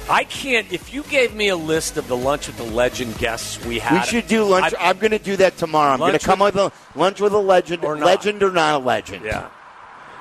I 0.09 0.25
can't. 0.25 0.71
If 0.73 0.93
you 0.93 1.03
gave 1.05 1.35
me 1.35 1.49
a 1.49 1.57
list 1.57 1.97
of 1.97 2.09
the 2.09 2.17
lunch 2.17 2.47
with 2.47 2.57
the 2.59 2.65
legend 2.65 3.17
guests 3.19 3.65
we 3.65 3.79
had, 3.79 4.01
We 4.01 4.07
should 4.07 4.27
do 4.29 4.45
lunch. 4.45 4.75
I- 4.79 4.87
I, 4.89 4.91
am 4.91 4.99
going 4.99 5.13
to 5.13 5.19
do 5.19 5.37
that 5.37 5.57
tomorrow. 5.57 5.93
I'm 5.93 5.99
going 5.99 6.13
to 6.13 6.19
come 6.19 6.41
with 6.41 6.57
a 6.57 6.71
lunch 6.95 7.21
with 7.21 7.33
a 7.33 7.39
legend, 7.39 7.85
Or 7.85 7.97
legend 7.99 8.43
or 8.43 8.51
not 8.51 8.75
a 8.75 8.85
legend. 8.85 9.25
yeah. 9.25 9.49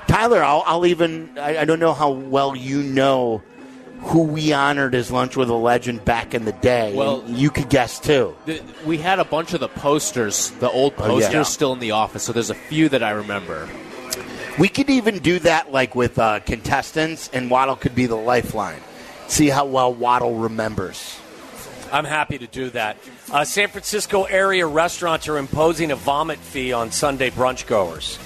Tyler, 0.08 0.44
I'll, 0.44 0.64
I'll 0.66 0.86
even, 0.86 1.38
I, 1.38 1.60
I 1.60 1.66
don't 1.66 1.80
know 1.80 1.94
how 1.94 2.12
well 2.12 2.56
you 2.56 2.82
know 2.84 3.42
who 4.02 4.24
we 4.24 4.52
honored 4.52 4.96
as 4.96 5.10
Lunch 5.12 5.38
with 5.38 5.50
a 5.50 5.54
Legend 5.56 6.04
back 6.04 6.34
in 6.34 6.44
the 6.44 6.52
day. 6.52 6.94
Well- 6.94 7.22
and 7.22 7.38
you 7.38 7.50
could 7.50 7.70
guess 7.70 8.00
too. 8.00 8.36
The- 8.46 8.62
We 8.86 8.98
had 8.98 9.20
a 9.20 9.26
bunch 9.26 9.54
of 9.54 9.60
the 9.62 9.70
posters, 9.70 10.50
the 10.60 10.70
old 10.70 10.94
Oh, 10.98 11.18
yeah. 11.20 11.28
posters, 11.28 11.48
still 11.48 11.74
in 11.74 11.80
the 11.80 11.92
office. 11.92 12.24
So 12.24 12.34
there's 12.34 12.50
a 12.50 12.54
few 12.56 12.90
that 12.90 13.02
I 13.02 13.12
remember. 13.12 13.68
We 14.60 14.68
could 14.68 14.90
even 14.90 15.20
do 15.20 15.40
that 15.40 15.72
like 15.72 15.96
with 15.96 16.20
uh, 16.20 16.42
contestants, 16.42 17.30
and 17.34 17.50
Waddle 17.50 17.76
could 17.78 17.96
be 17.96 18.06
the 18.06 18.16
lifeline. 18.18 18.82
See 19.34 19.50
how 19.50 19.66
well 19.66 19.92
Waddle 19.92 20.36
remembers. 20.36 21.20
I'm 21.92 22.06
happy 22.06 22.38
to 22.38 22.46
do 22.46 22.70
that. 22.70 22.98
Uh, 23.32 23.44
San 23.44 23.68
Francisco 23.68 24.26
area 24.26 24.68
restaurants 24.68 25.28
are 25.28 25.40
imposing 25.40 25.90
a 25.90 25.96
vomit 25.96 26.38
fee 26.38 26.72
on 26.72 26.92
Sunday 26.92 27.32
brunch 27.32 27.66
goers. 27.66 28.20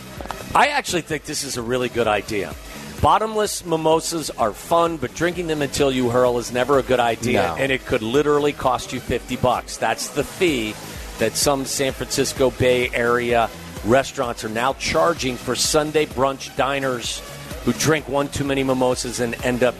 I 0.53 0.67
actually 0.67 1.03
think 1.03 1.23
this 1.23 1.45
is 1.45 1.55
a 1.55 1.61
really 1.61 1.87
good 1.87 2.07
idea. 2.09 2.53
Bottomless 3.01 3.63
mimosas 3.65 4.29
are 4.31 4.51
fun, 4.51 4.97
but 4.97 5.13
drinking 5.13 5.47
them 5.47 5.61
until 5.61 5.93
you 5.93 6.09
hurl 6.09 6.39
is 6.39 6.51
never 6.51 6.77
a 6.77 6.83
good 6.83 6.99
idea, 6.99 7.41
No. 7.41 7.55
and 7.55 7.71
it 7.71 7.85
could 7.85 8.01
literally 8.01 8.51
cost 8.51 8.91
you 8.91 8.99
50 8.99 9.37
bucks. 9.37 9.77
That's 9.77 10.09
the 10.09 10.25
fee 10.25 10.75
that 11.19 11.37
some 11.37 11.63
San 11.63 11.93
Francisco 11.93 12.51
Bay 12.51 12.89
Area 12.93 13.49
restaurants 13.85 14.43
are 14.43 14.49
now 14.49 14.73
charging 14.73 15.37
for 15.37 15.55
Sunday 15.55 16.05
brunch 16.05 16.53
diners 16.57 17.21
who 17.63 17.71
drink 17.71 18.09
one 18.09 18.27
too 18.27 18.43
many 18.43 18.61
mimosas 18.61 19.21
and 19.21 19.35
end 19.45 19.63
up 19.63 19.75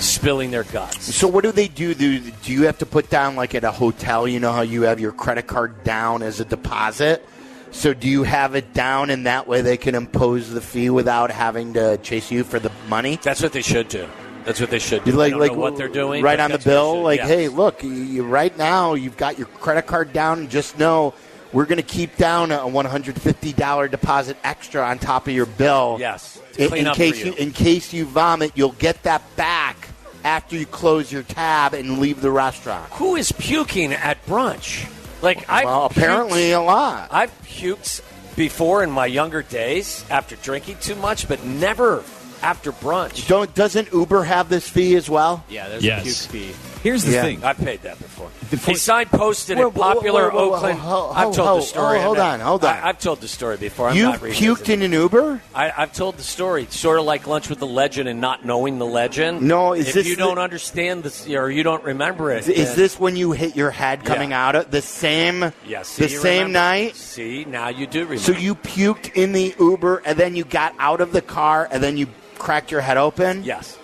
spilling 0.00 0.50
their 0.50 0.64
guts. 0.64 1.14
So 1.14 1.28
what 1.28 1.44
do 1.44 1.52
they 1.52 1.68
do? 1.68 1.94
Do, 1.94 2.18
do 2.20 2.52
you 2.52 2.62
have 2.64 2.78
to 2.78 2.86
put 2.86 3.10
down 3.10 3.36
like 3.36 3.54
at 3.54 3.64
a 3.64 3.70
hotel? 3.70 4.26
You 4.26 4.40
know 4.40 4.52
how 4.52 4.62
you 4.62 4.82
have 4.82 5.00
your 5.00 5.12
credit 5.12 5.46
card 5.46 5.84
down 5.84 6.22
as 6.22 6.40
a 6.40 6.44
deposit. 6.44 7.26
So 7.72 7.94
do 7.94 8.08
you 8.08 8.24
have 8.24 8.56
it 8.56 8.72
down, 8.74 9.10
and 9.10 9.26
that 9.26 9.46
way 9.46 9.60
they 9.60 9.76
can 9.76 9.94
impose 9.94 10.50
the 10.50 10.60
fee 10.60 10.90
without 10.90 11.30
having 11.30 11.74
to 11.74 11.98
chase 11.98 12.30
you 12.30 12.42
for 12.42 12.58
the 12.58 12.72
money? 12.88 13.18
That's 13.22 13.42
what 13.42 13.52
they 13.52 13.62
should 13.62 13.86
do. 13.88 14.08
That's 14.44 14.60
what 14.60 14.70
they 14.70 14.80
should 14.80 15.04
do. 15.04 15.12
Like, 15.12 15.34
like 15.34 15.52
know 15.52 15.58
what 15.58 15.76
they're 15.76 15.86
doing. 15.88 16.22
right 16.22 16.40
on 16.40 16.50
the 16.50 16.56
that's 16.56 16.66
what 16.66 16.70
they 16.70 16.76
bill. 16.76 17.02
Like, 17.02 17.18
Yes. 17.20 17.28
hey, 17.28 17.48
look, 17.48 17.82
you, 17.84 17.90
you- 17.90 18.24
right 18.24 18.56
now 18.58 18.94
you've 18.94 19.16
got 19.16 19.38
your 19.38 19.46
credit 19.46 19.86
card 19.86 20.12
down. 20.12 20.48
Just 20.48 20.78
know 20.78 21.14
we're 21.52 21.66
going 21.66 21.76
to 21.76 21.82
keep 21.84 22.16
down 22.16 22.50
a 22.50 22.66
one 22.66 22.86
hundred 22.86 23.20
fifty 23.20 23.52
dollar 23.52 23.86
deposit 23.86 24.36
extra 24.42 24.82
on 24.82 24.98
top 24.98 25.28
of 25.28 25.34
your 25.34 25.46
bill. 25.46 25.96
Yes, 26.00 26.40
in, 26.58 26.74
in 26.74 26.92
case 26.94 27.20
for 27.20 27.26
you. 27.28 27.32
in 27.34 27.52
case 27.52 27.92
you 27.92 28.04
vomit, 28.04 28.52
you'll 28.56 28.72
get 28.72 29.00
that 29.04 29.22
back 29.36 29.89
after 30.24 30.56
you 30.56 30.66
close 30.66 31.10
your 31.10 31.22
tab 31.22 31.74
and 31.74 31.98
leave 31.98 32.20
the 32.20 32.30
restaurant. 32.30 32.90
Who 32.92 33.16
is 33.16 33.32
puking 33.32 33.92
at 33.92 34.24
brunch? 34.26 34.90
Like, 35.22 35.48
I 35.48 35.64
Well, 35.64 35.86
apparently 35.86 36.52
a 36.52 36.60
lot. 36.60 37.08
I've 37.10 37.32
puked 37.42 38.02
before 38.36 38.82
in 38.82 38.90
my 38.90 39.06
younger 39.06 39.42
days 39.42 40.04
after 40.10 40.36
drinking 40.36 40.78
too 40.80 40.94
much, 40.96 41.28
but 41.28 41.44
never 41.44 42.02
after 42.42 42.72
brunch. 42.72 43.28
Don't 43.28 43.54
doesn't 43.54 43.92
Uber 43.92 44.24
have 44.24 44.48
this 44.48 44.68
fee 44.68 44.96
as 44.96 45.10
well? 45.10 45.44
Yeah, 45.50 45.68
there's 45.68 45.84
Yes. 45.84 46.00
a 46.00 46.28
puke 46.30 46.32
fee. 46.54 46.69
Here's 46.82 47.04
the 47.04 47.12
Yeah. 47.12 47.22
thing. 47.22 47.44
I've 47.44 47.58
paid 47.58 47.82
that 47.82 47.98
before. 47.98 48.28
Before- 48.50 48.72
a 48.74 48.76
sign 48.76 49.06
posted 49.06 49.58
Whoa, 49.58 49.66
at 49.68 49.74
whoa, 49.74 49.86
whoa, 49.88 49.94
popular 49.94 50.30
whoa, 50.30 50.38
whoa, 50.38 50.48
whoa, 50.48 50.56
Oakland. 50.56 50.78
ho- 50.78 51.12
I've 51.14 51.24
ho- 51.26 51.32
told 51.32 51.48
ho- 51.48 51.56
the 51.60 51.62
story. 51.66 52.00
hold 52.00 52.18
on, 52.18 52.40
hold 52.40 52.64
on. 52.64 52.70
I, 52.74 52.86
have 52.86 52.98
told 52.98 53.20
the 53.20 53.28
story 53.28 53.58
before. 53.58 53.90
I'm 53.90 53.96
You've 53.96 54.08
not 54.12 54.22
revisiting 54.22 54.54
puked 54.56 54.68
in 54.70 54.82
an 54.82 54.92
Uber? 54.92 55.40
I, 55.54 55.72
I've 55.76 55.92
told 55.92 56.16
the 56.16 56.22
story, 56.22 56.66
sort 56.70 56.98
of 56.98 57.04
like 57.04 57.26
lunch 57.26 57.50
with 57.50 57.58
the 57.58 57.66
legend 57.66 58.08
and 58.08 58.20
not 58.20 58.44
knowing 58.46 58.78
the 58.78 58.86
legend. 58.86 59.42
No, 59.42 59.74
is 59.74 59.88
if 59.88 59.94
this 59.94 60.06
you 60.06 60.16
the- 60.16 60.22
don't 60.22 60.38
understand 60.38 61.02
this 61.02 61.28
or 61.28 61.50
you 61.50 61.62
don't 61.62 61.84
remember 61.84 62.30
it? 62.32 62.48
Is 62.48 62.68
then- 62.68 62.76
this 62.76 62.98
when 62.98 63.14
you 63.14 63.32
hit 63.32 63.54
your 63.56 63.70
head 63.70 64.04
coming 64.04 64.30
Yeah. 64.30 64.46
out 64.48 64.56
of 64.56 64.70
the 64.70 64.80
same 64.82 65.52
Yes, 65.66 65.88
see, 65.88 66.02
the 66.04 66.08
same 66.08 66.46
remember. 66.46 66.52
night? 66.58 66.96
See, 66.96 67.44
now 67.46 67.68
you 67.68 67.86
do 67.86 68.00
remember. 68.04 68.22
So 68.22 68.32
you 68.32 68.54
puked 68.54 69.12
in 69.14 69.32
the 69.32 69.54
Uber 69.60 70.02
and 70.06 70.18
then 70.18 70.34
you 70.34 70.44
got 70.44 70.74
out 70.78 71.00
of 71.02 71.12
the 71.12 71.20
car 71.22 71.68
and 71.70 71.82
then 71.82 71.96
you 71.98 72.06
cracked 72.38 72.70
your 72.70 72.80
head 72.80 72.96
open? 72.96 73.44
Yes. 73.44 73.76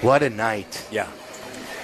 What 0.00 0.22
a 0.24 0.30
night. 0.30 0.82
Yeah. 0.90 1.06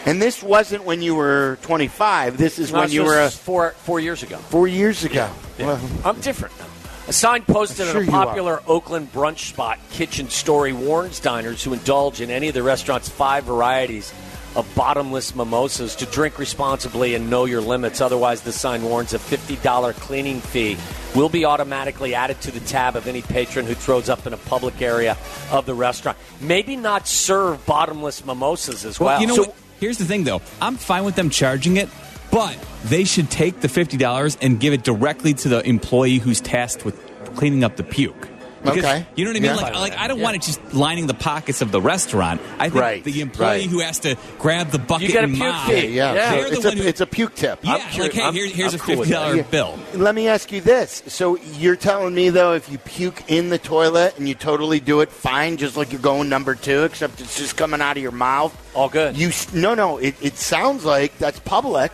And 0.08 0.22
this 0.22 0.42
wasn't 0.42 0.84
when 0.84 1.02
you 1.02 1.14
were 1.14 1.58
25. 1.60 2.38
This 2.38 2.58
is 2.58 2.72
No, 2.72 2.78
when 2.78 2.86
this 2.86 2.94
you 2.94 3.02
was 3.02 3.10
were 3.10 3.20
a, 3.24 3.30
four 3.30 3.70
four 3.72 4.00
years 4.00 4.22
ago. 4.22 4.38
four 4.38 4.66
years 4.66 5.04
ago. 5.04 5.30
Yeah. 5.58 5.66
Well, 5.66 5.80
I'm 6.02 6.18
different 6.20 6.58
now. 6.58 6.64
A 7.08 7.12
sign 7.12 7.42
posted 7.42 7.88
sure 7.88 8.02
at 8.02 8.08
a 8.08 8.10
popular 8.10 8.62
Oakland 8.66 9.12
brunch 9.12 9.50
spot, 9.50 9.78
Kitchen 9.90 10.30
Story, 10.30 10.72
warns 10.72 11.20
diners 11.20 11.62
who 11.62 11.74
indulge 11.74 12.22
in 12.22 12.30
any 12.30 12.48
of 12.48 12.54
the 12.54 12.62
restaurant's 12.62 13.10
five 13.10 13.44
varieties 13.44 14.10
of 14.56 14.66
bottomless 14.74 15.34
mimosas 15.34 15.94
to 15.96 16.06
drink 16.06 16.38
responsibly 16.38 17.14
and 17.14 17.28
know 17.28 17.44
your 17.44 17.60
limits. 17.60 18.00
Otherwise, 18.00 18.40
the 18.40 18.52
sign 18.52 18.82
warns 18.82 19.12
a 19.12 19.18
$50 19.18 19.92
cleaning 19.94 20.40
fee 20.40 20.78
will 21.14 21.28
be 21.28 21.44
automatically 21.44 22.14
added 22.14 22.40
to 22.40 22.50
the 22.50 22.60
tab 22.60 22.96
of 22.96 23.06
any 23.06 23.20
patron 23.20 23.66
who 23.66 23.74
throws 23.74 24.08
up 24.08 24.26
in 24.26 24.32
a 24.32 24.38
public 24.38 24.80
area 24.80 25.18
of 25.50 25.66
the 25.66 25.74
restaurant. 25.74 26.16
Maybe 26.40 26.76
not 26.76 27.06
serve 27.06 27.64
bottomless 27.66 28.24
mimosas 28.24 28.86
as 28.86 28.98
well. 28.98 29.08
Well, 29.08 29.20
you 29.20 29.26
know 29.26 29.34
what? 29.34 29.54
Here's 29.80 29.98
the 29.98 30.04
thing, 30.04 30.24
though. 30.24 30.42
I'm 30.60 30.76
fine 30.76 31.04
with 31.04 31.14
them 31.14 31.30
charging 31.30 31.76
it, 31.76 31.88
but 32.30 32.56
they 32.84 33.04
should 33.04 33.30
take 33.30 33.60
the 33.60 33.68
fifty 33.68 33.96
dollars 33.96 34.36
and 34.40 34.58
give 34.58 34.72
it 34.72 34.82
directly 34.82 35.34
to 35.34 35.48
the 35.48 35.66
employee 35.66 36.18
who's 36.18 36.40
tasked 36.40 36.84
with 36.84 37.00
cleaning 37.36 37.64
up 37.64 37.76
the 37.76 37.84
puke. 37.84 38.28
Because, 38.62 38.78
Okay. 38.78 39.06
You 39.14 39.24
know 39.24 39.30
what 39.30 39.36
I 39.36 39.40
mean? 39.40 39.50
Yeah. 39.50 39.56
Like, 39.56 39.74
like 39.74 39.96
I 39.98 40.08
don't 40.08 40.20
want 40.20 40.36
it 40.36 40.42
just 40.42 40.74
lining 40.74 41.06
the 41.06 41.14
pockets 41.14 41.62
of 41.62 41.70
the 41.70 41.80
restaurant. 41.80 42.40
I 42.58 42.68
think 42.68 42.74
Right, 42.82 43.04
the 43.04 43.20
employee 43.20 43.46
right. 43.46 43.66
who 43.68 43.80
has 43.80 44.00
to 44.00 44.16
grab 44.38 44.70
the 44.70 44.78
bucket 44.78 45.06
You 45.08 45.12
get 45.12 45.20
a 45.22 45.24
and 45.28 45.34
puke 45.34 45.46
mop, 45.48 45.66
fee. 45.68 45.86
yeah, 45.88 46.14
Yeah. 46.14 46.30
so 46.30 46.36
it's, 46.52 46.64
a, 46.64 46.70
who- 46.72 46.82
it's 46.82 47.00
a 47.00 47.06
puke 47.06 47.34
tip. 47.34 47.60
Yeah, 47.62 47.74
I'm 47.74 48.00
like 48.00 48.12
hey, 48.12 48.22
I'm- 48.22 48.34
here's, 48.34 48.52
here's 48.52 48.74
I'm 48.74 48.80
a 48.80 48.82
cool 48.82 48.96
with 48.96 49.08
fifty 49.08 49.20
dollar 49.22 49.36
that. 49.36 49.50
bill. 49.50 49.78
Let 49.94 50.14
me 50.14 50.28
ask 50.28 50.50
you 50.50 50.60
this. 50.60 51.02
So 51.06 51.36
you're 51.36 51.76
telling 51.76 52.14
me 52.14 52.30
though, 52.30 52.54
if 52.54 52.68
you 52.70 52.78
puke 52.78 53.22
in 53.28 53.48
the 53.50 53.58
toilet 53.58 54.18
and 54.18 54.28
you 54.28 54.34
totally 54.34 54.80
do 54.80 55.00
it 55.00 55.10
fine, 55.10 55.56
just 55.56 55.76
like 55.76 55.92
you're 55.92 56.00
going 56.00 56.28
number 56.28 56.54
two, 56.54 56.82
except 56.84 57.20
it's 57.20 57.38
just 57.38 57.56
coming 57.56 57.80
out 57.80 57.96
of 57.96 58.02
your 58.02 58.12
mouth. 58.12 58.54
All 58.74 58.88
good. 58.88 59.16
You 59.16 59.28
s- 59.28 59.52
no 59.54 59.74
no. 59.74 59.98
It, 59.98 60.16
it 60.20 60.36
sounds 60.36 60.84
like 60.84 61.16
that's 61.18 61.38
public. 61.40 61.92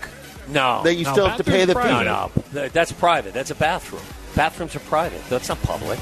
No. 0.48 0.82
That 0.82 0.94
you 0.94 1.04
No, 1.04 1.12
still 1.12 1.26
have 1.28 1.38
to 1.38 1.44
pay 1.44 1.64
the 1.64 1.74
fee. 1.74 1.88
No, 1.88 2.30
no. 2.52 2.68
That's 2.68 2.92
private. 2.92 3.32
That's 3.34 3.50
a 3.50 3.54
bathroom. 3.54 4.02
Bathrooms 4.36 4.74
are 4.76 4.80
private. 4.80 5.22
That's 5.30 5.48
not 5.48 5.62
public. 5.62 5.98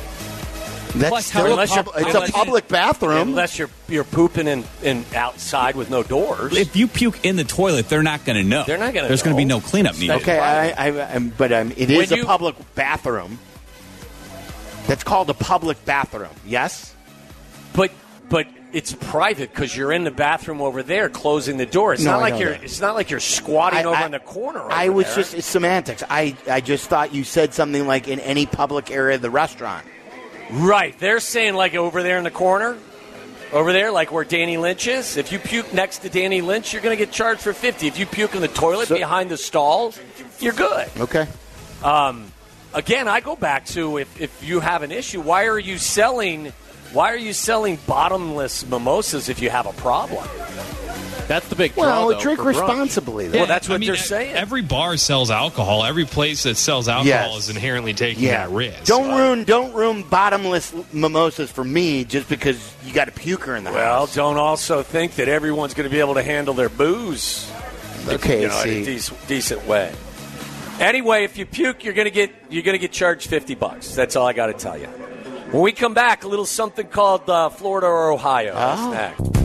That's 0.94 1.08
Plus, 1.08 1.26
still 1.26 1.46
a 1.46 1.50
unless 1.52 1.70
you're- 1.74 1.84
pub- 1.84 1.94
it's 1.96 2.14
a 2.28 2.32
public 2.32 2.68
bathroom. 2.68 3.28
Unless 3.28 3.58
you're 3.58 3.70
you're 3.88 4.04
pooping 4.04 4.46
in, 4.46 4.64
in 4.82 5.04
outside 5.14 5.74
with 5.74 5.88
no 5.88 6.02
doors. 6.02 6.54
If 6.56 6.76
you 6.76 6.86
puke 6.86 7.24
in 7.24 7.36
the 7.36 7.44
toilet, 7.44 7.88
they're 7.88 8.02
not 8.02 8.24
going 8.26 8.36
to 8.36 8.44
know. 8.48 8.64
They're 8.66 8.76
not 8.78 8.92
gonna 8.92 9.08
There's 9.08 9.22
going 9.22 9.34
to 9.34 9.40
be 9.40 9.46
no 9.46 9.60
cleanup 9.60 9.98
needed. 9.98 10.16
okay, 10.16 10.38
I, 10.38 10.70
I, 10.88 11.14
I'm, 11.14 11.30
but 11.30 11.50
um, 11.52 11.72
it 11.76 11.90
is 11.90 12.10
When 12.10 12.18
a 12.18 12.20
you- 12.22 12.26
public 12.26 12.56
bathroom. 12.74 13.38
That's 14.86 15.04
called 15.04 15.30
a 15.30 15.34
public 15.34 15.82
bathroom. 15.84 16.34
Yes. 16.46 16.94
but 17.72 17.90
but 18.28 18.46
it's 18.72 18.92
private 18.94 19.50
because 19.50 19.76
you're 19.76 19.92
in 19.92 20.04
the 20.04 20.10
bathroom 20.10 20.60
over 20.62 20.82
there, 20.82 21.08
closing 21.10 21.58
the 21.58 21.66
door. 21.66 21.92
It's 21.92 22.02
No, 22.02 22.12
not 22.12 22.16
I 22.18 22.20
like 22.22 22.34
know 22.34 22.40
you're. 22.40 22.50
that. 22.52 22.64
It's 22.64 22.80
not 22.80 22.94
like 22.94 23.10
you're 23.10 23.20
squatting 23.20 23.80
I- 23.80 23.84
over 23.84 23.96
I- 23.96 24.06
in 24.06 24.12
the 24.12 24.18
corner. 24.18 24.62
I 24.70 24.88
was 24.88 25.06
there. 25.06 25.16
just 25.16 25.34
it's 25.34 25.46
semantics. 25.46 26.02
I, 26.10 26.36
I 26.50 26.60
just 26.60 26.88
thought 26.88 27.14
you 27.14 27.22
said 27.24 27.54
something 27.54 27.86
like 27.86 28.08
in 28.08 28.18
any 28.20 28.46
public 28.46 28.90
area 28.90 29.16
of 29.16 29.22
the 29.22 29.30
restaurant. 29.30 29.86
Right. 30.52 30.98
They're 30.98 31.20
saying 31.20 31.54
like 31.54 31.74
over 31.74 32.02
there 32.02 32.18
in 32.18 32.24
the 32.24 32.30
corner. 32.30 32.76
Over 33.52 33.74
there, 33.74 33.92
like 33.92 34.10
where 34.10 34.24
Danny 34.24 34.56
Lynch 34.56 34.86
is, 34.86 35.18
if 35.18 35.30
you 35.30 35.38
puke 35.38 35.74
next 35.74 35.98
to 35.98 36.08
Danny 36.08 36.40
Lynch, 36.40 36.72
you're 36.72 36.80
going 36.80 36.96
to 36.96 37.04
get 37.04 37.12
charged 37.12 37.42
for 37.42 37.52
fifty. 37.52 37.86
If 37.86 37.98
you 37.98 38.06
puke 38.06 38.34
in 38.34 38.40
the 38.40 38.48
toilet 38.48 38.88
So- 38.88 38.96
behind 38.96 39.30
the 39.30 39.36
stalls, 39.36 40.00
you're 40.40 40.54
good. 40.54 40.88
Okay. 40.98 41.26
Um, 41.84 42.32
again, 42.72 43.08
I 43.08 43.20
go 43.20 43.36
back 43.36 43.66
to 43.66 43.98
if, 43.98 44.18
if 44.18 44.42
you 44.42 44.60
have 44.60 44.82
an 44.82 44.90
issue, 44.90 45.20
why 45.20 45.48
are 45.48 45.58
you 45.58 45.76
selling? 45.76 46.54
Why 46.94 47.12
are 47.12 47.16
you 47.18 47.34
selling 47.34 47.78
bottomless 47.86 48.66
mimosas 48.66 49.28
if 49.28 49.42
you 49.42 49.50
have 49.50 49.66
a 49.66 49.72
problem? 49.74 50.26
That's 51.32 51.48
the 51.48 51.56
big 51.56 51.72
draw. 51.72 51.84
Well, 51.84 52.08
though, 52.10 52.20
drink 52.20 52.44
responsibly. 52.44 53.28
Though. 53.28 53.38
Well, 53.38 53.46
that's 53.46 53.66
what 53.66 53.76
I 53.76 53.78
mean, 53.78 53.86
they're 53.86 53.96
saying. 53.96 54.34
Every 54.34 54.60
bar 54.60 54.98
sells 54.98 55.30
alcohol. 55.30 55.82
Every 55.82 56.04
place 56.04 56.42
that 56.42 56.58
sells 56.58 56.88
alcohol 56.88 57.06
Yes. 57.06 57.44
is 57.44 57.48
inherently 57.48 57.94
taking 57.94 58.24
yeah. 58.24 58.46
that 58.46 58.50
risk. 58.54 58.84
Don't 58.84 59.16
ruin 59.16 59.44
don't 59.44 59.72
ruin 59.72 60.02
bottomless 60.02 60.74
mimosas 60.92 61.50
for 61.50 61.64
me 61.64 62.04
just 62.04 62.28
because 62.28 62.74
you 62.84 62.92
got 62.92 63.08
a 63.08 63.12
puker 63.12 63.56
in 63.56 63.64
the 63.64 63.72
Well, 63.72 64.00
house. 64.00 64.14
don't 64.14 64.36
also 64.36 64.82
think 64.82 65.14
that 65.14 65.28
everyone's 65.28 65.72
going 65.72 65.88
to 65.88 65.90
be 65.90 66.00
able 66.00 66.14
to 66.14 66.22
handle 66.22 66.52
their 66.52 66.68
booze. 66.68 67.50
Okay, 68.08 68.42
you 68.42 68.48
know, 68.48 68.62
in 68.62 68.68
a 68.82 68.86
dec- 68.86 69.26
decent 69.26 69.66
way. 69.66 69.90
Anyway, 70.80 71.24
if 71.24 71.38
you 71.38 71.46
puke, 71.46 71.82
you're 71.82 71.94
going 71.94 72.04
to 72.06 72.10
get 72.10 72.30
you're 72.50 72.62
going 72.62 72.74
to 72.74 72.78
get 72.78 72.92
charged 72.92 73.28
fifty 73.30 73.54
bucks. 73.54 73.94
That's 73.94 74.16
all 74.16 74.26
I 74.26 74.34
got 74.34 74.46
to 74.48 74.52
tell 74.54 74.76
you. 74.76 74.86
When 74.86 75.62
we 75.62 75.72
come 75.72 75.94
back, 75.94 76.24
a 76.24 76.28
little 76.28 76.44
something 76.46 76.88
called 76.88 77.30
uh, 77.30 77.48
Florida 77.48 77.86
or 77.86 78.10
Ohio. 78.12 78.52
That's 78.54 79.14
Oh. 79.20 79.41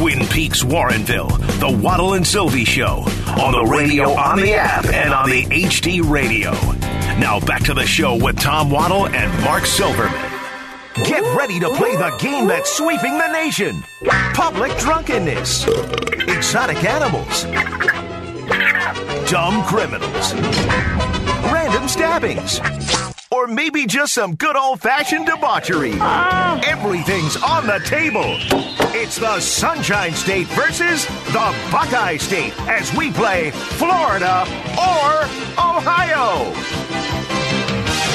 Twin 0.00 0.26
Peaks 0.28 0.64
Warrenville, 0.64 1.28
the 1.60 1.68
Waddle 1.68 2.14
and 2.14 2.26
Sylvie 2.26 2.64
Show. 2.64 3.04
On 3.38 3.52
the 3.52 3.70
radio, 3.70 4.08
on 4.12 4.40
the 4.40 4.54
app, 4.54 4.86
and 4.86 5.12
on 5.12 5.28
the 5.28 5.44
HD 5.44 6.00
radio. 6.00 6.52
Now 7.20 7.38
back 7.40 7.64
to 7.64 7.74
the 7.74 7.84
show 7.84 8.16
with 8.16 8.38
Tom 8.38 8.70
Waddle 8.70 9.08
and 9.08 9.44
Mark 9.44 9.66
Silverman. 9.66 10.32
Get 10.94 11.20
ready 11.36 11.60
to 11.60 11.68
play 11.74 11.96
the 11.96 12.16
game 12.18 12.46
that's 12.46 12.74
sweeping 12.74 13.18
the 13.18 13.30
nation. 13.30 13.82
Public 14.32 14.74
drunkenness. 14.78 15.66
Exotic 16.28 16.82
animals. 16.82 17.44
Dumb 19.30 19.62
criminals. 19.64 20.32
Random 21.52 21.86
stabbings. 21.88 22.58
Or 23.32 23.46
maybe 23.46 23.86
just 23.86 24.14
some 24.14 24.34
good 24.34 24.56
old 24.56 24.80
fashioned 24.80 25.26
debauchery. 25.26 25.92
Everything's 26.66 27.36
on 27.36 27.64
the 27.64 27.80
table. 27.84 28.36
It's 28.92 29.18
the 29.18 29.38
Sunshine 29.38 30.14
State 30.14 30.48
versus 30.48 31.06
the 31.06 31.56
Buckeye 31.70 32.16
State 32.16 32.58
as 32.62 32.92
we 32.96 33.12
play 33.12 33.52
Florida 33.52 34.40
or 34.72 35.22
Ohio. 35.56 36.52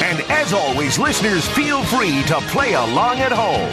And 0.04 0.20
as 0.30 0.52
always, 0.52 0.98
listeners 0.98 1.48
feel 1.48 1.82
free 1.84 2.22
to 2.24 2.34
play 2.52 2.74
along 2.74 3.18
at 3.20 3.32
home. 3.32 3.70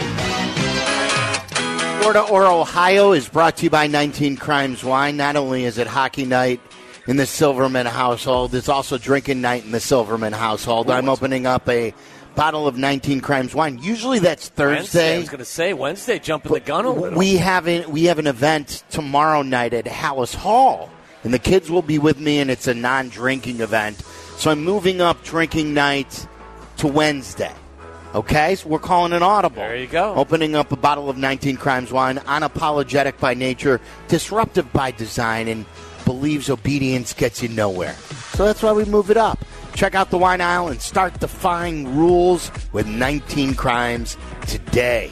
Florida 2.00 2.22
or 2.22 2.46
Ohio 2.46 3.12
is 3.12 3.28
brought 3.28 3.58
to 3.58 3.64
you 3.64 3.70
by 3.70 3.86
19 3.86 4.38
Crimes 4.38 4.82
Wine. 4.82 5.18
Not 5.18 5.36
only 5.36 5.64
is 5.64 5.76
it 5.76 5.86
hockey 5.86 6.24
night 6.24 6.60
in 7.06 7.16
the 7.16 7.26
Silverman 7.26 7.86
household, 7.86 8.54
it's 8.54 8.68
also 8.68 8.98
drinking 8.98 9.40
night 9.40 9.64
in 9.64 9.72
the 9.72 9.80
Silverman 9.80 10.32
household. 10.32 10.90
I'm 10.90 11.08
opening 11.08 11.46
up 11.46 11.68
a 11.68 11.94
bottle 12.34 12.66
of 12.66 12.76
19 12.76 13.20
Crimes 13.20 13.54
Wine. 13.54 13.78
Usually 13.82 14.18
that's 14.18 14.50
Wednesday, 14.56 15.16
I 15.16 15.18
was 15.18 15.28
going 15.28 15.38
to 15.38 15.44
say 15.44 15.72
Wednesday, 15.72 16.18
jumping 16.18 16.52
the 16.52 16.60
gun 16.60 16.84
a 16.84 16.90
little. 16.90 17.18
We 17.18 17.36
have 17.36 17.66
an, 17.66 17.90
we 17.90 18.04
have 18.04 18.18
an 18.18 18.26
event 18.26 18.84
tomorrow 18.90 19.42
night 19.42 19.74
at 19.74 19.84
Halas 19.84 20.34
Hall, 20.34 20.90
and 21.22 21.32
the 21.32 21.38
kids 21.38 21.70
will 21.70 21.82
be 21.82 21.98
with 21.98 22.18
me, 22.18 22.38
and 22.38 22.50
it's 22.50 22.66
a 22.66 22.74
non-drinking 22.74 23.60
event. 23.60 24.02
So 24.36 24.50
I'm 24.50 24.64
moving 24.64 25.00
up 25.00 25.22
drinking 25.22 25.74
night 25.74 26.26
to 26.78 26.88
Wednesday. 26.88 27.52
Okay, 28.14 28.54
so 28.54 28.68
we're 28.68 28.78
calling 28.78 29.12
an 29.12 29.24
audible. 29.24 29.56
There 29.56 29.76
you 29.76 29.88
go. 29.88 30.14
Opening 30.14 30.54
up 30.54 30.70
a 30.70 30.76
bottle 30.76 31.10
of 31.10 31.16
19 31.16 31.56
Crimes 31.56 31.90
wine, 31.90 32.18
unapologetic 32.18 33.18
by 33.18 33.34
nature, 33.34 33.80
disruptive 34.06 34.72
by 34.72 34.92
design, 34.92 35.48
and 35.48 35.66
believes 36.04 36.50
obedience 36.50 37.12
gets 37.12 37.42
you 37.42 37.48
nowhere. 37.48 37.94
So 38.34 38.44
that's 38.44 38.62
why 38.62 38.72
we 38.72 38.84
move 38.84 39.10
it 39.10 39.16
up. 39.16 39.38
Check 39.74 39.94
out 39.94 40.10
the 40.10 40.18
wine 40.18 40.40
aisle 40.40 40.68
and 40.68 40.80
start 40.80 41.18
defying 41.18 41.96
rules 41.96 42.50
with 42.72 42.86
19 42.86 43.54
Crimes 43.54 44.16
today. 44.46 45.10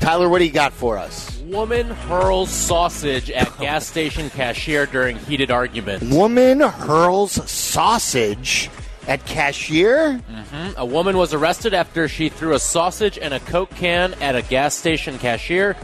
Tyler, 0.00 0.28
what 0.28 0.38
do 0.38 0.44
you 0.44 0.52
got 0.52 0.72
for 0.72 0.98
us? 0.98 1.38
Woman 1.42 1.90
hurls 1.90 2.50
sausage 2.50 3.30
at 3.30 3.56
gas 3.58 3.86
station 3.86 4.30
cashier 4.30 4.86
during 4.86 5.16
heated 5.16 5.50
argument. 5.50 6.02
Woman 6.12 6.60
hurls 6.60 7.32
sausage 7.50 8.70
at 9.06 9.24
cashier. 9.26 10.20
Mhm. 10.30 10.76
A 10.76 10.84
woman 10.84 11.16
was 11.16 11.32
arrested 11.32 11.72
after 11.74 12.06
she 12.06 12.28
threw 12.28 12.52
a 12.54 12.58
sausage 12.58 13.18
and 13.18 13.32
a 13.32 13.40
Coke 13.40 13.74
can 13.74 14.14
at 14.20 14.36
a 14.36 14.42
gas 14.42 14.74
station 14.74 15.18
cashier 15.18 15.74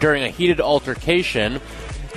during 0.00 0.24
a 0.24 0.28
heated 0.28 0.60
altercation. 0.60 1.60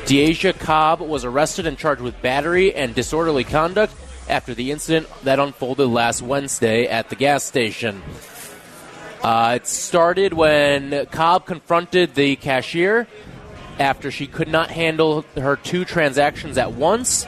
Deasia 0.05 0.57
Cobb 0.59 1.01
was 1.01 1.25
arrested 1.25 1.65
and 1.65 1.79
charged 1.79 1.99
with 1.99 2.21
battery 2.21 2.75
and 2.75 2.93
disorderly 2.93 3.43
conduct 3.43 3.91
after 4.29 4.53
the 4.53 4.69
incident 4.69 5.07
that 5.23 5.39
unfolded 5.39 5.87
last 5.87 6.21
Wednesday 6.21 6.85
at 6.85 7.09
the 7.09 7.15
gas 7.15 7.43
station. 7.43 8.03
Uh, 9.23 9.53
it 9.55 9.65
started 9.65 10.31
when 10.31 11.07
Cobb 11.07 11.47
confronted 11.47 12.13
the 12.13 12.35
cashier 12.35 13.07
after 13.79 14.11
she 14.11 14.27
could 14.27 14.47
not 14.47 14.69
handle 14.69 15.25
her 15.37 15.55
two 15.55 15.83
transactions 15.85 16.59
at 16.59 16.73
once. 16.73 17.25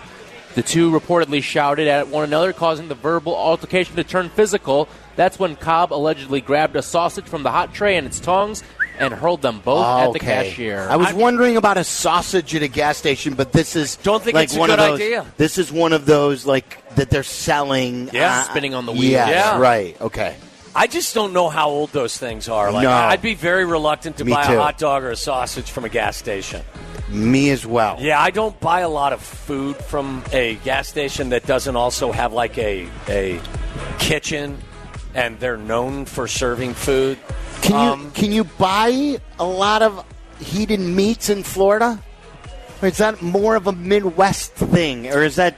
The 0.53 0.61
two 0.61 0.91
reportedly 0.91 1.41
shouted 1.41 1.88
at 1.88 2.09
one 2.09 2.25
another, 2.25 2.53
causing 2.53 2.89
the 2.89 2.95
verbal 2.95 3.36
altercation 3.36 3.95
to 3.95 4.03
turn 4.03 4.30
physical. 4.30 4.88
That's 5.15 5.39
when 5.39 5.55
Cobb 5.55 5.91
allegedly 5.91 6.41
grabbed 6.41 6.75
a 6.75 6.84
sausage 6.84 7.25
from 7.25 7.41
the 7.41 7.49
hot 7.51 7.73
tray 7.73 7.97
and 7.97 8.05
its 8.05 8.19
tongs 8.19 8.63
and 9.00 9.14
hurled 9.14 9.41
them 9.41 9.62
both 9.64 9.86
at 9.86 10.04
the 10.14 10.20
Okay. 10.20 10.50
cashier. 10.50 10.88
I 10.89 10.95
was 10.95 11.14
wondering 11.14 11.58
about 11.58 11.78
a 11.78 11.84
sausage 11.84 12.54
at 12.56 12.64
a 12.64 12.68
gas 12.68 12.98
station, 12.98 13.34
but 13.36 13.52
this 13.52 13.76
is 13.76 13.95
Don't 13.98 14.24
think 14.24 14.36
like 14.36 14.45
it's 14.45 14.56
a 14.56 14.60
one 14.60 14.70
good 14.70 14.80
of 14.80 14.86
those, 14.88 15.00
idea. 15.02 15.26
This 15.38 15.58
is 15.58 15.72
one 15.72 15.93
of 15.93 16.06
those 16.06 16.45
like 16.45 16.84
that 16.95 17.10
they're 17.10 17.24
selling. 17.24 18.10
Yeah. 18.14 18.39
uh, 18.39 18.43
Spinning 18.43 18.74
on 18.74 18.86
the 18.86 18.93
yes, 18.93 19.28
wheel. 19.28 19.36
Yeah. 19.36 19.60
right. 19.60 20.02
Okay. 20.02 20.36
I 20.76 20.86
just 20.86 21.16
don't 21.16 21.34
know 21.34 21.50
how 21.50 21.70
old 21.70 21.91
those 21.91 22.18
things 22.18 22.48
are. 22.50 22.72
Like, 22.72 22.84
No. 22.84 22.91
I'd 22.91 23.22
be 23.22 23.34
very 23.34 23.66
reluctant 23.66 24.18
to 24.18 24.26
Me 24.26 24.32
buy 24.34 24.45
too. 24.45 24.54
a 24.54 24.62
hot 24.62 24.78
dog 24.78 25.04
or 25.04 25.10
a 25.10 25.16
sausage 25.16 25.72
from 25.72 25.86
a 25.86 25.89
gas 25.89 26.18
station. 26.18 26.62
Me 27.10 27.50
as 27.50 27.66
well. 27.66 27.98
Yeah, 28.00 28.22
I 28.22 28.30
don't 28.32 28.60
buy 28.60 28.82
a 28.82 28.89
lot 28.89 29.12
of 29.14 29.22
food 29.22 29.76
from 29.78 30.24
a 30.34 30.56
gas 30.64 30.88
station 30.88 31.30
that 31.30 31.48
doesn't 31.48 31.76
also 31.76 32.12
have 32.12 32.32
like 32.34 32.58
a 32.60 32.88
a 33.08 33.39
kitchen, 33.98 34.58
and 35.16 35.39
they're 35.39 35.58
known 35.58 36.06
for 36.06 36.28
serving 36.28 36.74
food. 36.74 37.18
Can 37.62 37.72
you 37.72 37.78
Um, 37.78 38.12
can 38.12 38.32
you 38.32 38.43
buy 38.43 39.20
a 39.39 39.45
lot 39.45 39.82
of 39.82 40.03
heated 40.39 40.80
meats 40.80 41.30
in 41.30 41.43
Florida? 41.43 42.01
Or 42.82 42.88
is 42.88 42.97
that 42.97 43.22
more 43.22 43.55
of 43.55 43.66
a 43.68 43.72
Midwest 43.72 44.53
thing, 44.53 45.12
or 45.12 45.24
is 45.24 45.36
that 45.38 45.55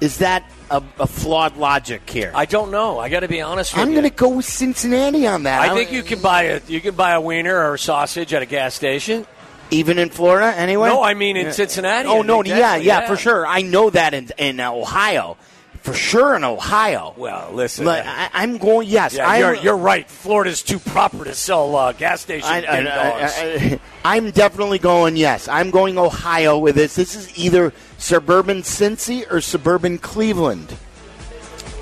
is 0.00 0.18
that 0.18 0.44
a, 0.70 0.82
a 1.00 1.06
flawed 1.06 1.56
logic 1.56 2.08
here? 2.10 2.30
I 2.34 2.44
don't 2.44 2.70
know. 2.70 2.98
I 2.98 3.08
got 3.08 3.20
to 3.20 3.28
be 3.28 3.40
honest 3.40 3.72
with 3.72 3.80
I'm 3.82 3.88
you. 3.88 3.94
going 4.00 4.10
to 4.10 4.14
go 4.14 4.28
with 4.28 4.44
Cincinnati 4.44 5.26
on 5.26 5.44
that. 5.44 5.62
I 5.62 5.74
think 5.74 5.92
you 5.92 6.02
can 6.02 6.20
buy 6.20 6.42
a 6.44 6.60
you 6.68 6.80
can 6.82 6.94
buy 6.94 7.12
a 7.12 7.20
wiener 7.20 7.56
or 7.56 7.74
a 7.74 7.78
sausage 7.78 8.34
at 8.34 8.42
a 8.42 8.46
gas 8.46 8.74
station. 8.74 9.26
even 9.70 9.98
in 9.98 10.10
Florida 10.10 10.54
anyway. 10.54 10.88
No, 10.90 11.02
I 11.02 11.14
mean 11.14 11.38
in. 11.38 11.50
Cincinnati. 11.54 12.06
Oh 12.08 12.20
no, 12.20 12.40
Exactly, 12.42 12.60
yeah, 12.60 12.76
yeah, 12.76 13.00
yeah. 13.00 13.06
for 13.08 13.16
sure. 13.16 13.46
I 13.46 13.62
know 13.62 13.88
that 13.88 14.12
in 14.12 14.28
in 14.36 14.60
uh, 14.60 14.70
Ohio, 14.72 15.38
for 15.86 15.94
sure 15.94 16.34
in 16.34 16.42
Ohio. 16.42 17.14
Well, 17.16 17.50
listen, 17.52 17.84
Like, 17.86 18.04
I, 18.04 18.28
I'm 18.34 18.58
going. 18.58 18.88
Yes, 18.88 19.14
Yeah, 19.14 19.28
I, 19.28 19.38
you're, 19.38 19.54
you're 19.54 19.76
right. 19.76 20.10
Florida's 20.10 20.62
too 20.62 20.80
proper 20.80 21.24
to 21.24 21.32
sell 21.32 21.76
uh, 21.76 21.92
gas 21.92 22.20
station 22.20 22.48
I, 22.48 22.60
ding 22.60 22.86
dongs. 22.86 23.80
am 24.04 24.32
definitely 24.32 24.80
going. 24.80 25.16
Yes, 25.16 25.46
I'm 25.46 25.70
going 25.70 25.96
Ohio 25.96 26.58
with 26.58 26.74
this. 26.74 26.96
This 26.96 27.14
is 27.14 27.38
either 27.38 27.72
suburban 27.98 28.62
Cincy 28.62 29.30
or 29.30 29.40
suburban 29.40 29.98
Cleveland. 29.98 30.76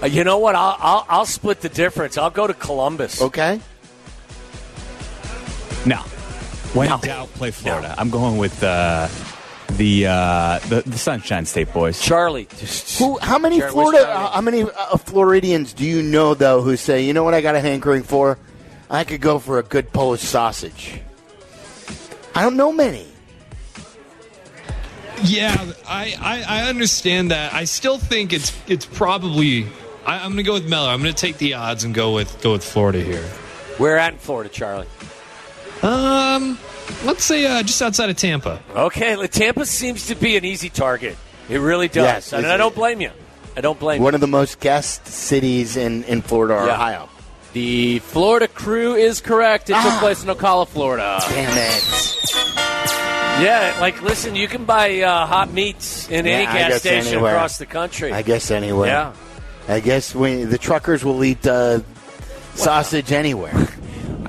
Uh, 0.02 0.07
you 0.07 0.22
know 0.22 0.36
what? 0.36 0.55
I'll, 0.55 0.76
I'll 0.78 1.07
I'll 1.09 1.26
split 1.26 1.62
the 1.62 1.70
difference. 1.70 2.18
I'll 2.18 2.28
go 2.30 2.46
to 2.46 2.55
Columbus. 2.55 3.22
Okay. 3.22 3.59
No. 5.86 5.96
When 6.74 6.92
in 6.92 7.00
doubt, 7.00 7.28
play 7.34 7.52
Florida. 7.52 7.94
I'm 7.96 8.11
going 8.11 8.36
with 8.36 8.62
uh, 8.62 9.09
the, 9.77 10.07
uh, 10.07 10.59
the 10.68 10.83
the 10.87 10.99
Sunshine 10.99 11.47
State 11.47 11.72
boys. 11.72 12.01
Charlie. 12.01 12.49
Who? 12.99 13.18
How 13.18 13.39
many 13.39 13.59
Jared, 13.59 13.72
Florida? 13.72 14.09
Uh, 14.09 14.31
how 14.31 14.41
many 14.41 14.62
uh, 14.62 14.97
Floridians 14.97 15.72
do 15.72 15.85
you 15.85 16.03
know 16.03 16.35
though 16.35 16.62
who 16.62 16.77
say, 16.77 17.05
you 17.05 17.12
know 17.12 17.25
what, 17.25 17.35
I 17.35 17.41
got 17.41 17.55
a 17.55 17.61
hankering 17.61 18.03
for? 18.03 18.39
I 18.91 19.05
could 19.05 19.20
go 19.20 19.39
for 19.39 19.59
a 19.59 19.62
good 19.62 19.93
Polish 19.93 20.22
sausage. 20.22 21.01
I 22.35 22.43
don't 22.43 22.57
know 22.57 22.72
many. 22.72 23.07
Yeah, 25.22 25.72
I, 25.87 26.16
I, 26.20 26.43
I 26.61 26.68
understand 26.68 27.31
that. 27.31 27.55
I 27.55 27.64
still 27.64 27.99
think 27.99 28.33
it's 28.33 28.53
it's 28.66 28.85
probably. 28.85 29.66
I, 30.05 30.16
I'm 30.16 30.33
going 30.33 30.37
to 30.37 30.43
go 30.43 30.53
with 30.53 30.68
Miller. 30.68 30.91
I'm 30.91 31.01
going 31.01 31.14
to 31.14 31.20
take 31.20 31.39
the 31.39 31.55
odds 31.55 31.85
and 31.85 31.95
go 31.95 32.12
with 32.14 32.43
go 32.43 32.53
with 32.53 32.64
Florida 32.64 33.01
here. 33.01 33.22
Where 33.79 33.97
at 33.97 34.12
in 34.12 34.18
Florida, 34.18 34.51
Charlie? 34.51 34.87
Um, 35.83 36.59
let's 37.05 37.24
say 37.24 37.47
uh, 37.47 37.62
just 37.62 37.80
outside 37.82 38.11
of 38.11 38.16
Tampa. 38.16 38.61
Okay, 38.74 39.16
well, 39.16 39.28
Tampa 39.28 39.66
seems 39.66 40.07
to 40.07 40.14
be 40.14 40.37
an 40.37 40.45
easy 40.45 40.68
target. 40.68 41.16
It 41.49 41.59
really 41.59 41.89
does, 41.89 42.05
Yes, 42.05 42.32
and 42.32 42.47
I 42.47 42.57
don't 42.57 42.74
blame 42.74 43.01
you. 43.01 43.11
I 43.57 43.61
don't 43.61 43.78
blame 43.78 44.01
you. 44.01 44.05
One 44.05 44.14
of 44.14 44.20
the 44.20 44.26
most 44.26 44.61
guest 44.61 45.07
cities 45.07 45.76
in, 45.76 46.05
in 46.05 46.22
Florida 46.22 46.55
or 46.55 46.66
Yeah. 46.66 46.74
Ohio. 46.74 47.09
The 47.53 48.01
Florida 48.01 48.49
crew 48.49 48.95
is 48.97 49.20
correct. 49.20 49.70
It 49.70 49.80
took 49.80 49.93
place 50.01 50.24
in 50.24 50.28
Ocala, 50.28 50.66
Florida. 50.66 51.20
Damn 51.28 51.57
it. 51.57 51.85
Yeah, 53.45 53.76
like 53.80 54.01
listen, 54.03 54.35
you 54.37 54.49
can 54.49 54.64
buy 54.64 55.01
uh, 55.01 55.26
hot 55.26 55.53
meats 55.53 56.09
in 56.09 56.24
Yeah, 56.24 56.32
any 56.32 56.47
I 56.47 56.68
gas 56.68 56.80
station 56.80 57.14
anywhere. 57.14 57.35
across 57.35 57.59
the 57.59 57.66
country. 57.66 58.12
I 58.12 58.22
guess 58.22 58.51
anywhere. 58.51 58.89
Yeah. 58.89 59.12
I 59.68 59.80
guess 59.80 60.14
we, 60.14 60.45
the 60.45 60.59
truckers 60.59 61.05
will 61.05 61.22
eat 61.24 61.45
uh, 61.47 61.80
sausage 62.55 63.12
anywhere. 63.12 63.53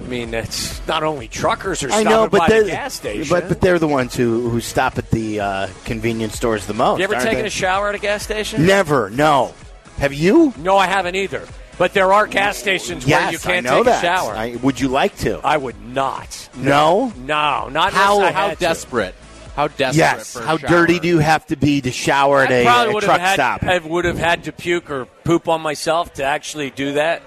I 0.06 0.08
mean, 0.08 0.34
it's 0.36 0.86
not 0.88 1.02
only 1.04 1.28
truckers 1.28 1.84
are 1.84 1.90
I 1.92 2.04
know, 2.04 2.28
but 2.30 2.38
by 2.40 2.48
they're 2.50 2.64
the 2.64 2.70
gas 2.70 2.94
station. 2.94 3.28
but 3.28 3.50
but 3.50 3.60
they're 3.60 3.80
the 3.80 3.88
ones 3.88 4.16
who, 4.16 4.50
who 4.50 4.62
stop 4.62 5.00
at 5.00 5.10
the 5.10 5.40
uh, 5.40 5.68
convenience 5.84 6.36
stores 6.36 6.68
the 6.68 6.76
most. 6.76 7.00
you 7.00 7.06
ever 7.06 7.16
aren't 7.16 7.26
taken 7.26 7.42
they? 7.42 7.48
a 7.48 7.50
shower 7.50 7.90
at 7.90 7.96
a 7.96 8.00
gas 8.00 8.22
station? 8.24 8.68
Never. 8.68 9.10
No. 9.10 9.56
Have 9.98 10.14
you? 10.14 10.54
No, 10.58 10.78
I 10.78 10.86
haven't 10.86 11.16
either. 11.16 11.48
But 11.78 11.94
there 11.94 12.14
are 12.14 12.28
gas 12.28 12.58
stations 12.58 13.06
yes, 13.06 13.24
where 13.24 13.32
you 13.32 13.40
can't 13.40 13.68
I 13.68 13.70
know 13.70 13.78
take 13.78 13.86
that. 13.86 14.04
a 14.04 14.08
shower. 14.08 14.34
I, 14.34 14.56
would 14.58 14.80
you 14.80 14.90
like 14.90 15.18
to? 15.20 15.40
I 15.44 15.58
would 15.58 15.82
not. 15.84 16.50
No? 16.56 17.12
No, 17.18 17.68
not 17.70 17.92
How, 17.92 18.20
I 18.22 18.32
how 18.32 18.50
had 18.50 18.60
to. 18.60 18.64
desperate? 18.64 19.16
How 19.56 19.68
desperate? 19.70 19.96
yes. 19.98 20.34
For 20.34 20.40
a 20.40 20.46
How 20.46 20.58
shower. 20.58 20.70
dirty 20.70 21.00
do 21.00 21.08
you 21.08 21.20
have 21.20 21.46
to 21.48 21.56
be 21.56 21.82
to 21.82 21.92
shower 21.92 22.42
at 22.44 22.52
I 22.52 22.84
a, 22.86 22.96
a 22.96 23.02
truck 23.02 23.20
had, 23.20 23.34
stop? 23.34 23.64
I 23.64 23.80
would 23.80 24.06
have 24.06 24.18
had 24.20 24.44
to 24.46 24.52
puke 24.52 24.90
or 24.92 25.06
poop 25.24 25.48
on 25.48 25.62
myself 25.62 26.14
to 26.16 26.24
actually 26.24 26.70
do 26.70 26.94
that. 26.94 27.22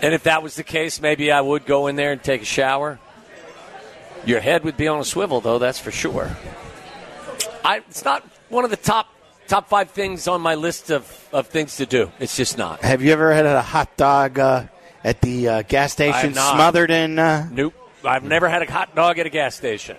And 0.00 0.14
if 0.14 0.24
that 0.24 0.42
was 0.42 0.54
the 0.54 0.62
case, 0.62 1.00
maybe 1.00 1.32
I 1.32 1.40
would 1.40 1.66
go 1.66 1.86
in 1.88 1.96
there 1.96 2.12
and 2.12 2.22
take 2.22 2.42
a 2.42 2.44
shower. 2.46 2.98
Your 4.24 4.40
head 4.40 4.64
would 4.64 4.76
be 4.76 4.88
on 4.88 5.00
a 5.00 5.04
swivel, 5.04 5.40
though. 5.40 5.58
That's 5.58 5.78
for 5.78 5.90
sure. 5.90 6.30
I, 7.64 7.78
it's 7.88 8.04
not 8.04 8.22
one 8.48 8.64
of 8.64 8.70
the 8.70 8.76
top 8.76 9.08
top 9.48 9.68
five 9.68 9.90
things 9.90 10.28
on 10.28 10.42
my 10.42 10.54
list 10.54 10.90
of, 10.90 11.28
of 11.32 11.46
things 11.46 11.76
to 11.78 11.86
do. 11.86 12.12
It's 12.20 12.36
just 12.36 12.58
not. 12.58 12.82
Have 12.82 13.02
you 13.02 13.12
ever 13.12 13.32
had 13.32 13.46
a 13.46 13.62
hot 13.62 13.96
dog 13.96 14.38
uh, 14.38 14.66
at 15.02 15.22
the 15.22 15.48
uh, 15.48 15.62
gas 15.62 15.92
station 15.92 16.34
smothered 16.34 16.90
in? 16.90 17.18
Uh, 17.18 17.48
Nope. 17.50 17.74
I've 18.04 18.24
never 18.24 18.48
had 18.48 18.62
a 18.62 18.70
hot 18.70 18.94
dog 18.94 19.18
at 19.18 19.26
a 19.26 19.30
gas 19.30 19.56
station. 19.56 19.96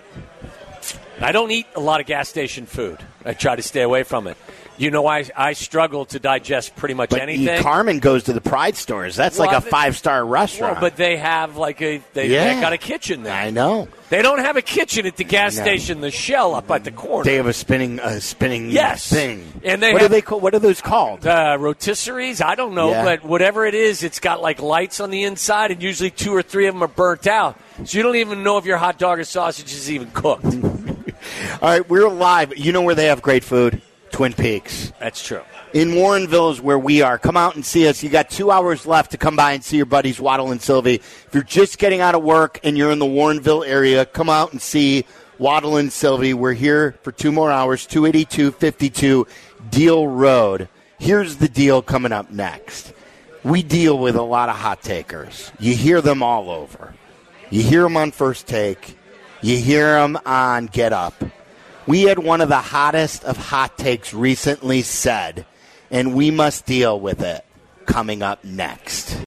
I 1.20 1.32
don't 1.32 1.50
eat 1.50 1.66
a 1.76 1.80
lot 1.80 2.00
of 2.00 2.06
gas 2.06 2.28
station 2.28 2.64
food. 2.64 2.98
I 3.24 3.34
try 3.34 3.56
to 3.56 3.62
stay 3.62 3.82
away 3.82 4.04
from 4.04 4.26
it. 4.26 4.38
You 4.80 4.90
know, 4.90 5.06
I 5.06 5.26
I 5.36 5.52
struggle 5.52 6.06
to 6.06 6.18
digest 6.18 6.74
pretty 6.74 6.94
much 6.94 7.10
But 7.10 7.20
anything. 7.20 7.62
Carmen 7.62 7.98
goes 7.98 8.22
to 8.24 8.32
the 8.32 8.40
Pride 8.40 8.76
stores. 8.76 9.14
That's 9.14 9.38
Well, 9.38 9.48
like 9.48 9.56
a 9.58 9.60
five 9.60 9.94
star 9.94 10.24
Well, 10.24 10.32
restaurant. 10.32 10.80
but 10.80 10.96
they 10.96 11.18
have 11.18 11.58
like 11.58 11.82
a 11.82 12.00
they, 12.14 12.28
Yeah. 12.28 12.54
they 12.54 12.60
got 12.62 12.72
a 12.72 12.78
kitchen 12.78 13.22
there. 13.22 13.34
I 13.34 13.50
know. 13.50 13.88
They 14.08 14.22
don't 14.22 14.38
have 14.38 14.56
a 14.56 14.62
kitchen 14.62 15.04
at 15.04 15.16
the 15.18 15.24
gas 15.24 15.58
No. 15.58 15.64
station. 15.64 16.00
The 16.00 16.10
Shell 16.10 16.54
up 16.54 16.70
at 16.70 16.84
the 16.84 16.90
corner. 16.92 17.24
They 17.24 17.34
have 17.36 17.46
a 17.46 17.52
spinning 17.52 17.98
a 18.02 18.22
spinning 18.22 18.70
Yes. 18.70 19.06
thing. 19.06 19.52
And 19.62 19.82
they 19.82 19.92
what 19.92 20.00
have- 20.00 20.10
are 20.10 20.14
they 20.14 20.22
call, 20.22 20.40
what 20.40 20.54
are 20.54 20.58
those 20.58 20.80
called? 20.80 21.26
uh, 21.26 21.58
rotisseries. 21.60 22.42
I 22.42 22.54
don't 22.54 22.72
know, 22.74 22.88
Yeah. 22.92 23.04
but 23.04 23.22
whatever 23.22 23.66
it 23.66 23.74
is, 23.74 24.02
it's 24.02 24.18
got 24.18 24.40
like 24.40 24.62
lights 24.62 24.98
on 24.98 25.10
the 25.10 25.24
inside, 25.24 25.72
and 25.72 25.82
usually 25.82 26.10
two 26.10 26.34
or 26.34 26.40
three 26.40 26.66
of 26.66 26.74
them 26.74 26.82
are 26.82 26.88
burnt 26.88 27.26
out. 27.26 27.54
So 27.84 27.98
you 27.98 28.02
don't 28.02 28.16
even 28.16 28.42
know 28.42 28.56
if 28.56 28.64
your 28.64 28.78
hot 28.78 28.98
dog 28.98 29.18
or 29.18 29.24
sausage 29.24 29.72
is 29.74 29.90
even 29.90 30.10
cooked. 30.12 30.46
All 31.60 31.68
right, 31.68 31.86
we're 31.86 32.08
live. 32.08 32.56
You 32.56 32.72
know 32.72 32.80
where 32.80 32.94
they 32.94 33.06
have 33.06 33.20
great 33.20 33.44
food? 33.44 33.82
Twin 34.10 34.32
Peaks. 34.32 34.92
That's 34.98 35.22
true. 35.22 35.42
In 35.72 35.90
Warrenville 35.90 36.52
is 36.52 36.60
where 36.60 36.78
we 36.78 37.02
are. 37.02 37.18
Come 37.18 37.36
out 37.36 37.54
and 37.54 37.64
see 37.64 37.86
us. 37.86 38.02
You 38.02 38.10
got 38.10 38.28
two 38.28 38.50
hours 38.50 38.86
left 38.86 39.12
to 39.12 39.18
come 39.18 39.36
by 39.36 39.52
and 39.52 39.64
see 39.64 39.76
your 39.76 39.86
buddies 39.86 40.20
Waddle 40.20 40.50
and 40.50 40.60
Sylvie. 40.60 40.96
If 40.96 41.28
you're 41.32 41.42
just 41.42 41.78
getting 41.78 42.00
out 42.00 42.14
of 42.14 42.22
work 42.22 42.58
and 42.64 42.76
you're 42.76 42.90
in 42.90 42.98
the 42.98 43.06
Warrenville 43.06 43.66
area, 43.66 44.04
come 44.04 44.28
out 44.28 44.52
and 44.52 44.60
see 44.60 45.04
Waddle 45.38 45.76
and 45.76 45.92
Sylvie. 45.92 46.34
We're 46.34 46.52
here 46.52 46.96
for 47.02 47.12
two 47.12 47.32
more 47.32 47.50
hours, 47.50 47.86
28252 47.86 49.26
Diehl 49.70 50.06
Road. 50.06 50.68
Here's 50.98 51.36
the 51.36 51.48
deal 51.48 51.80
coming 51.80 52.12
up 52.12 52.30
next. 52.30 52.92
We 53.42 53.62
deal 53.62 53.98
with 53.98 54.16
a 54.16 54.22
lot 54.22 54.50
of 54.50 54.56
hot 54.56 54.82
takers. 54.82 55.50
You 55.58 55.74
hear 55.74 56.02
them 56.02 56.22
all 56.22 56.50
over. 56.50 56.94
You 57.48 57.62
hear 57.62 57.82
them 57.84 57.96
on 57.96 58.10
First 58.10 58.46
Take. 58.46 58.96
You 59.40 59.56
hear 59.56 59.94
them 59.94 60.18
on 60.26 60.66
Get 60.66 60.92
Up. 60.92 61.14
We 61.90 62.02
had 62.02 62.20
one 62.20 62.40
of 62.40 62.48
the 62.48 62.54
hottest 62.60 63.24
of 63.24 63.36
hot 63.36 63.76
takes 63.76 64.14
recently 64.14 64.82
said, 64.82 65.44
and 65.90 66.14
we 66.14 66.30
must 66.30 66.64
deal 66.64 67.00
with 67.00 67.20
it 67.20 67.44
coming 67.84 68.22
up 68.22 68.44
next. 68.44 69.18